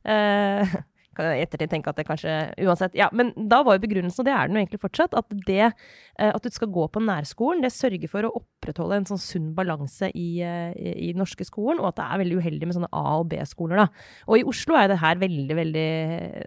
Eh, 0.08 0.80
kan 1.16 1.30
jeg 1.30 1.42
i 1.42 1.46
ettertid 1.46 1.72
tenke 1.72 1.92
at 1.92 2.00
det 2.00 2.08
kanskje 2.08 2.34
uansett 2.66 2.98
Ja, 2.98 3.10
men 3.16 3.32
da 3.36 3.62
var 3.66 3.78
jo 3.78 3.84
begrunnelsen, 3.86 4.22
og 4.22 4.28
det 4.28 4.36
er 4.36 4.50
den 4.50 4.60
jo 4.60 4.64
egentlig 4.64 4.82
fortsatt, 4.84 5.16
at 5.18 5.36
det 5.48 5.64
eh, 5.66 6.30
at 6.30 6.44
du 6.44 6.52
skal 6.54 6.72
gå 6.76 6.88
på 6.92 7.04
nærskolen, 7.04 7.64
det 7.66 7.74
sørger 7.76 8.12
for 8.12 8.28
å 8.28 8.34
opprettholde 8.42 9.02
en 9.02 9.10
sånn 9.10 9.22
sunn 9.22 9.50
balanse 9.58 10.12
i, 10.12 10.30
eh, 10.46 10.72
i, 10.76 10.96
i 11.08 11.12
den 11.14 11.24
norske 11.24 11.48
skolen, 11.48 11.82
og 11.82 11.92
at 11.92 12.00
det 12.02 12.08
er 12.08 12.24
veldig 12.24 12.40
uheldig 12.42 12.70
med 12.70 12.80
sånne 12.80 12.94
A- 12.94 13.18
og 13.20 13.30
B-skoler. 13.34 13.86
da. 13.86 14.08
Og 14.30 14.40
i 14.40 14.48
Oslo 14.54 14.78
er 14.80 14.92
det 14.92 15.02
her 15.02 15.20
veldig, 15.22 15.60
veldig, 15.62 15.90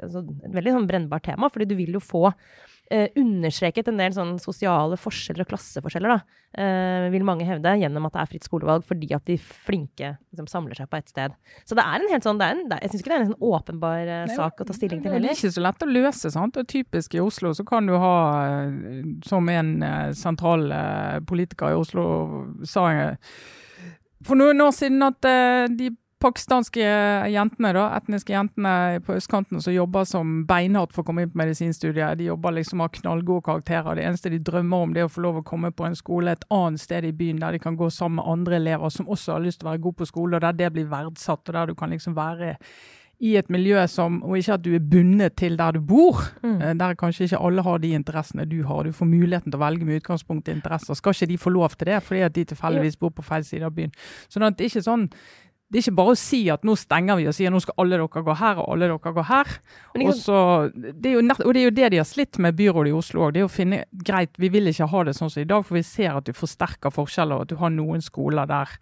altså, 0.09 0.25
et 0.49 0.59
veldig 0.61 0.77
sånn 0.79 0.91
brennbart 0.91 1.29
tema, 1.29 1.51
fordi 1.53 1.69
du 1.71 1.79
vil 1.79 1.97
jo 1.99 2.05
få 2.05 2.29
eh, 2.91 3.09
understreket 3.19 3.89
en 3.91 4.01
del 4.01 4.15
sånn 4.17 4.35
sosiale 4.43 4.97
forskjeller 5.01 5.45
og 5.45 5.51
klasseforskjeller, 5.53 6.15
da, 6.15 6.39
eh, 6.59 7.09
vil 7.13 7.27
mange 7.27 7.47
hevde, 7.49 7.75
gjennom 7.81 8.09
at 8.09 8.15
det 8.15 8.23
er 8.23 8.31
fritt 8.33 8.49
skolevalg, 8.49 8.87
fordi 8.89 9.11
at 9.17 9.25
de 9.29 9.37
flinke 9.39 10.15
liksom, 10.31 10.49
samler 10.51 10.79
seg 10.79 10.89
på 10.91 11.01
ett 11.01 11.13
sted. 11.13 11.37
Så 11.69 11.79
det 11.79 11.85
er 11.85 12.01
en 12.01 12.13
helt 12.13 12.27
sånn, 12.27 12.41
det 12.41 12.49
er 12.49 12.57
en, 12.57 12.65
det 12.71 12.79
er, 12.79 12.83
jeg 12.87 12.95
syns 12.95 13.05
ikke 13.05 13.13
det 13.13 13.19
er 13.19 13.27
en 13.27 13.31
sånn 13.33 13.49
åpenbar 13.51 14.13
eh, 14.15 14.35
sak 14.35 14.65
å 14.65 14.69
ta 14.69 14.77
stilling 14.77 15.05
til 15.05 15.15
Det 15.15 15.21
er 15.21 15.37
ikke 15.37 15.55
så 15.59 15.65
lett 15.65 15.85
å 15.85 15.91
løse. 15.91 16.33
sant? 16.35 16.59
Og 16.61 16.69
typisk 16.69 17.15
i 17.15 17.23
Oslo 17.23 17.53
så 17.57 17.67
kan 17.69 17.89
du 17.89 17.97
ha, 18.01 18.17
eh, 18.49 19.07
som 19.29 19.49
en 19.53 19.73
eh, 19.83 20.11
sentral 20.19 20.69
eh, 20.73 21.21
politiker 21.29 21.73
i 21.75 21.79
Oslo 21.79 22.09
sa 22.67 22.89
for 24.27 24.35
noen 24.39 24.61
år 24.65 24.73
siden, 24.75 25.03
at 25.05 25.23
de 25.79 25.93
pakistanske 26.21 26.83
jentene, 27.31 27.71
da, 27.77 27.85
etniske 27.97 28.33
jentene 28.35 29.01
på 29.07 29.15
østkanten 29.19 29.63
som 29.63 29.73
jobber 29.75 30.05
som 30.09 30.45
beinhardt 30.49 30.93
for 30.93 31.05
å 31.05 31.07
komme 31.07 31.23
inn 31.23 31.31
på 31.31 31.39
medisinstudiet, 31.39 32.19
de 32.19 32.29
jobber 32.31 32.57
liksom 32.59 32.83
av 32.83 32.91
knallgode 32.99 33.45
karakterer. 33.47 33.95
Det 34.01 34.05
eneste 34.09 34.31
de 34.35 34.39
drømmer 34.43 34.83
om, 34.89 34.93
det 34.95 35.05
er 35.05 35.09
å 35.09 35.15
få 35.15 35.23
lov 35.23 35.41
å 35.41 35.47
komme 35.47 35.71
på 35.71 35.87
en 35.87 35.95
skole 35.99 36.35
et 36.35 36.45
annet 36.51 36.81
sted 36.83 37.05
i 37.05 37.13
byen 37.13 37.39
der 37.43 37.53
de 37.55 37.63
kan 37.63 37.77
gå 37.79 37.91
sammen 37.95 38.19
med 38.19 38.33
andre 38.35 38.57
elever 38.59 38.91
som 38.91 39.07
også 39.09 39.37
har 39.37 39.45
lyst 39.47 39.61
til 39.63 39.69
å 39.69 39.73
være 39.73 39.85
god 39.87 39.97
på 40.03 40.07
skole, 40.11 40.37
og 40.37 40.47
der 40.47 40.53
det 40.65 40.73
blir 40.75 40.91
verdsatt, 40.91 41.49
og 41.49 41.55
der 41.55 41.67
du 41.67 41.75
kan 41.79 41.91
liksom 41.95 42.17
være 42.19 42.57
i 43.21 43.33
et 43.35 43.49
miljø 43.51 43.81
som, 43.91 44.21
og 44.23 44.37
ikke 44.39 44.55
at 44.55 44.63
du 44.63 44.75
er 44.77 44.85
bundet 44.93 45.35
til 45.37 45.57
der 45.59 45.73
du 45.75 45.81
bor, 45.81 46.21
Mm. 46.43 46.63
eh, 46.63 46.75
der 46.75 46.95
kanskje 46.95 47.25
ikke 47.27 47.41
alle 47.47 47.63
har 47.63 47.79
de 47.79 47.89
interessene 47.95 48.45
du 48.49 48.63
har. 48.63 48.85
Du 48.85 48.93
får 48.93 49.07
muligheten 49.11 49.51
til 49.51 49.59
å 49.59 49.65
velge 49.65 49.85
med 49.85 50.03
utgangspunkt 50.03 50.47
i 50.49 50.53
interesser. 50.55 50.95
Skal 50.95 51.13
ikke 51.13 51.27
de 51.27 51.37
få 51.39 51.51
lov 51.51 51.75
til 51.77 51.87
det 51.87 52.03
fordi 52.03 52.21
at 52.23 52.33
de 52.33 52.45
tilfeldigvis 52.45 52.97
bor 52.97 53.11
på 53.11 53.25
feil 53.25 53.43
side 53.43 53.65
av 53.67 53.73
byen? 53.75 53.91
Sånn 54.31 54.47
at 54.47 54.57
det 54.57 54.65
er 54.65 54.71
ikke 54.71 54.85
sånn 54.87 55.11
det 55.69 55.77
er 55.77 55.85
ikke 55.85 55.99
bare 55.99 56.13
å 56.15 56.17
si 56.17 56.39
at 56.49 56.63
nå 56.65 56.73
stenger 56.81 57.19
vi 57.21 57.27
og 57.29 57.35
sier 57.37 57.53
nå 57.53 57.59
skal 57.61 57.77
alle 57.83 57.99
dere 58.01 58.23
gå 58.25 58.37
her 58.41 58.61
og 58.63 58.71
alle 58.73 58.87
dere 58.89 59.13
gå 59.19 59.25
her. 59.29 59.51
Men 59.93 60.07
Og, 60.09 60.15
så, 60.17 60.39
det 60.73 61.13
nett, 61.27 61.43
og 61.45 61.53
det 61.53 61.61
er 61.61 61.67
jo 61.67 61.75
det 61.77 61.91
de 61.93 62.01
har 62.01 62.09
slitt 62.09 62.39
med 62.41 62.57
byrådet 62.57 62.95
i 62.95 62.97
Oslo 62.97 63.27
òg. 63.27 63.35
Det 63.37 63.43
er 63.43 63.49
å 63.49 63.53
finne 63.53 63.83
greit, 63.93 64.33
vi 64.41 64.49
vil 64.55 64.73
ikke 64.73 64.89
ha 64.89 65.03
det 65.05 65.15
sånn 65.19 65.33
som 65.35 65.45
i 65.45 65.51
dag, 65.51 65.67
for 65.69 65.77
vi 65.77 65.85
ser 65.85 66.17
at 66.17 66.25
du 66.25 66.33
forsterker 66.33 66.95
forskjeller. 66.95 67.37
og 67.37 67.45
At 67.45 67.53
du 67.53 67.61
har 67.61 67.75
noen 67.75 68.01
skoler 68.05 68.49
der 68.49 68.73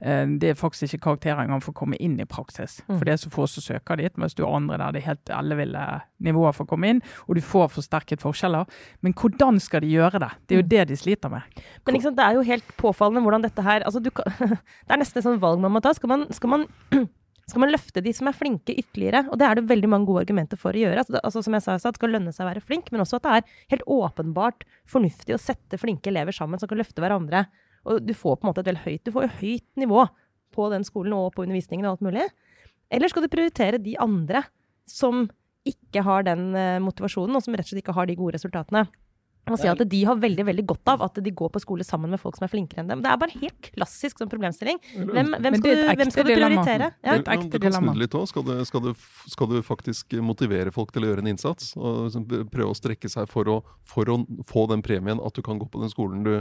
det 0.00 0.50
er 0.50 0.54
faktisk 0.58 0.88
ikke 0.88 1.04
karakterer 1.06 1.44
engang 1.44 1.62
for 1.62 1.72
å 1.72 1.78
komme 1.78 1.96
inn 2.02 2.18
i 2.20 2.26
praksis. 2.28 2.80
Mm. 2.88 2.98
For 2.98 3.04
det 3.04 3.12
er 3.14 3.20
så 3.22 3.30
få 3.32 3.46
som 3.48 3.62
søker 3.64 3.96
dit, 4.00 4.16
mens 4.20 4.34
du 4.34 4.42
har 4.44 4.56
andre 4.58 4.76
der 4.80 4.92
det 4.92 5.02
er 5.02 5.08
helt 5.12 5.30
elleville 5.32 5.84
nivåer 6.24 6.52
for 6.56 6.64
å 6.66 6.70
komme 6.74 6.90
inn, 6.90 7.02
og 7.28 7.34
du 7.38 7.40
får 7.44 7.70
forsterket 7.76 8.20
forskjeller. 8.24 8.68
Men 9.04 9.14
hvordan 9.16 9.60
skal 9.60 9.80
de 9.84 9.92
gjøre 9.94 10.20
det? 10.20 10.30
Det 10.46 10.54
er 10.56 10.60
jo 10.62 10.64
Mm. 10.66 10.68
det 10.74 10.84
de 10.88 10.96
sliter 10.96 11.30
med. 11.30 11.42
Men 11.86 11.94
liksom, 11.94 12.14
det 12.16 12.24
er 12.24 12.34
jo 12.34 12.42
helt 12.42 12.76
påfallende 12.76 13.22
hvordan 13.24 13.42
dette 13.42 13.62
her 13.62 13.80
altså 13.84 14.02
du 14.02 14.10
kan, 14.10 14.24
Det 14.86 14.90
er 14.90 14.98
nesten 15.00 15.18
et 15.20 15.24
sånt 15.24 15.40
valg 15.40 15.60
man 15.60 15.72
må 15.72 15.80
ta. 15.84 15.92
Skal 15.94 16.08
man, 16.08 16.26
skal, 16.32 16.50
man, 16.50 16.66
skal 17.48 17.60
man 17.60 17.70
løfte 17.72 18.02
de 18.04 18.12
som 18.12 18.28
er 18.28 18.36
flinke, 18.36 18.74
ytterligere? 18.76 19.26
Og 19.30 19.38
det 19.38 19.46
er 19.46 19.54
det 19.60 19.68
veldig 19.68 19.88
mange 19.88 20.06
gode 20.08 20.24
argumenter 20.24 20.56
for 20.60 20.72
å 20.72 20.80
gjøre. 20.84 20.98
Altså, 21.02 21.12
det, 21.16 21.20
altså 21.24 21.42
Som 21.44 21.54
jeg 21.56 21.62
sa, 21.66 21.76
det 21.78 21.96
skal 22.00 22.10
lønne 22.14 22.32
seg 22.32 22.44
å 22.46 22.50
være 22.50 22.64
flink, 22.64 22.90
men 22.92 23.00
også 23.04 23.20
at 23.20 23.26
det 23.26 23.34
er 23.38 23.60
helt 23.76 23.86
åpenbart 23.86 24.64
fornuftig 24.90 25.36
å 25.36 25.40
sette 25.40 25.78
flinke 25.80 26.08
elever 26.12 26.32
sammen 26.32 26.58
som 26.60 26.68
kan 26.68 26.80
løfte 26.80 27.00
hverandre. 27.04 27.46
Og 27.84 28.00
du 28.06 28.14
får 28.16 28.38
på 28.40 28.46
en 28.46 28.52
måte 28.52 28.64
et 28.64 28.70
veldig 28.72 28.84
høyt, 28.86 29.04
du 29.04 29.12
får 29.12 29.26
jo 29.28 29.32
høyt 29.42 29.66
nivå 29.84 30.06
på 30.54 30.68
den 30.72 30.84
skolen 30.86 31.12
og 31.16 31.32
på 31.34 31.44
undervisningen 31.44 31.86
og 31.88 31.96
alt 31.98 32.04
mulig. 32.06 32.26
Eller 32.94 33.10
skal 33.10 33.24
du 33.26 33.28
prioritere 33.32 33.80
de 33.82 33.96
andre 34.00 34.44
som 34.88 35.26
ikke 35.66 36.02
har 36.04 36.26
den 36.26 36.50
eh, 36.56 36.78
motivasjonen, 36.84 37.36
og 37.36 37.42
som 37.44 37.54
rett 37.56 37.64
og 37.66 37.72
slett 37.72 37.82
ikke 37.84 37.94
har 37.96 38.06
de 38.10 38.16
gode 38.18 38.36
resultatene? 38.36 38.84
Og 39.44 39.58
si 39.60 39.68
at 39.68 39.76
de 39.76 39.98
har 40.08 40.16
veldig 40.16 40.44
veldig 40.48 40.62
godt 40.70 40.88
av 40.88 41.02
at 41.04 41.18
de 41.20 41.30
går 41.36 41.50
på 41.52 41.60
skole 41.60 41.84
sammen 41.84 42.08
med 42.14 42.16
folk 42.22 42.38
som 42.38 42.46
er 42.46 42.50
flinkere 42.52 42.80
enn 42.80 42.88
dem. 42.88 43.02
Det 43.04 43.10
er 43.12 43.18
bare 43.20 43.34
helt 43.42 43.66
klassisk 43.74 44.22
sånn 44.22 44.30
problemstilling. 44.32 44.78
Hvem, 44.96 45.34
hvem, 45.36 45.56
skal, 45.58 45.74
du, 45.76 45.82
hvem 46.00 46.12
skal 46.14 46.24
du 46.24 46.30
prioritere? 46.32 46.86
Det 47.02 47.10
er 47.10 47.10
Ja. 47.10 47.18
et 47.20 47.28
Men 47.28 47.42
ekte 47.42 47.50
du 47.50 47.58
kan 47.58 47.74
snu 47.74 47.80
dilemma. 47.82 47.94
litt 48.00 48.16
også. 48.16 48.30
Skal 48.32 48.46
du, 48.48 48.52
skal, 48.64 48.80
du, 48.86 48.94
skal 49.34 49.50
du 49.52 49.58
faktisk 49.66 50.16
motivere 50.24 50.72
folk 50.72 50.94
til 50.96 51.04
å 51.04 51.10
gjøre 51.10 51.26
en 51.26 51.28
innsats? 51.34 51.74
Og 51.76 52.06
liksom 52.06 52.24
prøve 52.54 52.70
å 52.72 52.78
strekke 52.78 53.10
seg 53.12 53.28
for 53.28 53.44
å, 53.52 53.58
for 53.84 54.08
å 54.08 54.16
få 54.48 54.64
den 54.72 54.80
premien 54.86 55.20
at 55.20 55.36
du 55.36 55.42
kan 55.44 55.60
gå 55.60 55.68
på 55.68 55.82
den 55.84 55.92
skolen 55.92 56.24
du 56.24 56.38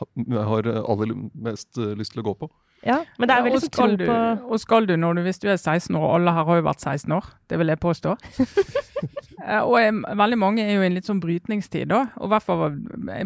har 0.00 0.68
aller 0.68 1.14
mest 1.34 1.78
eh, 1.78 1.94
lyst 1.98 2.14
til 2.14 2.24
å 2.24 2.28
gå 2.30 2.36
på? 2.44 2.50
ja. 2.84 3.02
Men 3.18 3.28
det 3.28 3.34
er 3.34 3.40
Ja, 3.40 3.44
veldig 3.46 3.60
og, 3.60 3.62
sånn 3.64 3.72
skal 3.72 3.96
du, 3.96 4.06
på 4.08 4.16
og 4.52 4.60
skal 4.60 4.88
du, 4.88 4.96
når 5.00 5.14
du, 5.14 5.22
hvis 5.24 5.38
du 5.40 5.48
er 5.48 5.56
16 5.56 5.94
år, 5.96 6.08
alle 6.16 6.34
her 6.36 6.44
har 6.44 6.58
jo 6.60 6.66
vært 6.66 6.82
16 6.84 7.12
år, 7.16 7.30
det 7.48 7.58
vil 7.60 7.72
jeg 7.74 7.80
påstå. 7.84 8.16
Eh, 9.44 9.60
og 9.60 9.74
jeg, 9.76 9.92
veldig 10.16 10.36
mange 10.40 10.62
er 10.64 10.70
jo 10.72 10.80
i 10.80 10.86
en 10.86 10.94
litt 10.96 11.04
sånn 11.04 11.18
brytningstid, 11.20 11.90
da. 11.90 12.06
Og 12.16 12.30
hvert 12.32 12.46
fall 12.46 12.78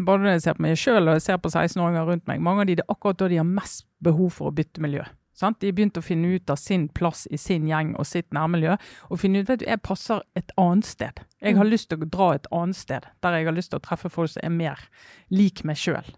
både 0.03 0.25
når 0.25 0.33
jeg 0.33 0.43
ser 0.43 0.57
på 0.59 0.65
meg 0.65 0.81
sjøl 0.81 1.05
og 1.05 1.15
jeg 1.15 1.23
ser 1.29 1.39
på 1.39 1.53
16-åringer 1.53 2.09
rundt 2.09 2.25
meg, 2.27 2.41
mange 2.43 2.65
av 2.65 2.67
de 2.67 2.75
det 2.81 2.83
er 2.83 2.91
akkurat 2.91 3.21
da 3.21 3.29
de 3.31 3.39
har 3.39 3.47
mest 3.47 3.85
behov 4.03 4.33
for 4.35 4.51
å 4.51 4.55
bytte 4.57 4.83
miljø. 4.83 5.05
Sant? 5.39 5.61
De 5.63 5.71
har 5.71 5.77
begynt 5.79 6.01
å 6.01 6.03
finne 6.03 6.33
ut 6.35 6.51
av 6.51 6.59
sin 6.59 6.89
plass 6.91 7.29
i 7.31 7.39
sin 7.39 7.69
gjeng 7.71 7.93
og 7.95 8.09
sitt 8.11 8.33
nærmiljø. 8.35 8.75
Og 9.13 9.21
finne 9.23 9.45
ut 9.45 9.53
vet 9.53 9.63
du, 9.63 9.69
jeg 9.69 9.85
passer 9.87 10.25
et 10.39 10.51
annet 10.59 10.89
sted. 10.89 11.23
Jeg 11.45 11.55
har 11.61 11.69
lyst 11.69 11.93
til 11.93 12.03
å 12.03 12.11
dra 12.11 12.33
et 12.35 12.49
annet 12.51 12.81
sted, 12.81 13.07
der 13.23 13.39
jeg 13.39 13.47
har 13.47 13.55
lyst 13.55 13.71
til 13.71 13.79
å 13.79 13.85
treffe 13.85 14.11
folk 14.11 14.33
som 14.33 14.43
er 14.43 14.57
mer 14.57 14.83
lik 15.31 15.63
meg 15.69 15.79
sjøl. 15.79 16.09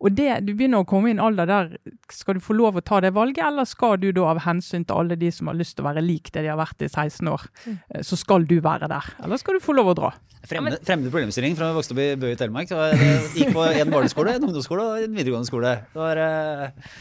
Og 0.00 0.12
det, 0.16 0.28
Du 0.46 0.52
begynner 0.54 0.82
å 0.82 0.88
komme 0.88 1.10
i 1.10 1.14
en 1.16 1.22
alder 1.22 1.48
der 1.48 1.70
skal 2.12 2.36
du 2.36 2.42
få 2.44 2.56
lov 2.56 2.76
å 2.76 2.84
ta 2.84 3.00
det 3.00 3.14
valget, 3.16 3.42
eller 3.46 3.64
skal 3.68 3.96
du 4.02 4.10
da 4.12 4.28
av 4.32 4.42
hensyn 4.44 4.84
til 4.86 4.98
alle 4.98 5.16
de 5.18 5.30
som 5.32 5.48
har 5.50 5.56
lyst 5.58 5.76
til 5.76 5.84
å 5.86 5.88
være 5.88 6.04
lik 6.04 6.30
det 6.34 6.44
de 6.44 6.52
har 6.52 6.60
vært 6.60 6.84
i 6.84 6.90
16 6.90 7.30
år, 7.32 7.48
eh, 7.66 8.02
så 8.06 8.18
skal 8.20 8.44
du 8.48 8.58
være 8.60 8.90
der? 8.92 9.12
Eller 9.24 9.40
skal 9.40 9.56
du 9.56 9.64
få 9.64 9.76
lov 9.76 9.92
å 9.94 9.98
dra? 9.98 10.12
Fremmed, 10.46 10.78
fremmede 10.86 11.10
problemstilling 11.10 11.56
fra 11.58 11.72
jeg 11.72 11.78
vokste 11.80 11.94
opp 11.96 12.00
i 12.04 12.08
Bø 12.22 12.28
i 12.30 12.38
Telemark. 12.38 12.68
Det 12.70 12.76
var, 12.78 12.92
det 12.94 13.10
gikk 13.34 13.54
på 13.56 13.64
en 13.66 13.90
barneskole, 13.90 14.36
en 14.36 14.46
ungdomsskole 14.46 14.84
og 14.84 15.06
en 15.06 15.16
videregående 15.16 15.48
skole. 15.48 15.72
Det 15.90 15.98
var 15.98 16.20
eh, 16.22 16.92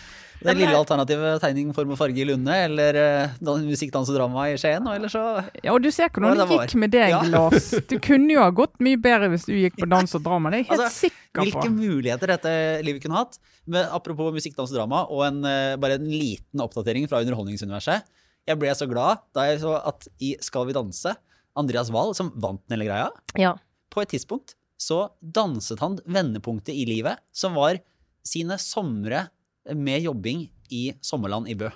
det 0.45 0.53
men 0.53 0.62
lille 0.62 0.77
alternative 0.77 1.31
tegning, 1.41 1.71
form 1.75 1.91
og 1.95 1.97
farge 1.99 2.21
i 2.21 2.25
Lunde, 2.29 2.53
eller 2.67 2.97
uh, 3.41 3.58
musikk, 3.65 3.91
dans 3.93 4.10
og 4.12 4.15
drama 4.17 4.45
i 4.51 4.55
Skien. 4.62 4.86
Og 4.86 4.95
ellers 4.95 5.15
så 5.15 5.23
Ja, 5.63 5.73
og 5.73 5.81
Du 5.84 5.89
ser 5.91 6.10
hvordan 6.13 6.38
det 6.38 6.47
det 6.47 6.60
gikk 6.60 6.75
med 6.84 6.93
deg, 6.95 7.10
Ja. 7.13 7.21
Lars. 7.34 7.71
Du 7.89 7.97
kunne 7.99 8.31
jo 8.31 8.41
ha 8.43 8.49
gått 8.55 8.77
mye 8.79 8.99
bedre 9.01 9.29
hvis 9.34 9.45
du 9.49 9.53
gikk 9.58 9.77
på 9.81 9.89
dans 9.89 10.15
og 10.17 10.23
drama. 10.25 10.51
Det 10.53 10.60
er 10.60 10.63
jeg 10.63 10.69
helt 10.71 10.86
Altså, 10.86 11.10
sikker 11.10 11.43
Hvilke 11.45 11.71
muligheter 11.73 12.31
dette 12.31 12.51
livet 12.88 13.03
kunne 13.03 13.17
hatt. 13.19 13.39
Men 13.67 13.89
apropos 13.91 14.31
musikk, 14.36 14.55
dans 14.55 14.71
og 14.71 14.77
drama, 14.77 15.03
og 15.12 15.25
en, 15.27 15.41
eh, 15.49 15.75
bare 15.81 15.97
en 15.99 16.05
liten 16.08 16.62
oppdatering 16.63 17.10
fra 17.12 17.19
Underholdningsuniverset. 17.25 18.05
Jeg 18.47 18.60
ble 18.62 18.69
så 18.77 18.88
glad 18.88 19.23
da 19.34 19.47
jeg 19.49 19.60
så 19.65 19.73
at 19.81 20.08
i 20.21 20.36
Skal 20.39 20.67
vi 20.69 20.73
danse, 20.77 21.15
Andreas 21.58 21.89
Wahl, 21.91 22.13
som 22.13 22.29
vant 22.36 22.62
den 22.67 22.77
hele 22.79 22.89
greia, 22.91 23.10
Ja. 23.39 23.55
på 23.89 24.01
et 24.03 24.10
tidspunkt 24.13 24.53
så 24.77 25.10
danset 25.21 25.79
han 25.79 25.97
vendepunktet 26.05 26.75
i 26.75 26.86
livet, 26.86 27.17
som 27.31 27.55
var 27.55 27.77
sine 28.25 28.58
somre 28.60 29.29
med 29.73 30.04
jobbing 30.06 30.47
i 30.73 30.89
sommerland 31.01 31.49
i 31.49 31.56
Bø. 31.58 31.69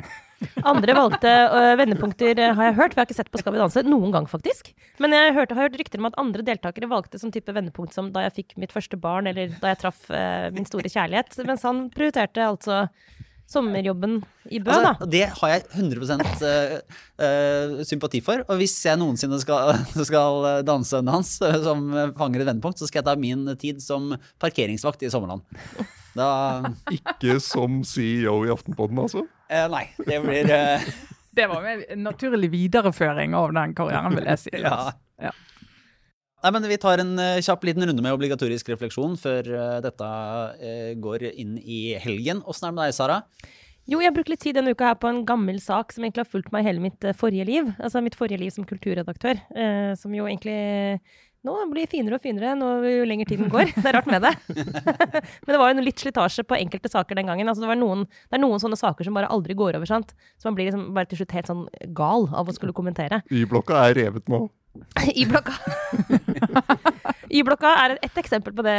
Andre 0.64 0.96
valgte 0.96 1.30
øh, 1.30 1.74
vendepunkter, 1.80 2.32
øh, 2.32 2.56
har 2.56 2.70
jeg 2.70 2.76
hørt. 2.78 2.94
Jeg 2.96 3.02
har 3.02 3.08
ikke 3.10 3.18
sett 3.18 3.32
på 3.32 3.42
Skal 3.42 3.56
vi 3.56 3.62
danse 3.62 3.84
noen 3.84 4.14
gang, 4.16 4.30
faktisk. 4.30 4.72
Men 5.04 5.14
jeg 5.16 5.34
hørte, 5.36 5.58
har 5.58 5.68
hørt 5.68 5.80
rykter 5.80 6.00
om 6.00 6.08
at 6.10 6.20
andre 6.22 6.46
deltakere 6.48 6.90
valgte 6.92 7.20
som 7.20 7.34
type 7.34 7.54
vendepunkt 7.56 7.96
som 7.96 8.12
da 8.16 8.24
jeg 8.28 8.38
fikk 8.38 8.56
mitt 8.62 8.76
første 8.76 9.00
barn, 9.00 9.28
eller 9.30 9.52
da 9.60 9.74
jeg 9.74 9.82
traff 9.84 10.08
uh, 10.14 10.48
min 10.56 10.68
store 10.68 10.92
kjærlighet. 10.92 11.36
Mens 11.48 11.66
han 11.68 11.88
prioriterte 11.94 12.46
altså 12.46 12.86
sommerjobben 13.50 14.20
i 14.50 14.60
Bø, 14.62 14.72
da. 14.72 14.94
Altså, 14.94 15.10
det 15.10 15.24
har 15.40 15.54
jeg 15.54 15.64
100 15.74 16.18
uh, 16.46 16.74
uh, 17.24 17.80
sympati 17.88 18.22
for. 18.26 18.44
Og 18.48 18.62
hvis 18.62 18.76
jeg 18.86 19.00
noensinne 19.02 19.40
skal, 19.42 19.74
skal 20.10 20.62
danse 20.68 21.02
en 21.02 21.10
hans 21.10 21.36
eh, 21.46 21.58
som 21.66 21.88
fanger 22.20 22.44
et 22.44 22.52
vendepunkt, 22.52 22.82
så 22.82 22.90
skal 22.90 23.02
jeg 23.02 23.10
ta 23.10 23.18
min 23.20 23.48
tid 23.62 23.82
som 23.84 24.14
parkeringsvakt 24.42 25.06
i 25.06 25.12
Sommerland. 25.14 25.46
Da 26.18 26.30
Ikke 26.96 27.40
som 27.44 27.82
CEO 27.88 28.44
i 28.46 28.54
Aftenpodden, 28.54 29.02
altså? 29.02 29.26
Uh, 29.50 29.66
Nei, 29.72 29.86
det 30.06 30.22
blir 30.26 30.54
eh, 30.54 30.90
Det 31.40 31.46
var 31.50 31.66
en 31.70 32.04
naturlig 32.04 32.50
videreføring 32.52 33.36
av 33.38 33.54
den 33.56 33.76
karrieren, 33.78 34.18
vil 34.18 34.28
jeg 34.28 34.42
si. 34.42 34.54
Ja. 34.60 34.92
Ja. 35.22 35.32
Nei, 36.40 36.52
men 36.56 36.68
Vi 36.72 36.78
tar 36.80 37.02
en 37.04 37.18
uh, 37.20 37.42
kjapp 37.44 37.66
liten 37.68 37.84
runde 37.84 38.04
med 38.04 38.16
obligatorisk 38.16 38.70
refleksjon 38.72 39.18
før 39.20 39.50
uh, 39.52 39.80
dette 39.84 40.08
uh, 40.08 40.92
går 41.04 41.26
inn 41.34 41.58
i 41.60 41.98
helgen. 42.00 42.40
Åssen 42.48 42.70
er 42.70 42.72
det 42.72 42.78
med 42.78 42.86
deg, 42.88 42.96
Sara? 42.96 43.18
Jo, 43.90 44.00
jeg 44.00 44.14
brukte 44.16 44.32
litt 44.32 44.44
tid 44.46 44.56
denne 44.56 44.72
uka 44.72 44.92
her 44.92 45.00
på 45.02 45.10
en 45.10 45.24
gammel 45.28 45.58
sak 45.60 45.92
som 45.92 46.06
egentlig 46.06 46.24
har 46.24 46.32
fulgt 46.32 46.54
meg 46.56 46.64
hele 46.64 46.84
mitt 46.84 47.10
forrige 47.18 47.48
liv. 47.50 47.72
Altså 47.82 48.04
mitt 48.06 48.16
forrige 48.16 48.40
liv 48.40 48.54
som 48.54 48.68
kulturredaktør. 48.70 49.40
Som 49.98 50.14
jo 50.14 50.28
egentlig 50.30 51.00
nå 51.48 51.56
blir 51.72 51.86
det 51.86 51.92
finere 51.94 52.18
og 52.18 52.24
finere 52.24 52.52
nå, 52.60 52.68
jo 52.84 53.08
lenger 53.08 53.30
tiden 53.30 53.50
går. 53.52 53.72
Det 53.80 53.88
er 53.88 53.96
rart 53.96 54.10
med 54.12 54.26
det. 54.26 54.34
Men 55.46 55.54
det 55.54 55.60
var 55.62 55.72
jo 55.72 55.86
litt 55.86 56.02
slitasje 56.04 56.44
på 56.48 56.58
enkelte 56.58 56.92
saker 56.92 57.16
den 57.20 57.30
gangen. 57.32 57.48
Altså, 57.48 57.64
det, 57.64 57.70
var 57.72 57.80
noen, 57.80 58.06
det 58.28 58.40
er 58.40 58.44
noen 58.44 58.62
sånne 58.62 58.80
saker 58.80 59.08
som 59.08 59.16
bare 59.16 59.30
aldri 59.32 59.56
går 59.58 59.78
over. 59.80 59.88
sant? 59.88 60.12
Så 60.38 60.50
man 60.50 60.58
blir 60.58 60.68
liksom 60.70 60.90
bare 60.98 61.10
til 61.10 61.22
slutt 61.22 61.36
helt 61.38 61.52
sånn 61.52 61.66
gal 61.96 62.28
av 62.36 62.50
å 62.50 62.56
skulle 62.56 62.76
kommentere. 62.76 63.22
Y-blokka 63.32 63.80
er 63.88 63.96
revet 64.02 64.28
nå. 64.32 64.48
Y-blokka. 65.22 65.56
Y-blokka 67.32 67.72
er 67.86 67.96
et 68.06 68.20
eksempel 68.22 68.54
på 68.56 68.66
det, 68.68 68.76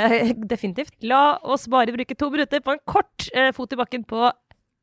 definitivt. 0.51 0.95
La 1.07 1.41
oss 1.41 1.67
bare 1.71 1.97
bruke 1.97 2.17
to 2.19 2.31
minutter 2.33 2.63
på 2.65 2.77
en 2.77 2.85
kort 2.89 3.31
eh, 3.33 3.51
fot 3.57 3.73
i 3.73 3.81
bakken 3.81 4.05
på 4.09 4.29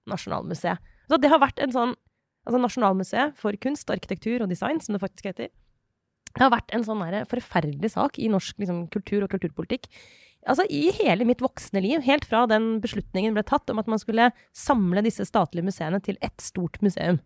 Nasjonalmuseet. 0.10 0.82
Så 1.08 1.22
det 1.22 1.30
har 1.32 1.44
vært 1.44 1.62
en 1.64 1.74
sånn 1.76 1.96
Altså 2.48 2.62
Nasjonalmuseet 2.64 3.34
for 3.36 3.58
kunst, 3.60 3.90
arkitektur 3.92 4.40
og 4.46 4.48
design, 4.48 4.78
som 4.80 4.96
det 4.96 5.02
faktisk 5.02 5.26
heter. 5.28 5.50
Det 6.38 6.46
har 6.46 6.54
vært 6.54 6.74
en 6.76 6.86
sånn 6.86 7.04
forferdelig 7.32 7.90
sak 7.96 8.20
i 8.22 8.30
norsk 8.30 8.60
liksom, 8.62 8.84
kultur 8.94 9.26
og 9.26 9.32
kulturpolitikk. 9.34 9.90
Altså 10.48 10.64
I 10.72 10.92
hele 11.00 11.26
mitt 11.28 11.42
voksne 11.44 11.82
liv, 11.84 12.04
helt 12.06 12.28
fra 12.30 12.46
den 12.48 12.78
beslutningen 12.84 13.34
ble 13.36 13.44
tatt 13.48 13.68
om 13.74 13.82
at 13.82 13.90
man 13.90 14.00
skulle 14.00 14.30
samle 14.56 15.02
disse 15.04 15.26
statlige 15.28 15.66
museene 15.66 16.00
til 16.06 16.20
ett 16.24 16.44
stort 16.46 16.78
museum. 16.86 17.20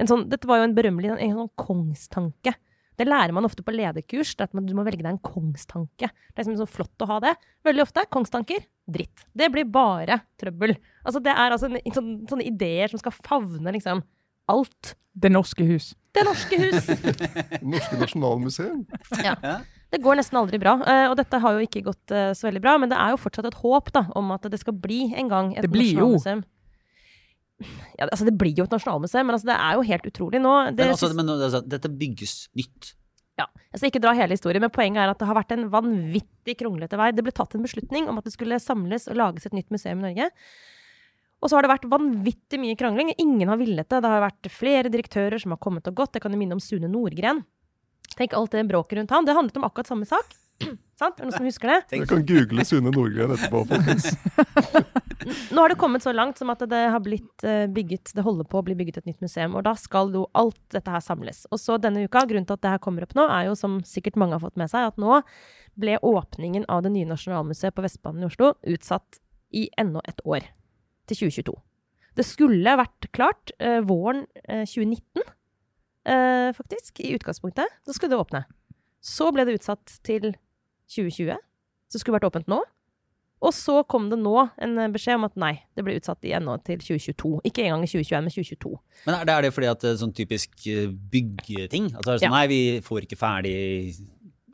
Sånn, 0.00 0.24
dette 0.32 0.48
var 0.50 0.58
jo 0.58 0.70
en 0.70 0.74
berømmelig 0.74 1.12
en, 1.12 1.20
en 1.22 1.42
sånn 1.42 1.52
kongstanke. 1.60 2.54
Det 2.98 3.06
lærer 3.06 3.34
man 3.34 3.46
ofte 3.46 3.62
på 3.66 3.74
lederkurs, 3.74 4.32
at 4.42 4.54
man, 4.54 4.66
du 4.66 4.74
må 4.74 4.84
velge 4.86 5.02
deg 5.02 5.12
en 5.12 5.22
kongstanke. 5.22 6.08
Det 6.08 6.34
er 6.34 6.44
liksom 6.46 6.58
så 6.62 6.70
flott 6.70 7.04
å 7.04 7.10
ha 7.10 7.20
det. 7.22 7.34
Veldig 7.66 7.84
ofte 7.84 8.06
kongstanker 8.14 8.64
dritt. 8.90 9.26
Det 9.34 9.50
blir 9.52 9.68
bare 9.70 10.20
trøbbel. 10.40 10.76
Altså 11.02 11.22
Det 11.22 11.34
er 11.34 11.54
altså 11.54 11.70
en, 11.70 11.78
sånn, 11.94 12.12
sånne 12.30 12.46
ideer 12.48 12.90
som 12.90 13.02
skal 13.02 13.14
favne 13.18 13.74
liksom 13.74 14.02
alt. 14.52 14.94
Det 15.14 15.30
norske 15.30 15.64
hus. 15.68 15.92
Det 16.14 16.24
norske 16.26 16.56
hus. 16.58 16.88
Norske 17.74 17.96
Nasjonalmuseum. 17.98 18.84
Ja. 19.22 19.34
Det 19.94 20.00
går 20.02 20.18
nesten 20.18 20.38
aldri 20.40 20.58
bra, 20.58 20.72
eh, 20.90 21.04
og 21.10 21.14
dette 21.20 21.38
har 21.42 21.54
jo 21.54 21.62
ikke 21.62 21.84
gått 21.86 22.10
eh, 22.14 22.32
så 22.34 22.48
veldig 22.48 22.62
bra. 22.64 22.72
Men 22.82 22.90
det 22.90 22.98
er 22.98 23.14
jo 23.14 23.20
fortsatt 23.22 23.46
et 23.50 23.58
håp 23.62 23.92
da, 23.94 24.04
om 24.18 24.32
at 24.34 24.46
det 24.50 24.58
skal 24.62 24.74
bli 24.74 25.04
en 25.14 25.30
gang 25.30 25.52
et 25.54 25.62
Det 25.66 25.70
blir 25.70 25.92
jo. 25.92 26.08
nasjonalmuseum. 26.14 26.42
Ja, 27.98 28.08
altså 28.10 28.26
Det 28.26 28.34
blir 28.38 28.58
jo 28.58 28.66
et 28.66 28.74
nasjonalmuseum, 28.74 29.26
men 29.28 29.36
altså 29.36 29.48
det 29.52 29.56
er 29.56 29.78
jo 29.78 29.86
helt 29.86 30.06
utrolig 30.10 30.40
nå. 30.42 30.54
Det 30.74 30.82
Men, 30.82 30.94
altså, 30.96 31.10
men 31.14 31.30
altså, 31.36 31.62
dette 31.62 31.90
bygges 32.02 32.34
nytt. 32.58 32.90
ja, 33.38 33.46
jeg 33.70 33.78
skal 33.80 33.90
ikke 33.92 34.02
dra 34.02 34.14
hele 34.18 34.34
historien, 34.34 34.62
men 34.62 34.74
poenget 34.74 35.02
er 35.04 35.10
at 35.14 35.18
det 35.22 35.26
har 35.30 35.38
vært 35.38 35.54
en 35.54 35.68
vanvittig 35.70 36.58
kronglete 36.58 36.98
vei. 36.98 37.12
Det 37.14 37.22
ble 37.26 37.34
tatt 37.34 37.54
en 37.54 37.62
beslutning 37.66 38.10
om 38.10 38.18
at 38.18 38.26
det 38.26 38.34
skulle 38.34 38.58
samles 38.62 39.06
og 39.10 39.18
lages 39.18 39.46
et 39.46 39.54
nytt 39.54 39.70
museum 39.74 40.02
i 40.02 40.08
Norge. 40.10 40.30
Og 41.44 41.50
så 41.50 41.58
har 41.58 41.66
det 41.66 41.74
vært 41.74 41.90
vanvittig 41.92 42.56
mye 42.56 42.76
krangling. 42.80 43.10
Ingen 43.20 43.50
har 43.52 43.60
villet 43.60 43.84
det. 43.84 44.00
Det 44.00 44.12
har 44.14 44.22
vært 44.24 44.48
flere 44.48 44.88
direktører 44.88 45.36
som 45.42 45.52
har 45.52 45.60
kommet 45.60 45.90
og 45.90 45.98
gått. 45.98 46.16
Jeg 46.16 46.24
kan 46.24 46.32
jo 46.32 46.40
minne 46.40 46.56
om 46.56 46.62
Sune 46.62 46.88
Nordgren. 46.88 47.42
Tenk 48.16 48.32
alt 48.32 48.54
det 48.54 48.64
bråket 48.70 48.96
rundt 48.96 49.12
han. 49.12 49.28
Det 49.28 49.36
handlet 49.36 49.60
om 49.60 49.66
akkurat 49.68 49.90
samme 49.90 50.08
sak. 50.08 50.32
Sant? 51.00 51.18
Er 51.18 51.24
det 51.24 51.28
noen 51.28 51.36
som 51.36 51.48
husker 51.50 51.68
det? 51.68 51.78
Jeg 51.92 52.08
kan 52.08 52.24
google 52.24 52.64
Sune 52.64 52.94
Nordgren 52.94 53.34
etterpå, 53.34 53.60
folkens. 53.68 54.08
Nå 55.54 55.60
har 55.60 55.72
det 55.72 55.78
kommet 55.80 56.04
så 56.04 56.14
langt 56.16 56.40
som 56.40 56.48
at 56.54 56.64
det 56.70 56.80
har 56.94 57.00
blitt 57.04 57.44
eh, 57.46 57.64
bygget 57.72 58.12
Det 58.16 58.24
holder 58.24 58.48
på 58.48 58.60
å 58.60 58.64
bli 58.64 58.76
bygget 58.78 59.02
et 59.02 59.12
nytt 59.12 59.20
museum, 59.24 59.56
og 59.58 59.66
da 59.68 59.74
skal 59.76 60.12
jo 60.16 60.24
alt 60.38 60.60
dette 60.72 60.96
her 60.96 61.04
samles. 61.04 61.44
Og 61.52 61.60
så 61.60 61.76
denne 61.82 62.06
uka, 62.06 62.24
grunnen 62.24 62.48
til 62.48 62.56
at 62.56 62.64
det 62.64 62.74
her 62.76 62.82
kommer 62.84 63.04
opp 63.04 63.12
nå, 63.18 63.28
er 63.28 63.50
jo 63.50 63.58
som 63.58 63.82
sikkert 63.88 64.16
mange 64.20 64.38
har 64.38 64.44
fått 64.44 64.56
med 64.60 64.72
seg, 64.72 64.88
at 64.88 65.00
nå 65.00 65.20
ble 65.80 66.00
åpningen 66.00 66.64
av 66.72 66.84
det 66.86 66.94
nye 66.94 67.12
Nasjonalmuseet 67.12 67.76
på 67.76 67.84
Vestbanen 67.84 68.24
i 68.24 68.30
Oslo 68.30 68.54
utsatt 68.62 69.20
i 69.54 69.68
enda 69.80 70.00
et 70.08 70.22
år. 70.24 70.46
Til 71.10 71.24
2022. 71.26 71.54
Det 72.14 72.24
skulle 72.26 72.76
vært 72.78 73.08
klart 73.16 73.50
eh, 73.58 73.80
våren 73.84 74.22
eh, 74.46 74.62
2019, 74.70 75.24
eh, 76.06 76.50
faktisk, 76.54 77.00
i 77.02 77.14
utgangspunktet. 77.16 77.66
Så 77.84 77.96
skulle 77.96 78.14
det 78.14 78.20
åpne. 78.22 78.44
Så 79.04 79.32
ble 79.34 79.44
det 79.48 79.58
utsatt 79.58 79.98
til 80.06 80.30
2020. 80.94 81.34
Så 81.90 82.00
skulle 82.00 82.14
det 82.14 82.22
vært 82.22 82.30
åpent 82.30 82.48
nå. 82.52 82.62
Og 83.44 83.52
så 83.52 83.82
kom 83.90 84.06
det 84.08 84.16
nå 84.22 84.34
en 84.62 84.78
eh, 84.80 84.90
beskjed 84.94 85.18
om 85.18 85.26
at 85.28 85.34
nei, 85.40 85.52
det 85.76 85.84
ble 85.84 85.98
utsatt 85.98 86.24
igjen 86.24 86.46
nå 86.48 86.56
til 86.64 86.80
2022. 86.80 87.32
Ikke 87.50 87.66
engang 87.66 87.84
i 87.84 87.90
2021, 87.90 88.22
men 88.24 88.32
2022. 88.32 88.72
Men 89.04 89.18
er 89.18 89.28
det, 89.28 89.34
er 89.34 89.46
det 89.46 89.52
fordi 89.58 89.70
at 89.74 89.82
det 89.84 89.90
er 89.90 89.98
sånn 90.00 90.14
typisk 90.16 90.68
eh, 90.70 90.86
byggeting? 90.88 91.90
Det 91.92 92.00
er 92.00 92.12
sånn, 92.14 92.24
Ja. 92.24 92.32
Nei, 92.32 92.46
vi 92.48 92.60
får 92.84 93.04
ikke 93.08 93.20
ferdig 93.20 93.56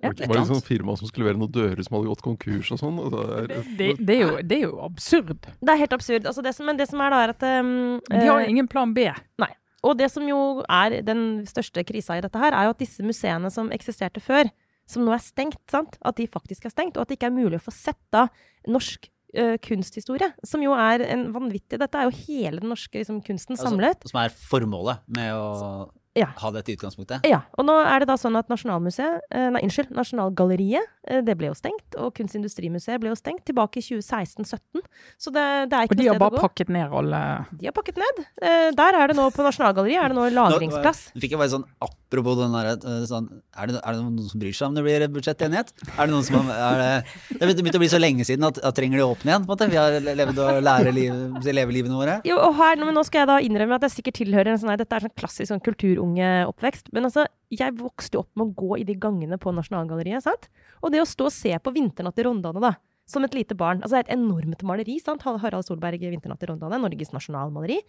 Ja. 0.02 0.12
Det 0.16 0.28
var 0.30 0.46
sånn 0.48 0.62
firma 0.64 0.94
som 0.96 1.08
skulle 1.10 1.26
levere 1.26 1.40
noen 1.42 1.52
dører 1.52 1.82
som 1.84 1.98
hadde 1.98 2.08
gått 2.08 2.22
konkurs 2.24 2.70
og 2.72 2.78
sånn. 2.80 2.98
Altså, 3.02 3.20
det 3.48 3.56
er- 3.58 3.76
Det, 3.76 3.88
det, 4.06 4.16
jo, 4.20 4.28
det 4.42 4.56
er 4.56 4.62
jo 4.64 4.78
absurd. 4.86 5.34
Det 5.60 5.68
er 5.74 5.76
helt 5.82 5.92
absurd. 5.92 6.26
Altså 6.26 6.42
det 6.42 6.54
som, 6.56 6.66
men 6.66 6.76
det 6.80 6.88
som 6.88 7.00
er 7.04 7.10
da, 7.10 7.18
er 7.26 7.34
at 7.34 7.42
um, 7.60 8.00
De 8.08 8.24
har 8.26 8.40
eh, 8.40 8.48
ingen 8.48 8.68
plan 8.68 8.94
B. 8.94 9.10
Nei. 9.38 9.50
Og 9.84 9.96
det 9.96 10.10
som 10.12 10.26
jo 10.28 10.64
er 10.68 11.00
den 11.02 11.44
største 11.48 11.84
krisa 11.84 12.16
i 12.16 12.20
dette 12.24 12.38
her, 12.40 12.52
er 12.52 12.64
jo 12.68 12.74
at 12.74 12.78
disse 12.80 13.04
museene 13.04 13.50
som 13.52 13.70
eksisterte 13.70 14.20
før, 14.20 14.48
som 14.88 15.04
nå 15.04 15.12
er 15.12 15.22
stengt, 15.22 15.60
sant? 15.70 15.96
at 16.02 16.16
de 16.16 16.26
faktisk 16.26 16.64
er 16.64 16.70
stengt, 16.70 16.96
og 16.96 17.02
at 17.02 17.08
det 17.08 17.18
ikke 17.20 17.28
er 17.30 17.36
mulig 17.36 17.60
å 17.60 17.64
få 17.68 17.72
sett 17.72 18.00
da 18.12 18.28
norsk 18.68 19.08
Uh, 19.30 19.54
kunsthistorie, 19.62 20.26
som 20.42 20.58
jo 20.58 20.72
er 20.74 21.04
en 21.06 21.28
vanvittig 21.30 21.78
Dette 21.78 21.94
er 21.94 22.08
jo 22.08 22.16
hele 22.26 22.58
den 22.58 22.72
norske 22.72 22.98
liksom, 22.98 23.20
kunsten 23.22 23.54
Altså, 23.54 23.68
samlet. 23.68 24.02
Som 24.10 24.18
er 24.18 24.32
formålet 24.34 25.04
med 25.06 25.30
å 25.38 25.86
Ja. 26.18 26.26
ha 26.42 26.50
dette 26.50 26.74
utgangspunktet? 26.74 27.22
Ja, 27.30 27.44
og 27.54 27.66
nå 27.68 27.76
er 27.86 28.02
det 28.02 28.08
da 28.10 28.16
sånn 28.18 28.34
at 28.38 28.48
Nasjonalmuseet, 28.50 29.20
eh, 29.30 29.46
nei, 29.54 29.60
unnskyld, 29.62 29.92
Nasjonalgalleriet, 29.94 30.88
eh, 31.06 31.20
det 31.22 31.36
ble 31.38 31.52
jo 31.52 31.54
stengt, 31.54 31.94
og 32.02 32.10
Kunstindustrimuseet 32.18 32.98
ble 33.02 33.12
jo 33.12 33.18
stengt 33.18 33.44
tilbake 33.46 33.78
i 33.78 33.84
2016-17. 33.86 34.82
Så 35.22 35.30
det, 35.30 35.46
det 35.70 35.78
er 35.78 35.86
ikke 35.86 35.94
noe 35.94 36.00
Og 36.00 36.02
de 36.02 36.08
noe 36.08 36.10
har 36.10 36.18
sted 36.18 36.18
å 36.18 36.24
bare 36.26 36.42
pakket 36.42 36.74
ned 36.74 36.98
alle 37.02 37.22
De 37.60 37.70
har 37.70 37.76
pakket 37.76 38.02
ned. 38.02 38.22
Eh, 38.42 38.70
der 38.74 38.98
er 38.98 39.12
det 39.12 39.18
nå, 39.20 39.28
på 39.30 39.46
Nasjonalgalleriet, 39.46 40.02
er 40.02 40.10
det 40.10 40.18
nå 40.18 40.26
lagringsplass. 40.34 41.04
Nå 41.14 41.22
fikk 41.22 41.36
jeg 41.36 41.42
bare 41.44 41.54
sånn, 41.54 41.68
Apropos 42.10 42.34
den 42.40 42.50
derre 42.50 43.04
sånn, 43.06 43.28
er, 43.54 43.70
det, 43.70 43.78
er 43.78 43.94
det 43.94 44.00
noen 44.02 44.24
som 44.26 44.40
bryr 44.42 44.54
seg 44.56 44.66
om 44.66 44.74
det 44.74 44.82
blir 44.82 45.04
budsjettenighet? 45.14 45.68
Er 45.94 46.08
det 46.08 46.10
noen 46.10 46.24
som 46.26 46.48
er 46.50 46.80
det, 46.82 47.38
det 47.38 47.60
begynte 47.60 47.78
å 47.78 47.82
bli 47.84 47.90
så 47.92 48.00
lenge 48.02 48.26
siden 48.26 48.48
at, 48.48 48.58
at 48.66 48.74
trenger 48.74 48.98
de 48.98 49.04
åpne 49.06 49.30
igjen? 49.30 49.44
på 49.46 49.54
en 49.54 49.54
måte? 49.54 49.68
Vi 49.70 49.78
har 49.78 49.94
levd 50.18 50.40
og 50.42 50.58
lære 50.66 50.94
liv, 50.96 51.20
leve 51.46 51.76
livene 51.76 52.00
våre. 52.00 52.18
Jo, 52.26 52.40
og 52.42 52.58
her, 52.58 52.82
nå 52.82 53.04
skal 53.06 53.22
jeg 53.22 53.30
da 53.30 53.38
innrømme 53.46 53.78
at 53.78 53.86
jeg 53.86 54.00
sikkert 54.00 54.18
tilhører 54.18 54.50
en 54.56 54.58
sånn 54.58 54.74
dette 54.80 54.98
er 54.98 55.06
sånn 55.06 55.14
klassisk 55.22 55.52
sånn 55.52 55.62
kulturunge-oppvekst. 55.62 56.90
Men 56.96 57.06
altså, 57.06 57.28
jeg 57.54 57.78
vokste 57.78 58.24
opp 58.24 58.30
med 58.34 58.48
å 58.48 58.58
gå 58.58 58.80
i 58.82 58.88
de 58.90 58.98
gangene 58.98 59.38
på 59.38 59.54
Nasjonalgalleriet, 59.54 60.26
sant? 60.26 60.50
Og 60.82 60.90
det 60.90 61.04
å 61.04 61.08
stå 61.08 61.30
og 61.30 61.36
se 61.36 61.54
på 61.62 61.74
Vinternatt 61.78 62.18
i 62.18 62.26
Rondane, 62.26 62.66
da. 62.66 62.74
Som 63.10 63.26
et 63.26 63.34
lite 63.34 63.56
barn. 63.58 63.82
Altså, 63.82 63.96
det 63.96 64.04
er 64.04 64.08
et 64.08 64.16
enormt 64.18 64.62
maleri, 64.66 65.00
sant? 65.02 65.26
Harald 65.26 65.66
Solberg, 65.66 65.98
'Vinternatt 66.00 66.46
i 66.46 66.50
Rondane', 66.50 66.78
Norges 66.80 67.12
nasjonalmaleri. 67.16 67.80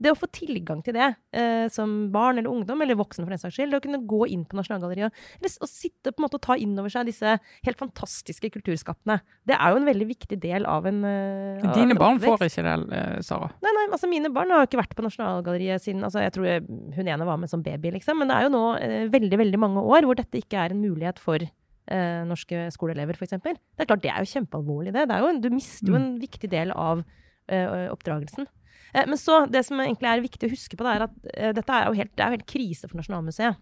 Det 0.00 0.14
å 0.14 0.16
få 0.16 0.30
tilgang 0.32 0.80
til 0.84 0.94
det 0.96 1.06
eh, 1.36 1.66
som 1.72 1.90
barn 2.12 2.40
eller 2.40 2.48
ungdom, 2.48 2.80
eller 2.80 2.96
voksen 2.96 3.20
for 3.20 3.34
den 3.34 3.40
saks 3.40 3.58
skyld, 3.58 3.74
det 3.74 3.80
å 3.82 3.84
kunne 3.84 4.00
gå 4.08 4.22
inn 4.32 4.46
på 4.48 4.56
Nasjonalgalleriet 4.56 5.10
og, 5.10 5.18
eller, 5.42 5.52
og 5.60 5.68
sitte 5.68 6.14
på 6.14 6.22
en 6.22 6.24
måte 6.24 6.38
og 6.38 6.44
ta 6.46 6.56
inn 6.56 6.72
over 6.80 6.92
seg 6.92 7.10
disse 7.10 7.34
helt 7.66 7.80
fantastiske 7.80 8.48
kulturskattene, 8.54 9.18
det 9.48 9.58
er 9.58 9.74
jo 9.74 9.82
en 9.82 9.90
veldig 9.90 10.08
viktig 10.08 10.40
del 10.40 10.64
av 10.64 10.88
en 10.88 11.04
eh, 11.04 11.60
av 11.60 11.76
Dine 11.76 11.98
en 11.98 12.00
barn 12.00 12.22
får 12.22 12.46
ikke 12.48 12.64
det, 12.64 12.76
eh, 12.96 13.20
Sara. 13.26 13.52
Nei, 13.60 13.74
nei, 13.76 13.86
altså 13.90 14.08
mine 14.08 14.32
barn 14.32 14.54
har 14.54 14.64
jo 14.64 14.70
ikke 14.70 14.80
vært 14.80 14.96
på 14.96 15.04
Nasjonalgalleriet 15.04 15.84
siden 15.84 16.06
altså 16.08 16.24
Jeg 16.24 16.32
tror 16.38 16.48
jeg, 16.48 16.64
hun 16.96 17.12
ene 17.12 17.28
var 17.28 17.40
med 17.42 17.52
som 17.52 17.64
baby, 17.64 17.92
liksom. 17.98 18.22
Men 18.22 18.32
det 18.32 18.38
er 18.38 18.48
jo 18.48 18.54
nå 18.56 18.64
eh, 18.80 19.04
veldig, 19.12 19.44
veldig 19.44 19.60
mange 19.60 19.84
år 19.84 20.08
hvor 20.08 20.16
dette 20.16 20.40
ikke 20.40 20.64
er 20.64 20.72
en 20.72 20.80
mulighet 20.80 21.20
for 21.20 21.44
eh, 21.92 22.22
norske 22.28 22.68
skoleelever, 22.74 23.18
f.eks. 23.18 23.36
Det 23.42 23.84
er 23.84 23.88
klart, 23.88 24.02
det 24.04 24.12
er 24.12 24.24
jo 24.24 24.32
kjempealvorlig, 24.32 24.94
det. 24.96 25.06
det 25.10 25.16
er 25.16 25.24
jo, 25.26 25.34
du 25.42 25.50
mister 25.54 25.92
jo 25.92 25.98
en 25.98 26.12
viktig 26.22 26.50
del 26.52 26.74
av 26.74 27.02
eh, 27.50 27.88
oppdragelsen. 27.92 28.48
Eh, 28.92 29.06
men 29.06 29.18
så, 29.20 29.44
det 29.50 29.64
som 29.66 29.80
egentlig 29.82 30.10
er 30.10 30.24
viktig 30.24 30.48
å 30.48 30.52
huske 30.52 30.78
på, 30.78 30.86
det 30.86 30.94
er 30.94 31.06
at 31.06 31.18
eh, 31.34 31.56
dette 31.56 31.76
er 31.76 31.88
jo 31.88 31.98
helt, 32.00 32.14
det 32.14 32.24
er 32.24 32.30
jo 32.30 32.38
helt 32.38 32.50
krise 32.50 32.90
for 32.90 33.00
Nasjonalmuseet. 33.00 33.60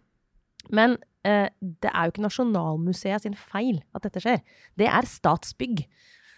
Men 0.74 0.99
eh, 1.26 1.49
det 1.61 1.91
er 1.93 2.07
jo 2.07 2.14
ikke 2.14 2.26
Nasjonalmuseet 2.26 3.24
sin 3.24 3.39
feil 3.39 3.83
at 3.97 4.07
dette 4.07 4.22
skjer. 4.24 4.45
Det 4.79 4.89
er 4.91 5.09
Statsbygg. 5.09 5.85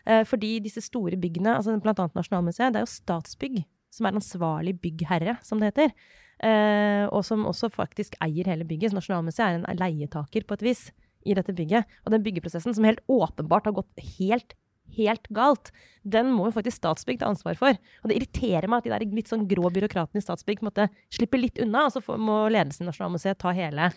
Eh, 0.08 0.24
fordi 0.28 0.56
disse 0.64 0.82
store 0.84 1.18
byggene, 1.20 1.56
altså 1.56 1.74
annet 1.76 2.16
Nasjonalmuseet, 2.18 2.74
det 2.74 2.82
er 2.82 2.88
jo 2.88 2.94
Statsbygg 2.94 3.62
som 3.90 4.06
er 4.06 4.16
ansvarlig 4.20 4.76
byggherre, 4.82 5.36
som 5.42 5.60
det 5.60 5.72
heter. 5.72 5.94
Eh, 6.46 7.04
og 7.10 7.24
som 7.26 7.42
også 7.48 7.68
faktisk 7.72 8.14
eier 8.24 8.48
hele 8.48 8.64
bygget. 8.64 8.92
Så 8.92 9.00
Nasjonalmuseet 9.00 9.46
er 9.46 9.58
en 9.60 9.80
leietaker 9.80 10.46
på 10.46 10.56
et 10.56 10.66
vis 10.70 10.88
i 11.26 11.36
dette 11.36 11.54
bygget. 11.56 11.88
Og 12.04 12.14
den 12.14 12.24
byggeprosessen 12.24 12.76
som 12.76 12.86
helt 12.88 13.02
åpenbart 13.10 13.68
har 13.68 13.76
gått 13.76 14.08
helt 14.18 14.56
helt 14.96 15.28
galt, 15.34 15.72
den 16.02 16.30
må 16.34 16.48
jo 16.48 16.54
faktisk 16.56 16.80
Statsbygg 16.80 17.20
ta 17.20 17.28
ansvar 17.30 17.58
for. 17.58 17.76
Og 18.02 18.10
det 18.10 18.16
irriterer 18.18 18.66
meg 18.70 18.80
at 18.80 18.88
de 18.88 18.92
der 18.94 19.16
litt 19.16 19.30
sånn 19.30 19.46
grå 19.50 19.70
byråkratene 19.72 20.20
i 20.20 20.24
Statsbygg 20.24 20.64
måte 20.66 20.88
slipper 21.12 21.40
litt 21.40 21.60
unna, 21.62 21.86
og 21.88 21.94
så 21.94 22.02
får, 22.04 22.20
må 22.20 22.40
ledelsen 22.52 22.86
i 22.86 22.90
Nasjonalmuseet 22.90 23.40
ta 23.40 23.52
hele 23.56 23.90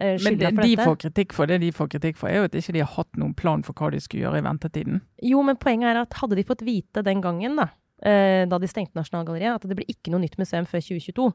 Men 0.00 0.22
skylda 0.22 0.48
det, 0.48 0.54
for 0.54 0.62
de 0.62 0.72
dette. 0.72 0.88
får 0.88 0.98
kritikk 1.04 1.36
for 1.36 1.50
det 1.50 1.60
de 1.64 1.72
får 1.76 1.92
kritikk 1.96 2.20
for, 2.20 2.30
er 2.30 2.40
jo 2.40 2.48
at 2.48 2.56
ikke 2.62 2.76
de 2.76 2.84
har 2.84 2.94
hatt 2.96 3.20
noen 3.20 3.36
plan 3.36 3.64
for 3.66 3.76
hva 3.76 3.92
de 3.94 4.00
skulle 4.02 4.24
gjøre 4.24 4.40
i 4.40 4.46
ventetiden. 4.46 5.04
Jo, 5.26 5.44
men 5.46 5.60
poenget 5.60 5.92
er 5.92 6.02
at 6.04 6.18
hadde 6.22 6.38
de 6.38 6.46
fått 6.48 6.64
vite 6.66 7.04
den 7.06 7.22
gangen, 7.24 7.60
da, 7.60 7.68
uh, 8.06 8.42
da 8.50 8.60
de 8.62 8.70
stengte 8.70 8.98
Nasjonalgalleriet, 8.98 9.60
at 9.60 9.68
det 9.68 9.78
blir 9.78 9.92
ikke 9.92 10.14
noe 10.14 10.24
nytt 10.24 10.38
museum 10.40 10.68
før 10.70 10.82
2022, 10.86 11.30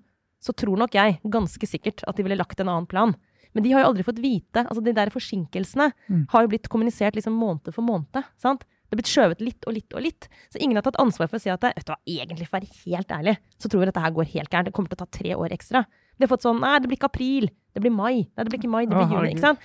så 0.45 0.53
tror 0.53 0.81
nok 0.81 0.97
jeg 0.97 1.19
ganske 1.31 1.69
sikkert 1.69 2.03
at 2.05 2.17
de 2.17 2.25
ville 2.25 2.37
lagt 2.37 2.59
en 2.61 2.69
annen 2.69 2.89
plan. 2.89 3.15
Men 3.55 3.63
de 3.63 3.71
har 3.71 3.81
jo 3.85 3.89
aldri 3.93 4.03
fått 4.03 4.19
vite. 4.21 4.65
altså 4.67 4.83
De 4.83 4.91
der 4.93 5.09
forsinkelsene 5.09 5.91
Mm. 6.09 6.27
har 6.29 6.41
jo 6.43 6.47
blitt 6.51 6.67
kommunisert 6.69 7.15
liksom 7.15 7.33
måned 7.33 7.73
for 7.73 7.81
måned. 7.81 8.23
sant? 8.37 8.65
Det 8.85 8.93
er 8.93 9.01
blitt 9.01 9.09
skjøvet 9.09 9.39
litt 9.41 9.63
og 9.65 9.73
litt 9.73 9.93
og 9.95 10.01
litt. 10.03 10.27
Så 10.53 10.59
ingen 10.61 10.75
har 10.77 10.83
tatt 10.83 10.99
ansvar 11.01 11.27
for 11.27 11.37
å 11.37 11.41
si 11.41 11.49
at 11.49 11.59
vet 11.61 11.83
du 11.85 11.91
hva, 11.91 11.97
egentlig 12.05 12.47
for 12.47 12.59
å 12.59 12.61
være 12.61 12.85
helt 12.85 13.07
ærlig, 13.09 13.37
så 13.57 13.67
tror 13.67 13.79
vi 13.81 13.85
dette 13.89 14.01
her 14.03 14.11
går 14.11 14.25
helt 14.35 14.49
gærent. 14.51 14.65
Det 14.65 14.73
kommer 14.73 14.89
til 14.89 14.97
å 14.99 15.03
ta 15.05 15.09
tre 15.17 15.31
år 15.33 15.49
ekstra. 15.51 15.85
De 16.19 16.25
har 16.27 16.37
fått 16.37 16.43
sånn 16.45 16.59
Nei, 16.61 16.79
det 16.79 16.87
blir 16.87 16.97
ikke 16.99 17.09
april. 17.11 17.49
Det 17.73 17.81
blir 17.81 17.91
mai. 17.91 18.27
Nei, 18.37 18.43
det 18.43 18.49
blir 18.51 18.59
ikke 18.61 18.69
mai, 18.69 18.85
det 18.85 18.95
blir 18.95 19.09
juni. 19.09 19.33
ikke 19.33 19.41
sant? 19.41 19.59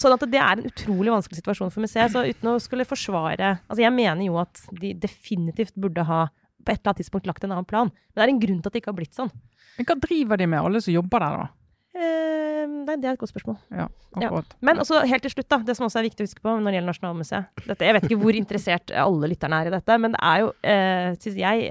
Sånn 0.00 0.12
at 0.14 0.20
det 0.30 0.40
er 0.40 0.52
en 0.56 0.64
utrolig 0.70 1.10
vanskelig 1.12 1.42
situasjon 1.42 1.72
for 1.72 1.80
museet. 1.80 2.10
Så 2.12 2.22
uten 2.24 2.48
å 2.48 2.60
skulle 2.62 2.86
forsvare 2.86 3.58
Altså, 3.68 3.82
jeg 3.82 3.92
mener 3.92 4.24
jo 4.24 4.38
at 4.38 4.62
de 4.72 4.94
definitivt 4.94 5.74
burde 5.76 6.04
ha 6.06 6.28
på 6.64 6.72
et 6.72 6.80
eller 6.80 6.92
annet 6.94 7.02
tidspunkt 7.02 7.26
lagt 7.26 7.44
en 7.44 7.52
annen 7.52 7.66
plan. 7.66 7.90
Men 7.90 8.14
det 8.14 8.22
er 8.24 8.28
en 8.32 8.40
grunn 8.40 8.62
til 8.62 8.68
at 8.68 8.72
det 8.72 8.82
ikke 8.82 8.92
har 8.94 9.00
blitt 9.00 9.14
sånn. 9.14 9.30
Men 9.76 9.84
hva 9.86 10.00
driver 10.00 10.36
de 10.38 10.46
med, 10.46 10.60
alle 10.64 10.80
som 10.80 10.94
jobber 10.94 11.20
der, 11.20 11.36
da? 11.36 11.48
Eh, 11.96 12.64
nei, 12.68 12.96
det 13.00 13.08
er 13.08 13.14
et 13.14 13.20
godt 13.20 13.32
spørsmål. 13.32 13.56
Ja, 13.72 13.86
ja. 14.20 14.30
Men 14.64 14.82
også 14.82 15.00
helt 15.08 15.24
til 15.24 15.32
slutt, 15.32 15.48
da, 15.52 15.60
det 15.64 15.76
som 15.78 15.86
også 15.86 16.02
er 16.02 16.08
viktig 16.10 16.24
å 16.24 16.28
huske 16.28 16.44
på 16.44 16.52
når 16.52 16.68
det 16.68 16.78
gjelder 16.78 16.92
Nasjonalmuseet. 16.92 17.62
Dette, 17.64 17.86
jeg 17.88 17.96
vet 17.96 18.08
ikke 18.08 18.20
hvor 18.20 18.36
interessert 18.36 18.92
alle 19.06 19.30
lytterne 19.32 19.62
er 19.62 19.70
i 19.70 19.74
dette, 19.78 19.96
men 20.02 20.16
det 20.16 20.20
er 20.28 20.42
jo, 20.42 20.50
eh, 20.74 21.08
syns 21.22 21.40
jeg 21.40 21.70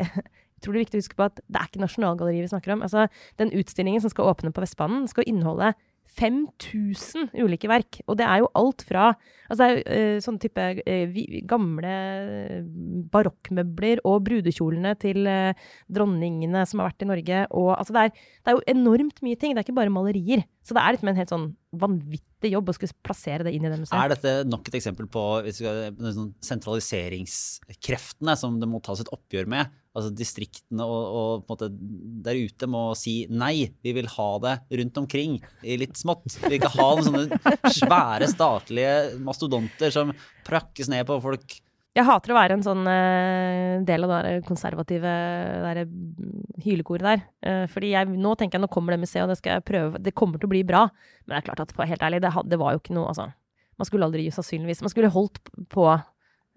jeg 0.55 0.63
tror 0.63 0.73
det 0.73 0.79
er 0.79 0.85
viktig 0.85 0.97
å 0.97 1.03
huske 1.03 1.17
på 1.19 1.25
at 1.27 1.41
det 1.43 1.59
er 1.59 1.67
ikke 1.67 1.83
Nasjonalgalleriet 1.83 2.47
vi 2.47 2.49
snakker 2.53 2.73
om. 2.73 2.81
Altså, 2.87 3.05
den 3.37 3.51
utstillingen 3.59 4.01
som 4.01 4.09
skal 4.09 4.31
åpne 4.31 4.53
på 4.55 4.63
Vestbanen, 4.63 5.03
skal 5.11 5.27
inneholde 5.29 5.73
5000 6.15 7.33
ulike 7.43 7.69
verk. 7.69 7.99
Og 8.07 8.17
det 8.19 8.25
er 8.27 8.41
jo 8.43 8.51
alt 8.57 8.85
fra 8.87 9.11
altså 9.49 9.59
det 9.59 9.67
er 9.67 9.75
jo, 9.75 9.83
uh, 9.85 10.21
sånne 10.25 10.41
type 10.41 10.67
uh, 10.81 11.19
gamle 11.49 11.93
eh, 11.93 12.61
barokkmøbler 13.13 14.01
og 14.07 14.23
brudekjolene 14.25 14.95
til 15.01 15.27
uh, 15.29 15.69
dronningene 15.91 16.63
som 16.65 16.81
har 16.81 16.91
vært 16.91 17.05
i 17.05 17.09
Norge. 17.11 17.45
Og, 17.51 17.71
altså 17.77 17.95
det, 17.95 18.05
er, 18.05 18.27
det 18.41 18.51
er 18.53 18.57
jo 18.57 18.67
enormt 18.75 19.21
mye 19.25 19.39
ting. 19.39 19.53
Det 19.53 19.61
er 19.61 19.67
ikke 19.67 19.79
bare 19.81 19.93
malerier. 19.93 20.45
Så 20.65 20.73
det 20.73 20.81
er 20.81 20.95
liksom 20.95 21.09
en 21.11 21.19
helt 21.19 21.29
sånn 21.29 21.49
vanvittig 21.77 22.49
jobb 22.49 22.71
å 22.71 22.73
skulle 22.73 22.97
plassere 23.05 23.45
det 23.45 23.51
inn 23.53 23.67
i 23.67 23.69
det 23.69 23.77
museet. 23.77 23.97
Er 23.99 24.09
dette 24.15 24.31
nok 24.49 24.65
et 24.69 24.77
eksempel 24.79 25.05
på 25.11 25.23
skal, 25.53 25.91
sånn 26.15 26.31
sentraliseringskreftene 26.45 28.33
som 28.39 28.57
det 28.61 28.69
må 28.71 28.81
tas 28.85 29.03
et 29.03 29.11
oppgjør 29.13 29.49
med? 29.53 29.75
Altså 29.95 30.09
Distriktene 30.17 30.87
og, 30.89 31.45
og 31.45 31.61
der 32.25 32.39
ute 32.41 32.67
må 32.67 32.87
si 32.97 33.13
nei, 33.29 33.69
vi 33.85 33.93
vil 33.95 34.09
ha 34.15 34.29
det 34.43 34.55
rundt 34.81 34.97
omkring 35.03 35.37
i 35.61 35.77
litt 35.79 36.01
smått. 36.01 36.25
Vi 36.33 36.49
vil 36.49 36.57
ikke 36.57 36.73
ha 36.73 36.89
noen 36.97 37.07
sånne 37.11 37.71
svære 37.77 38.31
statlige 38.33 38.97
mastodonter 39.23 39.93
som 39.93 40.11
prakkes 40.49 40.89
ned 40.91 41.05
på 41.07 41.21
folk. 41.23 41.59
Jeg 41.95 42.03
hater 42.09 42.33
å 42.33 42.35
være 42.35 42.57
en 42.57 42.63
sånn 42.65 42.83
uh, 42.83 43.83
del 43.87 44.03
av 44.03 44.11
det 44.25 44.33
konservative 44.47 45.11
der, 45.63 45.85
mm, 45.87 46.57
hylekoret 46.65 47.05
der. 47.07 47.21
Uh, 47.39 47.63
fordi 47.71 47.93
jeg, 47.93 48.09
nå 48.19 48.33
tenker 48.35 48.59
jeg 48.59 48.65
nå 48.65 48.71
kommer 48.73 48.95
det 48.95 49.03
museet, 49.05 49.23
og 49.23 49.31
det 49.31 49.39
skal 49.39 49.57
jeg 49.57 49.67
prøve. 49.69 50.01
Det 50.03 50.15
kommer 50.17 50.41
til 50.41 50.49
å 50.49 50.51
bli 50.51 50.65
bra. 50.67 50.85
Men 51.23 51.35
det 51.35 51.39
er 51.39 51.47
klart 51.47 51.63
at 51.63 51.71
helt 51.93 52.03
ærlig, 52.03 52.19
det, 52.25 52.33
det 52.51 52.59
var 52.59 52.75
jo 52.75 52.83
ikke 52.83 52.97
noe 52.97 53.13
altså, 53.13 53.29
Man 53.79 53.87
skulle 53.87 54.07
aldri 54.07 54.27
sannsynligvis 54.31 54.83
Man 54.85 54.91
skulle 54.93 55.09
holdt 55.11 55.39
på 55.71 55.87
uh, 55.87 56.03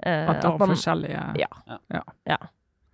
At 0.04 0.42
det 0.42 0.50
var 0.50 0.60
man, 0.60 0.74
forskjellige 0.74 1.22
Ja. 1.40 1.48
Ja. 1.94 2.02
ja. 2.34 2.38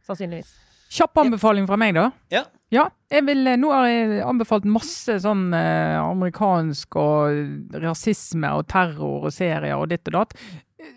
Sannsynligvis. 0.04 0.52
Kjapp 0.94 1.18
anbefaling 1.24 1.66
fra 1.66 1.80
meg, 1.80 1.96
da. 1.96 2.10
Ja. 2.32 2.44
Ja, 2.72 2.88
jeg 3.12 3.22
vil, 3.28 3.46
nå 3.60 3.70
har 3.70 3.86
jeg 3.86 4.22
anbefalt 4.24 4.64
masse 4.66 5.18
sånn 5.22 5.46
eh, 5.54 5.94
amerikansk 6.00 6.96
og 6.98 7.76
rasisme 7.82 8.50
og 8.56 8.66
terror 8.70 9.28
og 9.28 9.34
serier 9.34 9.76
og 9.76 9.92
ditt 9.92 10.08
og 10.10 10.16
datt. 10.16 10.34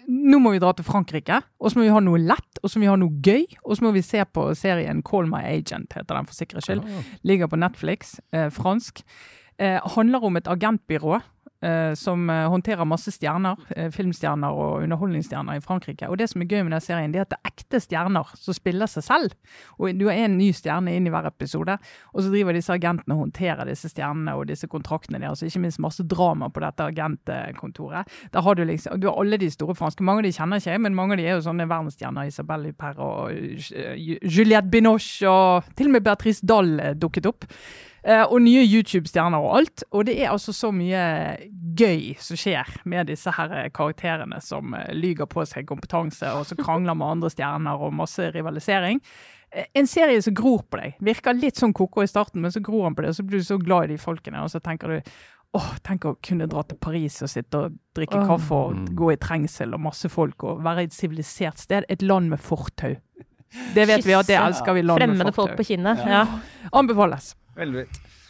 Nå 0.07 0.39
må 0.39 0.53
vi 0.53 0.59
dra 0.63 0.71
til 0.75 0.85
Frankrike, 0.87 1.41
og 1.59 1.71
så 1.71 1.79
må 1.79 1.85
vi 1.87 1.93
ha 1.93 1.99
noe 2.03 2.19
lett, 2.21 2.59
og 2.61 2.69
så 2.69 2.79
må 2.79 2.85
vi 2.85 2.91
ha 2.91 2.97
noe 2.99 3.21
gøy. 3.23 3.43
Og 3.63 3.77
så 3.77 3.83
må 3.87 3.91
vi 3.95 4.03
se 4.05 4.23
på 4.25 4.45
serien 4.55 5.01
Call 5.07 5.27
My 5.31 5.43
Agent, 5.49 5.93
heter 5.97 6.15
den 6.15 6.29
for 6.29 6.37
sikkerhets 6.37 6.69
skyld. 6.69 6.85
Ligger 7.27 7.51
på 7.51 7.59
Netflix, 7.59 8.15
eh, 8.31 8.49
fransk. 8.53 9.03
Eh, 9.59 9.79
handler 9.95 10.23
om 10.23 10.37
et 10.37 10.47
agentbyrå 10.47 11.19
som 11.97 12.29
eh, 12.29 12.45
håndterer 12.51 12.85
masse 12.85 13.11
stjerner, 13.15 13.57
eh, 13.75 13.89
filmstjerner 13.93 14.53
og 14.53 14.83
underholdningsstjerner 14.85 15.57
i 15.57 15.63
Frankrike. 15.63 16.05
Og 16.05 16.19
det 16.21 16.29
som 16.29 16.43
er 16.43 16.49
gøy 16.51 16.61
med 16.61 16.75
den 16.75 16.83
serien, 16.85 17.13
det 17.13 17.23
er 17.23 17.25
at 17.25 17.33
det 17.33 17.39
er 17.39 17.51
ekte 17.51 17.81
stjerner 17.81 18.29
som 18.37 18.53
spiller 18.53 18.89
seg 18.91 19.05
selv. 19.07 19.33
Og 19.79 19.97
du 19.97 20.05
har 20.05 20.19
en 20.21 20.37
ny 20.37 20.51
stjerne 20.53 20.93
inn 20.93 21.09
i 21.09 21.13
hver 21.13 21.25
episode, 21.31 21.79
og 22.13 22.21
så 22.21 22.29
driver 22.29 22.53
disse 22.53 22.73
agentene 22.73 23.17
og 23.17 23.25
håndterer 23.25 23.71
disse 23.71 23.89
stjernene 23.89 24.37
og 24.37 24.45
disse 24.51 24.69
kontraktene 24.69 25.23
deres. 25.23 25.41
Ikke 25.41 25.63
minst 25.65 25.81
masse 25.81 26.05
drama 26.05 26.51
på 26.53 26.61
dette 26.61 26.91
agentkontoret. 26.91 28.05
Der 28.33 28.45
har 28.45 28.55
du 28.55 28.63
liksom, 28.67 29.01
du 29.01 29.09
har 29.09 29.17
alle 29.17 29.41
de 29.41 29.49
store 29.49 29.75
franske. 29.77 30.05
Mange 30.05 30.21
av 30.21 30.29
de 30.29 30.35
kjenner 30.37 30.61
ikke 30.61 30.75
jeg, 30.75 30.85
men 30.85 30.97
mange 30.97 31.17
av 31.17 31.23
de 31.23 31.27
er 31.27 31.37
jo 31.39 31.47
sånne 31.49 31.69
verdensstjerner. 31.69 32.29
Isabelle 32.29 32.69
Huppert 32.69 33.01
og 33.01 33.33
eh, 33.33 33.97
Juliette 34.21 34.69
Binoche, 34.69 35.25
og 35.25 35.73
til 35.73 35.89
og 35.89 35.97
med 35.97 36.05
Beatrice 36.05 36.45
Dahl 36.45 36.77
eh, 36.79 36.95
dukket 36.97 37.33
opp. 37.33 37.49
Eh, 38.07 38.23
og 38.23 38.39
nye 38.39 38.63
YouTube-stjerner 38.63 39.43
og 39.43 39.55
alt. 39.59 39.83
Og 39.91 40.05
det 40.07 40.15
er 40.21 40.31
altså 40.31 40.53
så 40.55 40.71
mye 40.71 41.01
gøy 41.77 42.13
som 42.23 42.39
skjer 42.39 42.69
med 42.87 43.09
disse 43.11 43.31
her 43.35 43.55
eh, 43.55 43.71
karakterene 43.73 44.39
som 44.43 44.75
eh, 44.77 44.93
lyger 44.95 45.27
på 45.29 45.43
seg 45.47 45.67
kompetanse, 45.69 46.29
og 46.33 46.47
så 46.47 46.57
krangler 46.65 46.97
med 46.97 47.17
andre 47.17 47.31
stjerner 47.33 47.83
og 47.83 47.95
masse 47.97 48.29
rivalisering. 48.35 49.01
Eh, 49.51 49.67
En 49.75 49.89
serie 49.89 50.21
som 50.23 50.35
gror 50.37 50.63
på 50.69 50.79
deg. 50.81 50.99
Virker 51.03 51.35
litt 51.35 51.59
sånn 51.59 51.75
koko 51.75 52.05
i 52.05 52.11
starten, 52.11 52.41
men 52.43 52.53
så 52.53 52.63
gror 52.63 52.87
han 52.87 52.95
på 52.95 53.03
det, 53.03 53.11
og 53.11 53.19
så 53.19 53.27
blir 53.27 53.43
du 53.43 53.49
så 53.49 53.59
glad 53.59 53.87
i 53.89 53.95
de 53.95 54.01
folkene, 54.01 54.43
og 54.43 54.53
så 54.53 54.63
tenker 54.63 54.97
du 54.97 55.17
Åh, 55.55 55.69
tenk 55.79 56.03
å 56.05 56.17
kunne 56.21 56.45
dra 56.51 56.59
til 56.67 56.77
Paris 56.77 57.21
og 57.23 57.29
sitte 57.31 57.59
og 57.63 57.77
drikke 57.95 58.19
oh. 58.19 58.25
kaffe 58.27 58.57
og 58.67 58.89
gå 58.99 59.13
i 59.13 59.17
trengsel 59.17 59.71
og 59.73 59.79
masse 59.81 60.11
folk 60.11 60.43
og 60.43 60.59
være 60.65 60.83
i 60.83 60.89
et 60.89 60.93
sivilisert 60.93 61.63
sted. 61.63 61.87
Et 61.87 62.03
land 62.03 62.27
med 62.29 62.43
fortau. 62.43 62.97
Det 63.73 63.87
vet 63.87 64.03
vi 64.05 64.13
at 64.13 64.27
det 64.27 64.35
elsker 64.37 64.75
vi 64.75 64.83
land 64.83 64.99
med 64.99 65.07
Fremmede 65.07 65.33
folk 65.33 65.55
på 65.57 65.69
kinnet. 65.71 66.03
Ja. 66.03 66.25
Anbefales. 66.75 67.31
Veldig. 67.57 67.87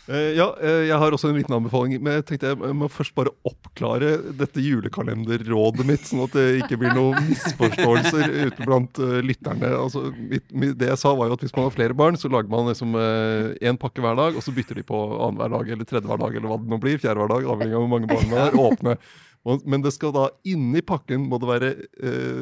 Eh, 0.07 0.37
ja, 0.37 0.45
eh, 0.63 0.85
jeg 0.87 0.97
har 1.01 1.11
også 1.11 1.27
en 1.27 1.35
liten 1.35 1.55
anbefaling. 1.57 1.97
Men 1.99 2.19
jeg 2.19 2.25
tenkte 2.29 2.53
jeg 2.53 2.75
må 2.79 2.87
først 2.91 3.15
bare 3.17 3.33
oppklare 3.47 4.13
dette 4.39 4.63
julekalenderrådet 4.63 5.85
mitt, 5.87 6.05
sånn 6.07 6.23
at 6.23 6.37
det 6.37 6.45
ikke 6.61 6.79
blir 6.79 6.95
noen 6.95 7.19
misforståelser 7.27 8.31
ute 8.47 8.67
blant 8.67 9.01
uh, 9.03 9.19
lytterne. 9.25 9.73
Altså, 9.75 10.07
mitt, 10.15 10.47
mitt, 10.55 10.77
det 10.79 10.91
jeg 10.93 11.01
sa 11.01 11.11
var 11.17 11.29
jo 11.29 11.37
at 11.37 11.43
Hvis 11.43 11.55
man 11.57 11.67
har 11.67 11.75
flere 11.75 11.97
barn, 11.97 12.19
så 12.19 12.31
lager 12.31 12.51
man 12.51 12.71
liksom 12.71 12.95
én 12.97 13.79
pakke 13.79 14.03
hver 14.03 14.17
dag, 14.17 14.37
og 14.37 14.43
så 14.45 14.53
bytter 14.55 14.79
de 14.79 14.87
på 14.87 14.97
annenhver 15.27 15.57
dag 15.57 15.71
eller 15.75 15.89
tredje 15.89 16.07
hver 16.07 16.23
dag, 16.23 16.35
eller 16.35 16.51
hva 16.53 16.59
det 16.61 16.71
nå 16.71 16.81
blir. 16.81 16.99
Fjerde 17.03 17.23
hver 17.23 17.33
dag, 17.35 17.49
avhengig 17.55 17.75
av 17.75 17.83
hvor 17.83 17.93
mange 17.97 18.11
barn 18.11 18.29
man 18.31 18.45
har. 18.45 18.59
Åpne. 18.67 18.97
Og- 19.47 19.63
Men 19.65 19.81
det 19.81 19.93
skal 19.95 20.11
da 20.11 20.25
inni 20.45 20.81
pakken 20.83 21.23
må 21.29 21.39
det 21.39 21.47
være 21.47 21.69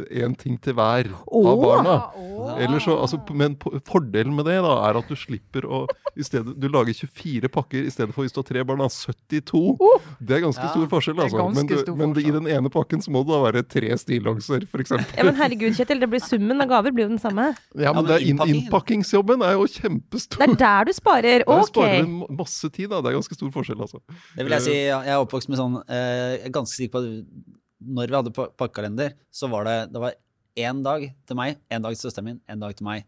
én 0.10 0.36
ting 0.38 0.58
til 0.62 0.74
hver 0.74 1.06
av 1.14 1.62
barna. 1.62 1.96
Oh. 2.18 2.80
så, 2.82 2.96
altså, 3.00 3.20
men 3.34 3.56
fordelen 3.86 4.34
med 4.36 4.46
det 4.50 4.58
da, 4.66 4.74
er 4.90 4.98
at 4.98 5.08
du 5.08 5.16
slipper 5.16 5.68
å 5.70 5.86
i 6.18 6.24
stedet, 6.24 6.56
Du 6.60 6.68
lager 6.72 6.94
24 6.96 7.50
pakker 7.52 7.86
i 7.86 7.92
stedet 7.92 8.14
for 8.16 8.24
hvis 8.24 8.34
du 8.34 8.40
har 8.40 8.48
tre 8.48 8.64
barn, 8.64 8.80
da, 8.80 8.88
72. 8.88 9.78
Det 10.24 10.38
er 10.38 10.42
ganske 10.46 10.64
Ja, 10.64 10.72
stor 10.72 10.88
forskjell. 10.88 11.20
Altså. 11.20 11.38
ganske 11.38 11.56
Men, 11.56 11.68
du, 11.68 11.78
stor 11.78 11.96
men 11.96 12.14
forskjell. 12.14 12.30
i 12.30 12.32
den 12.40 12.48
ene 12.48 12.70
pakken 12.72 13.02
så 13.04 13.12
må 13.12 13.24
det 13.26 13.34
da 13.36 13.42
være 13.44 13.64
tre 13.68 13.90
stillongser, 14.00 14.64
f.eks. 14.66 14.92
ja, 15.18 15.24
men 15.28 15.36
herregud, 15.36 15.76
Kjetil, 15.76 16.00
det 16.00 16.10
blir 16.10 16.24
summen 16.24 16.62
av 16.64 16.70
gaver 16.72 16.92
blir 16.96 17.06
jo 17.06 17.10
den 17.16 17.20
samme. 17.22 17.52
Ja, 17.76 17.92
men 17.94 18.06
men 18.06 18.14
er 18.16 18.24
inn, 18.24 18.40
innpakkingsjobben 18.40 19.44
er 19.44 19.54
jo 19.58 19.66
kjempestor. 19.68 20.40
Det 20.40 20.50
er 20.50 20.56
der 20.62 20.86
du 20.86 20.94
sparer. 20.94 21.44
Der 21.44 21.44
Ok. 21.46 21.68
sparer 21.74 22.08
masse 22.30 22.70
tid. 22.72 22.90
da, 22.90 23.02
Det 23.02 23.12
er 23.12 23.18
ganske 23.20 23.36
stor 23.36 23.50
forskjell, 23.52 23.80
altså. 23.82 24.00
Det 24.38 24.46
vil 24.46 24.52
jeg 24.56 24.62
si, 24.62 24.72
jeg 24.72 25.08
er 25.08 25.20
oppvokst 25.26 25.50
med 25.50 25.58
sånn 25.58 25.76
uh, 25.84 26.50
ganske 26.50 26.76
sikker 26.76 26.95
på 26.96 27.02
at 27.04 27.58
når 27.86 28.08
vi 28.10 28.18
hadde 28.18 28.34
pa- 28.36 28.52
pakkekalender, 28.58 29.14
så 29.36 29.50
var 29.52 29.68
det 29.68 29.76
det 29.94 30.02
var 30.02 30.16
én 30.58 30.80
dag 30.86 31.04
til 31.28 31.36
meg, 31.38 31.58
én 31.70 31.84
dag 31.84 31.94
til 31.94 32.06
søsteren 32.08 32.30
min, 32.32 32.40
én 32.50 32.62
dag 32.64 32.74
til 32.80 32.88
meg. 32.88 33.04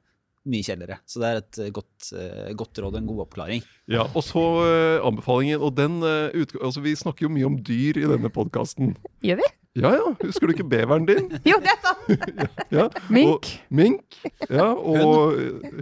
Mye 0.47 0.63
kjedeligere. 0.63 1.01
Så 1.03 1.19
det 1.19 1.27
er 1.27 1.37
et 1.41 1.57
eh, 1.59 1.71
godt, 1.75 2.05
eh, 2.15 2.51
godt 2.55 2.79
råd 2.79 2.93
og 2.95 2.99
en 3.01 3.07
god 3.09 3.23
oppklaring. 3.25 3.63
Ja, 3.91 4.05
Og 4.15 4.23
så 4.23 4.43
eh, 4.63 5.01
anbefalingen. 5.03 5.59
Og 5.59 5.73
den 5.75 5.97
eh, 6.07 6.45
altså 6.63 6.79
Vi 6.85 6.93
snakker 6.95 7.25
jo 7.27 7.31
mye 7.35 7.49
om 7.49 7.57
dyr 7.67 7.99
i 7.99 8.05
denne 8.07 8.31
podkasten. 8.31 8.93
Gjør 9.27 9.41
vi? 9.41 9.49
Ja 9.77 9.91
ja, 9.93 10.05
husker 10.23 10.49
du 10.49 10.53
ikke 10.55 10.65
beveren 10.71 11.05
din? 11.05 11.27
Jo, 11.49 11.59
det 11.61 11.69
er 11.69 11.81
sant! 11.83 11.95
Ja, 12.73 12.85
Mink. 13.13 13.29
Og, 13.45 13.49
mink. 13.77 14.15
Ja, 14.49 14.65
og 14.73 15.35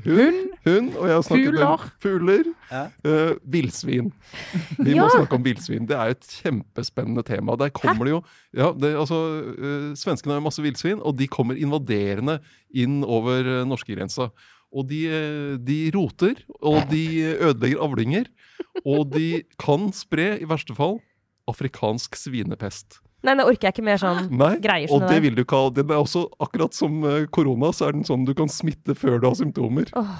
hund. 0.06 0.40
hund. 0.66 0.90
Og 1.00 1.06
jeg 1.08 1.16
har 1.16 1.24
snakket 1.26 1.48
Fugler. 1.52 1.66
om 1.66 1.86
fugler. 2.04 2.50
Ja. 2.72 2.82
eh, 3.08 3.32
villsvin. 3.56 4.10
Vi 4.80 4.96
Ja. 4.96 5.06
må 5.06 5.08
snakke 5.14 5.38
om 5.40 5.46
villsvin. 5.46 5.86
Det 5.90 5.96
er 5.98 6.14
et 6.16 6.28
kjempespennende 6.42 7.24
tema. 7.26 7.56
Der 7.62 7.72
kommer 7.74 8.06
det 8.10 8.16
jo 8.18 8.20
ja, 8.58 8.72
det, 8.74 8.92
altså, 9.00 9.20
uh, 9.56 9.94
Svenskene 9.98 10.38
har 10.38 10.44
masse 10.46 10.62
villsvin, 10.66 11.00
og 11.02 11.16
de 11.20 11.28
kommer 11.32 11.58
invaderende 11.60 12.40
inn 12.74 13.00
over 13.04 13.46
uh, 13.48 13.64
norskegrensa. 13.70 14.30
Og 14.76 14.90
de, 14.90 15.06
de 15.64 15.80
roter, 15.96 16.42
og 16.60 16.82
de 16.92 17.06
ødelegger 17.38 17.80
avlinger. 17.86 18.26
Og 18.84 19.08
de 19.14 19.44
kan 19.62 19.88
spre, 19.96 20.34
i 20.42 20.48
verste 20.50 20.76
fall, 20.76 20.98
afrikansk 21.48 22.18
svinepest. 22.20 23.00
Nei, 23.26 23.36
det 23.40 23.46
orker 23.50 23.68
jeg 23.68 23.76
ikke 23.76 23.86
mer 23.88 24.02
sånn 24.02 24.28
Nei, 24.38 24.54
greier 24.62 24.92
som 24.92 25.02
og 25.02 25.10
det 25.10 25.20
vil 25.24 25.38
du 25.38 25.44
ikke 25.44 25.60
ha. 25.60 25.70
Den 25.74 25.92
er 25.92 26.02
også, 26.02 26.26
akkurat 26.44 26.78
som 26.78 27.04
eh, 27.10 27.28
korona, 27.34 27.72
så 27.74 27.90
er 27.90 27.98
den 27.98 28.08
sånn 28.08 28.26
du 28.28 28.36
kan 28.38 28.52
smitte 28.52 28.96
før 28.98 29.18
du 29.22 29.30
har 29.30 29.38
symptomer. 29.40 29.90
Oh. 29.98 30.18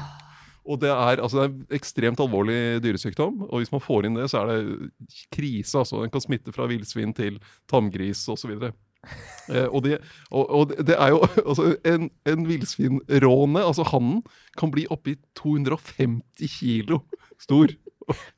Og 0.66 0.82
det 0.82 0.90
er, 0.90 1.22
altså, 1.22 1.44
det 1.44 1.46
er 1.46 1.78
ekstremt 1.78 2.22
alvorlig 2.24 2.82
dyresykdom, 2.82 3.44
og 3.52 3.62
hvis 3.62 3.72
man 3.74 3.84
får 3.86 4.08
inn 4.08 4.18
det, 4.18 4.32
så 4.32 4.42
er 4.42 4.50
det 4.50 5.14
krise. 5.34 5.78
altså. 5.78 6.02
Den 6.02 6.14
kan 6.14 6.24
smitte 6.24 6.54
fra 6.56 6.66
villsvin 6.70 7.14
til 7.14 7.38
tamgris 7.70 8.24
osv. 8.34 8.56
Eh, 8.66 9.68
og, 9.70 9.84
det, 9.86 10.00
og, 10.32 10.50
og 10.50 10.74
det 10.82 10.96
er 10.98 11.12
jo 11.14 11.20
altså, 11.50 11.76
En, 11.86 12.10
en 12.26 12.48
villsvinråne, 12.50 13.62
altså 13.62 13.86
hannen, 13.92 14.24
kan 14.58 14.74
bli 14.74 14.88
oppi 14.90 15.20
250 15.38 16.50
kilo 16.58 17.04
stor 17.38 17.70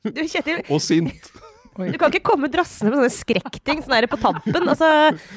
Du, 0.04 0.22
Kjetil, 0.28 0.62
og 0.72 0.80
sint. 0.80 1.32
Du 1.78 1.98
kan 2.00 2.10
ikke 2.10 2.24
komme 2.26 2.48
drassende 2.50 2.90
med 2.90 2.98
sånne 2.98 3.14
skrekkting 3.14 3.82
sånn 3.86 4.08
på 4.10 4.18
tampen. 4.20 4.66
Altså, 4.68 4.88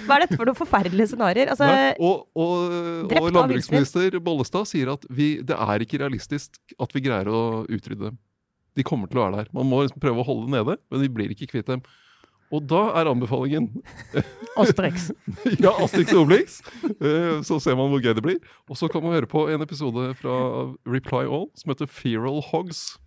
hva 0.08 0.18
er 0.18 0.26
dette 0.26 0.40
for 0.40 0.50
noen 0.50 0.58
forferdelige 0.58 1.12
scenarioer? 1.14 1.52
Altså, 1.54 1.70
og, 2.02 2.26
og, 2.34 3.14
og 3.14 3.30
landbruksminister 3.38 4.18
Bollestad 4.26 4.66
sier 4.72 4.92
at 4.96 5.06
vi, 5.14 5.36
det 5.46 5.58
er 5.58 5.86
ikke 5.86 6.02
realistisk 6.02 6.58
at 6.82 6.96
vi 6.98 7.04
greier 7.06 7.30
å 7.30 7.44
utrydde 7.70 8.10
dem. 8.10 8.20
De 8.80 8.86
kommer 8.88 9.12
til 9.12 9.20
å 9.20 9.26
være 9.28 9.42
der. 9.44 9.52
Man 9.54 9.68
må 9.70 9.84
liksom 9.84 10.02
prøve 10.02 10.24
å 10.24 10.28
holde 10.28 10.48
dem 10.48 10.56
nede, 10.58 10.78
men 10.92 11.04
vi 11.04 11.12
blir 11.12 11.34
ikke 11.36 11.50
kvitt 11.52 11.68
dem. 11.70 11.84
Og 12.52 12.66
da 12.68 12.82
er 13.00 13.08
anbefalingen 13.08 13.70
Asterix. 14.60 15.10
ja, 15.62 15.72
Asterix 15.80 16.12
og 16.16 16.26
Obelix. 16.26 16.58
Eh, 17.00 17.38
Så 17.48 17.62
ser 17.64 17.78
man 17.80 17.92
hvor 17.94 18.02
gøy 18.04 18.12
det 18.18 18.24
blir. 18.26 18.42
Og 18.68 18.76
så 18.80 18.90
kan 18.92 19.04
man 19.06 19.14
høre 19.16 19.30
på 19.32 19.46
en 19.54 19.64
episode 19.64 20.10
fra 20.20 20.36
Reply 20.88 21.24
All 21.28 21.48
som 21.56 21.72
heter 21.72 21.88
Feral 21.88 22.42
Hogs. 22.50 22.98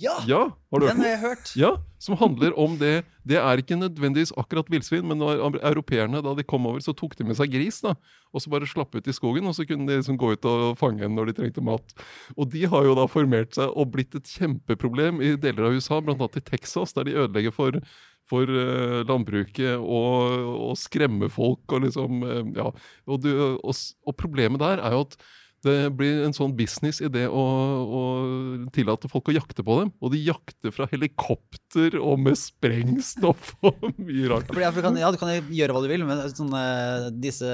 Ja! 0.00 0.14
Ja, 0.26 0.42
har 0.72 0.80
du 0.80 0.86
hørt 0.86 0.96
Den 0.96 1.04
har 1.04 1.12
jeg 1.12 1.20
hørt. 1.22 1.50
Ja, 1.58 1.70
som 2.02 2.16
handler 2.20 2.54
om 2.58 2.76
det 2.80 3.04
Det 3.24 3.38
er 3.40 3.60
ikke 3.60 3.78
nødvendigvis 3.78 4.34
akkurat 4.36 4.68
villsvin, 4.70 5.06
men 5.08 5.20
når 5.22 5.60
europeerne 5.62 6.20
da 6.24 6.34
de 6.36 6.44
kom 6.44 6.66
over, 6.68 6.82
så 6.84 6.92
tok 6.92 7.16
de 7.16 7.24
med 7.24 7.38
seg 7.38 7.52
gris. 7.52 7.80
da, 7.80 7.94
Og 8.32 8.42
så 8.42 8.50
bare 8.50 8.68
slapp 8.68 8.94
ut 8.94 9.06
i 9.08 9.14
skogen, 9.16 9.46
og 9.46 9.54
så 9.54 9.64
kunne 9.64 9.86
de 9.88 9.96
liksom 10.00 10.18
gå 10.20 10.34
ut 10.34 10.44
og 10.44 10.78
fange 10.78 11.04
en 11.04 11.14
når 11.14 11.30
de 11.30 11.36
trengte 11.38 11.64
mat. 11.64 11.94
Og 12.36 12.50
de 12.52 12.66
har 12.66 12.84
jo 12.84 12.96
da 12.98 13.06
formert 13.08 13.54
seg 13.54 13.70
og 13.70 13.92
blitt 13.94 14.14
et 14.14 14.28
kjempeproblem 14.28 15.22
i 15.22 15.36
deler 15.36 15.70
av 15.70 15.78
USA, 15.78 16.00
bl.a. 16.00 16.18
i 16.18 16.44
Texas, 16.44 16.92
der 16.92 17.08
de 17.08 17.16
ødelegger 17.16 17.54
for 17.54 17.80
for 18.24 18.48
uh, 18.48 19.04
landbruket 19.04 19.76
og, 19.76 20.44
og 20.70 20.76
skremme 20.80 21.28
folk 21.28 21.74
og 21.76 21.84
liksom 21.84 22.22
uh, 22.24 22.42
Ja. 22.56 22.70
Og, 23.06 23.20
du, 23.20 23.28
og, 23.60 23.74
og 24.06 24.16
problemet 24.16 24.62
der 24.62 24.80
er 24.80 24.96
jo 24.96 25.04
at 25.04 25.18
det 25.64 25.90
blir 25.96 26.22
en 26.26 26.34
sånn 26.36 26.54
business 26.56 27.00
i 27.04 27.10
det 27.12 27.24
å, 27.28 27.42
å 27.84 28.02
tillate 28.74 29.10
folk 29.10 29.30
å 29.30 29.34
jakte 29.34 29.64
på 29.66 29.78
dem. 29.80 29.92
Og 30.04 30.12
de 30.14 30.20
jakter 30.22 30.74
fra 30.74 30.88
helikopter 30.90 31.96
og 32.00 32.20
med 32.22 32.38
sprengstoff 32.38 33.54
og 33.66 33.86
mye 33.96 34.30
rart. 34.32 34.52
Ja, 34.60 34.72
du 34.74 34.80
kan, 34.84 34.98
ja, 35.00 35.10
du 35.12 35.18
kan 35.20 35.32
gjøre 35.32 35.76
hva 35.76 35.82
du 35.84 35.90
vil, 35.90 36.06
men 36.08 36.22
sånne, 36.32 36.62
disse 37.22 37.48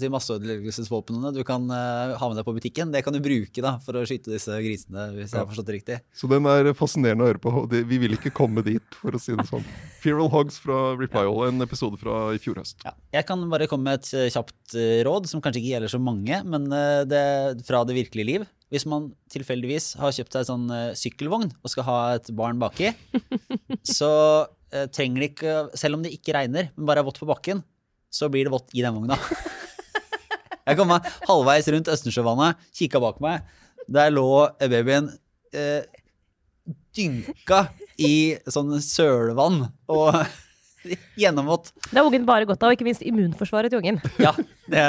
si, 0.00 0.10
masseødeleggelsesvåpnene 0.16 1.34
du 1.36 1.42
kan 1.46 1.66
uh, 1.72 2.16
ha 2.20 2.30
med 2.30 2.40
deg 2.40 2.46
på 2.48 2.56
butikken, 2.56 2.94
det 2.94 3.04
kan 3.06 3.16
du 3.16 3.22
bruke 3.24 3.64
da, 3.64 3.76
for 3.84 4.00
å 4.00 4.04
skyte 4.08 4.32
disse 4.34 4.60
grisene, 4.62 5.10
hvis 5.16 5.34
jeg 5.34 5.42
har 5.42 5.48
forstått 5.50 5.70
det 5.70 5.78
riktig. 5.78 6.00
Så 6.16 6.30
den 6.30 6.48
er 6.50 6.72
fascinerende 6.76 7.26
å 7.26 7.32
høre 7.32 7.42
på. 7.42 7.54
og 7.62 7.70
det, 7.72 7.84
Vi 7.90 8.00
vil 8.02 8.16
ikke 8.18 8.34
komme 8.34 8.64
dit, 8.66 8.84
for 9.00 9.16
å 9.16 9.22
si 9.22 9.36
det 9.36 9.48
sånn. 9.50 9.66
Feral 10.00 10.30
Hogs 10.32 10.60
fra 10.62 10.94
Reply 10.98 11.26
All, 11.26 11.46
en 11.48 11.64
episode 11.64 12.00
fra 12.00 12.30
i 12.34 12.40
fjor 12.42 12.60
høst. 12.62 12.80
Ja. 12.86 12.94
Jeg 13.14 13.26
kan 13.28 13.42
bare 13.50 13.68
komme 13.70 13.90
med 13.90 14.00
et 14.00 14.32
kjapt 14.34 14.76
eh, 14.78 15.00
råd, 15.06 15.28
som 15.30 15.42
kanskje 15.42 15.62
ikke 15.62 15.74
gjelder 15.74 15.92
så 15.92 16.00
mange, 16.02 16.40
men 16.46 16.66
eh, 16.74 17.02
det 17.08 17.22
fra 17.66 17.82
det 17.88 17.96
virkelige 17.96 18.28
liv. 18.28 18.46
Hvis 18.70 18.86
man 18.86 19.08
tilfeldigvis 19.32 19.96
har 19.98 20.14
kjøpt 20.14 20.36
seg 20.36 20.46
sånn 20.46 20.68
eh, 20.70 20.96
sykkelvogn 20.98 21.48
og 21.50 21.72
skal 21.72 21.86
ha 21.88 21.98
et 22.18 22.30
barn 22.38 22.60
baki, 22.62 22.92
så 23.98 24.10
eh, 24.70 24.86
trenger 24.94 25.24
det 25.24 25.30
ikke, 25.32 25.54
selv 25.78 25.98
om 25.98 26.04
det 26.06 26.14
ikke 26.14 26.36
regner, 26.36 26.70
men 26.76 26.86
bare 26.90 27.02
er 27.02 27.08
vått 27.08 27.18
på 27.22 27.28
bakken, 27.30 27.64
så 28.10 28.30
blir 28.30 28.46
det 28.46 28.54
vått 28.54 28.70
i 28.76 28.84
den 28.84 28.94
vogna. 28.94 29.18
Jeg 30.68 30.78
kom 30.78 30.90
meg 30.92 31.06
halvveis 31.26 31.66
rundt 31.74 31.90
Østensjøvannet, 31.90 32.60
kikka 32.78 33.00
bak 33.02 33.18
meg. 33.24 33.48
Der 33.90 34.12
lå 34.14 34.28
babyen 34.60 35.08
eh, 35.50 35.82
dynka 36.94 37.64
i 37.98 38.38
sånn 38.46 38.76
sølvann 38.84 39.64
og 39.90 40.14
gjennomvått. 41.20 41.72
det 41.90 41.98
har 41.98 42.06
ungen 42.08 42.26
bare 42.28 42.46
godt 42.48 42.62
av, 42.62 42.70
og 42.72 42.76
ikke 42.78 42.86
minst 42.88 43.02
immunforsvaret 43.06 43.72
til 43.72 43.80
ungen. 43.82 44.00
Ja. 44.22 44.32
det, 44.70 44.84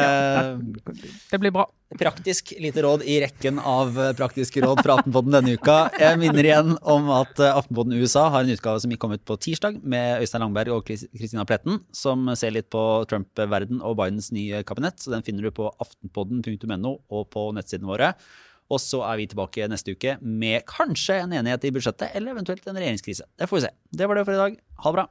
Det 1.31 1.39
blir 1.41 1.53
bra. 1.55 1.65
praktisk 1.99 2.53
lite 2.61 2.83
råd 2.85 3.03
i 3.03 3.17
rekken 3.23 3.59
av 3.59 3.97
eh, 3.99 4.11
praktiske 4.15 4.61
råd 4.63 4.83
fra 4.85 4.95
Aftenposten 4.99 5.35
denne 5.35 5.55
uka. 5.59 5.77
Jeg 5.99 6.19
minner 6.21 6.47
igjen 6.47 6.75
om 6.81 7.09
at 7.15 7.41
Aftenposten 7.49 7.97
USA 7.99 8.27
har 8.31 8.45
en 8.45 8.53
utgave 8.53 8.83
som 8.83 8.93
kom 9.01 9.15
ut 9.15 9.25
på 9.27 9.39
tirsdag 9.43 9.81
med 9.83 10.21
Øystein 10.23 10.45
Langberg 10.45 10.75
og 10.77 10.85
Kristina 10.87 11.43
Pletten, 11.49 11.81
som 11.95 12.29
ser 12.39 12.55
litt 12.55 12.69
på 12.71 12.85
Trump-verden 13.11 13.81
og 13.81 13.97
Bidens 13.99 14.31
nye 14.35 14.63
kabinett. 14.67 15.01
Så 15.03 15.11
den 15.11 15.25
finner 15.27 15.43
du 15.47 15.51
på 15.55 15.67
aftenpodden.no 15.83 16.95
og 17.11 17.27
på 17.33 17.49
nettsidene 17.57 17.89
våre. 17.91 18.13
Og 18.71 18.79
så 18.79 19.01
er 19.03 19.17
vi 19.19 19.25
tilbake 19.27 19.65
neste 19.67 19.91
uke 19.97 20.13
med 20.23 20.63
kanskje 20.69 21.17
en 21.25 21.33
enighet 21.41 21.65
i 21.67 21.73
budsjettet, 21.75 22.13
eller 22.15 22.31
eventuelt 22.31 22.63
en 22.71 22.77
regjeringskrise. 22.79 23.25
Det 23.35 23.49
får 23.51 23.57
vi 23.59 23.63
se. 23.65 23.71
Det 23.91 24.07
var 24.07 24.15
det 24.15 24.23
for 24.29 24.37
i 24.37 24.39
dag. 24.39 24.55
Ha 24.85 24.93
det 24.93 24.99
bra. 25.01 25.05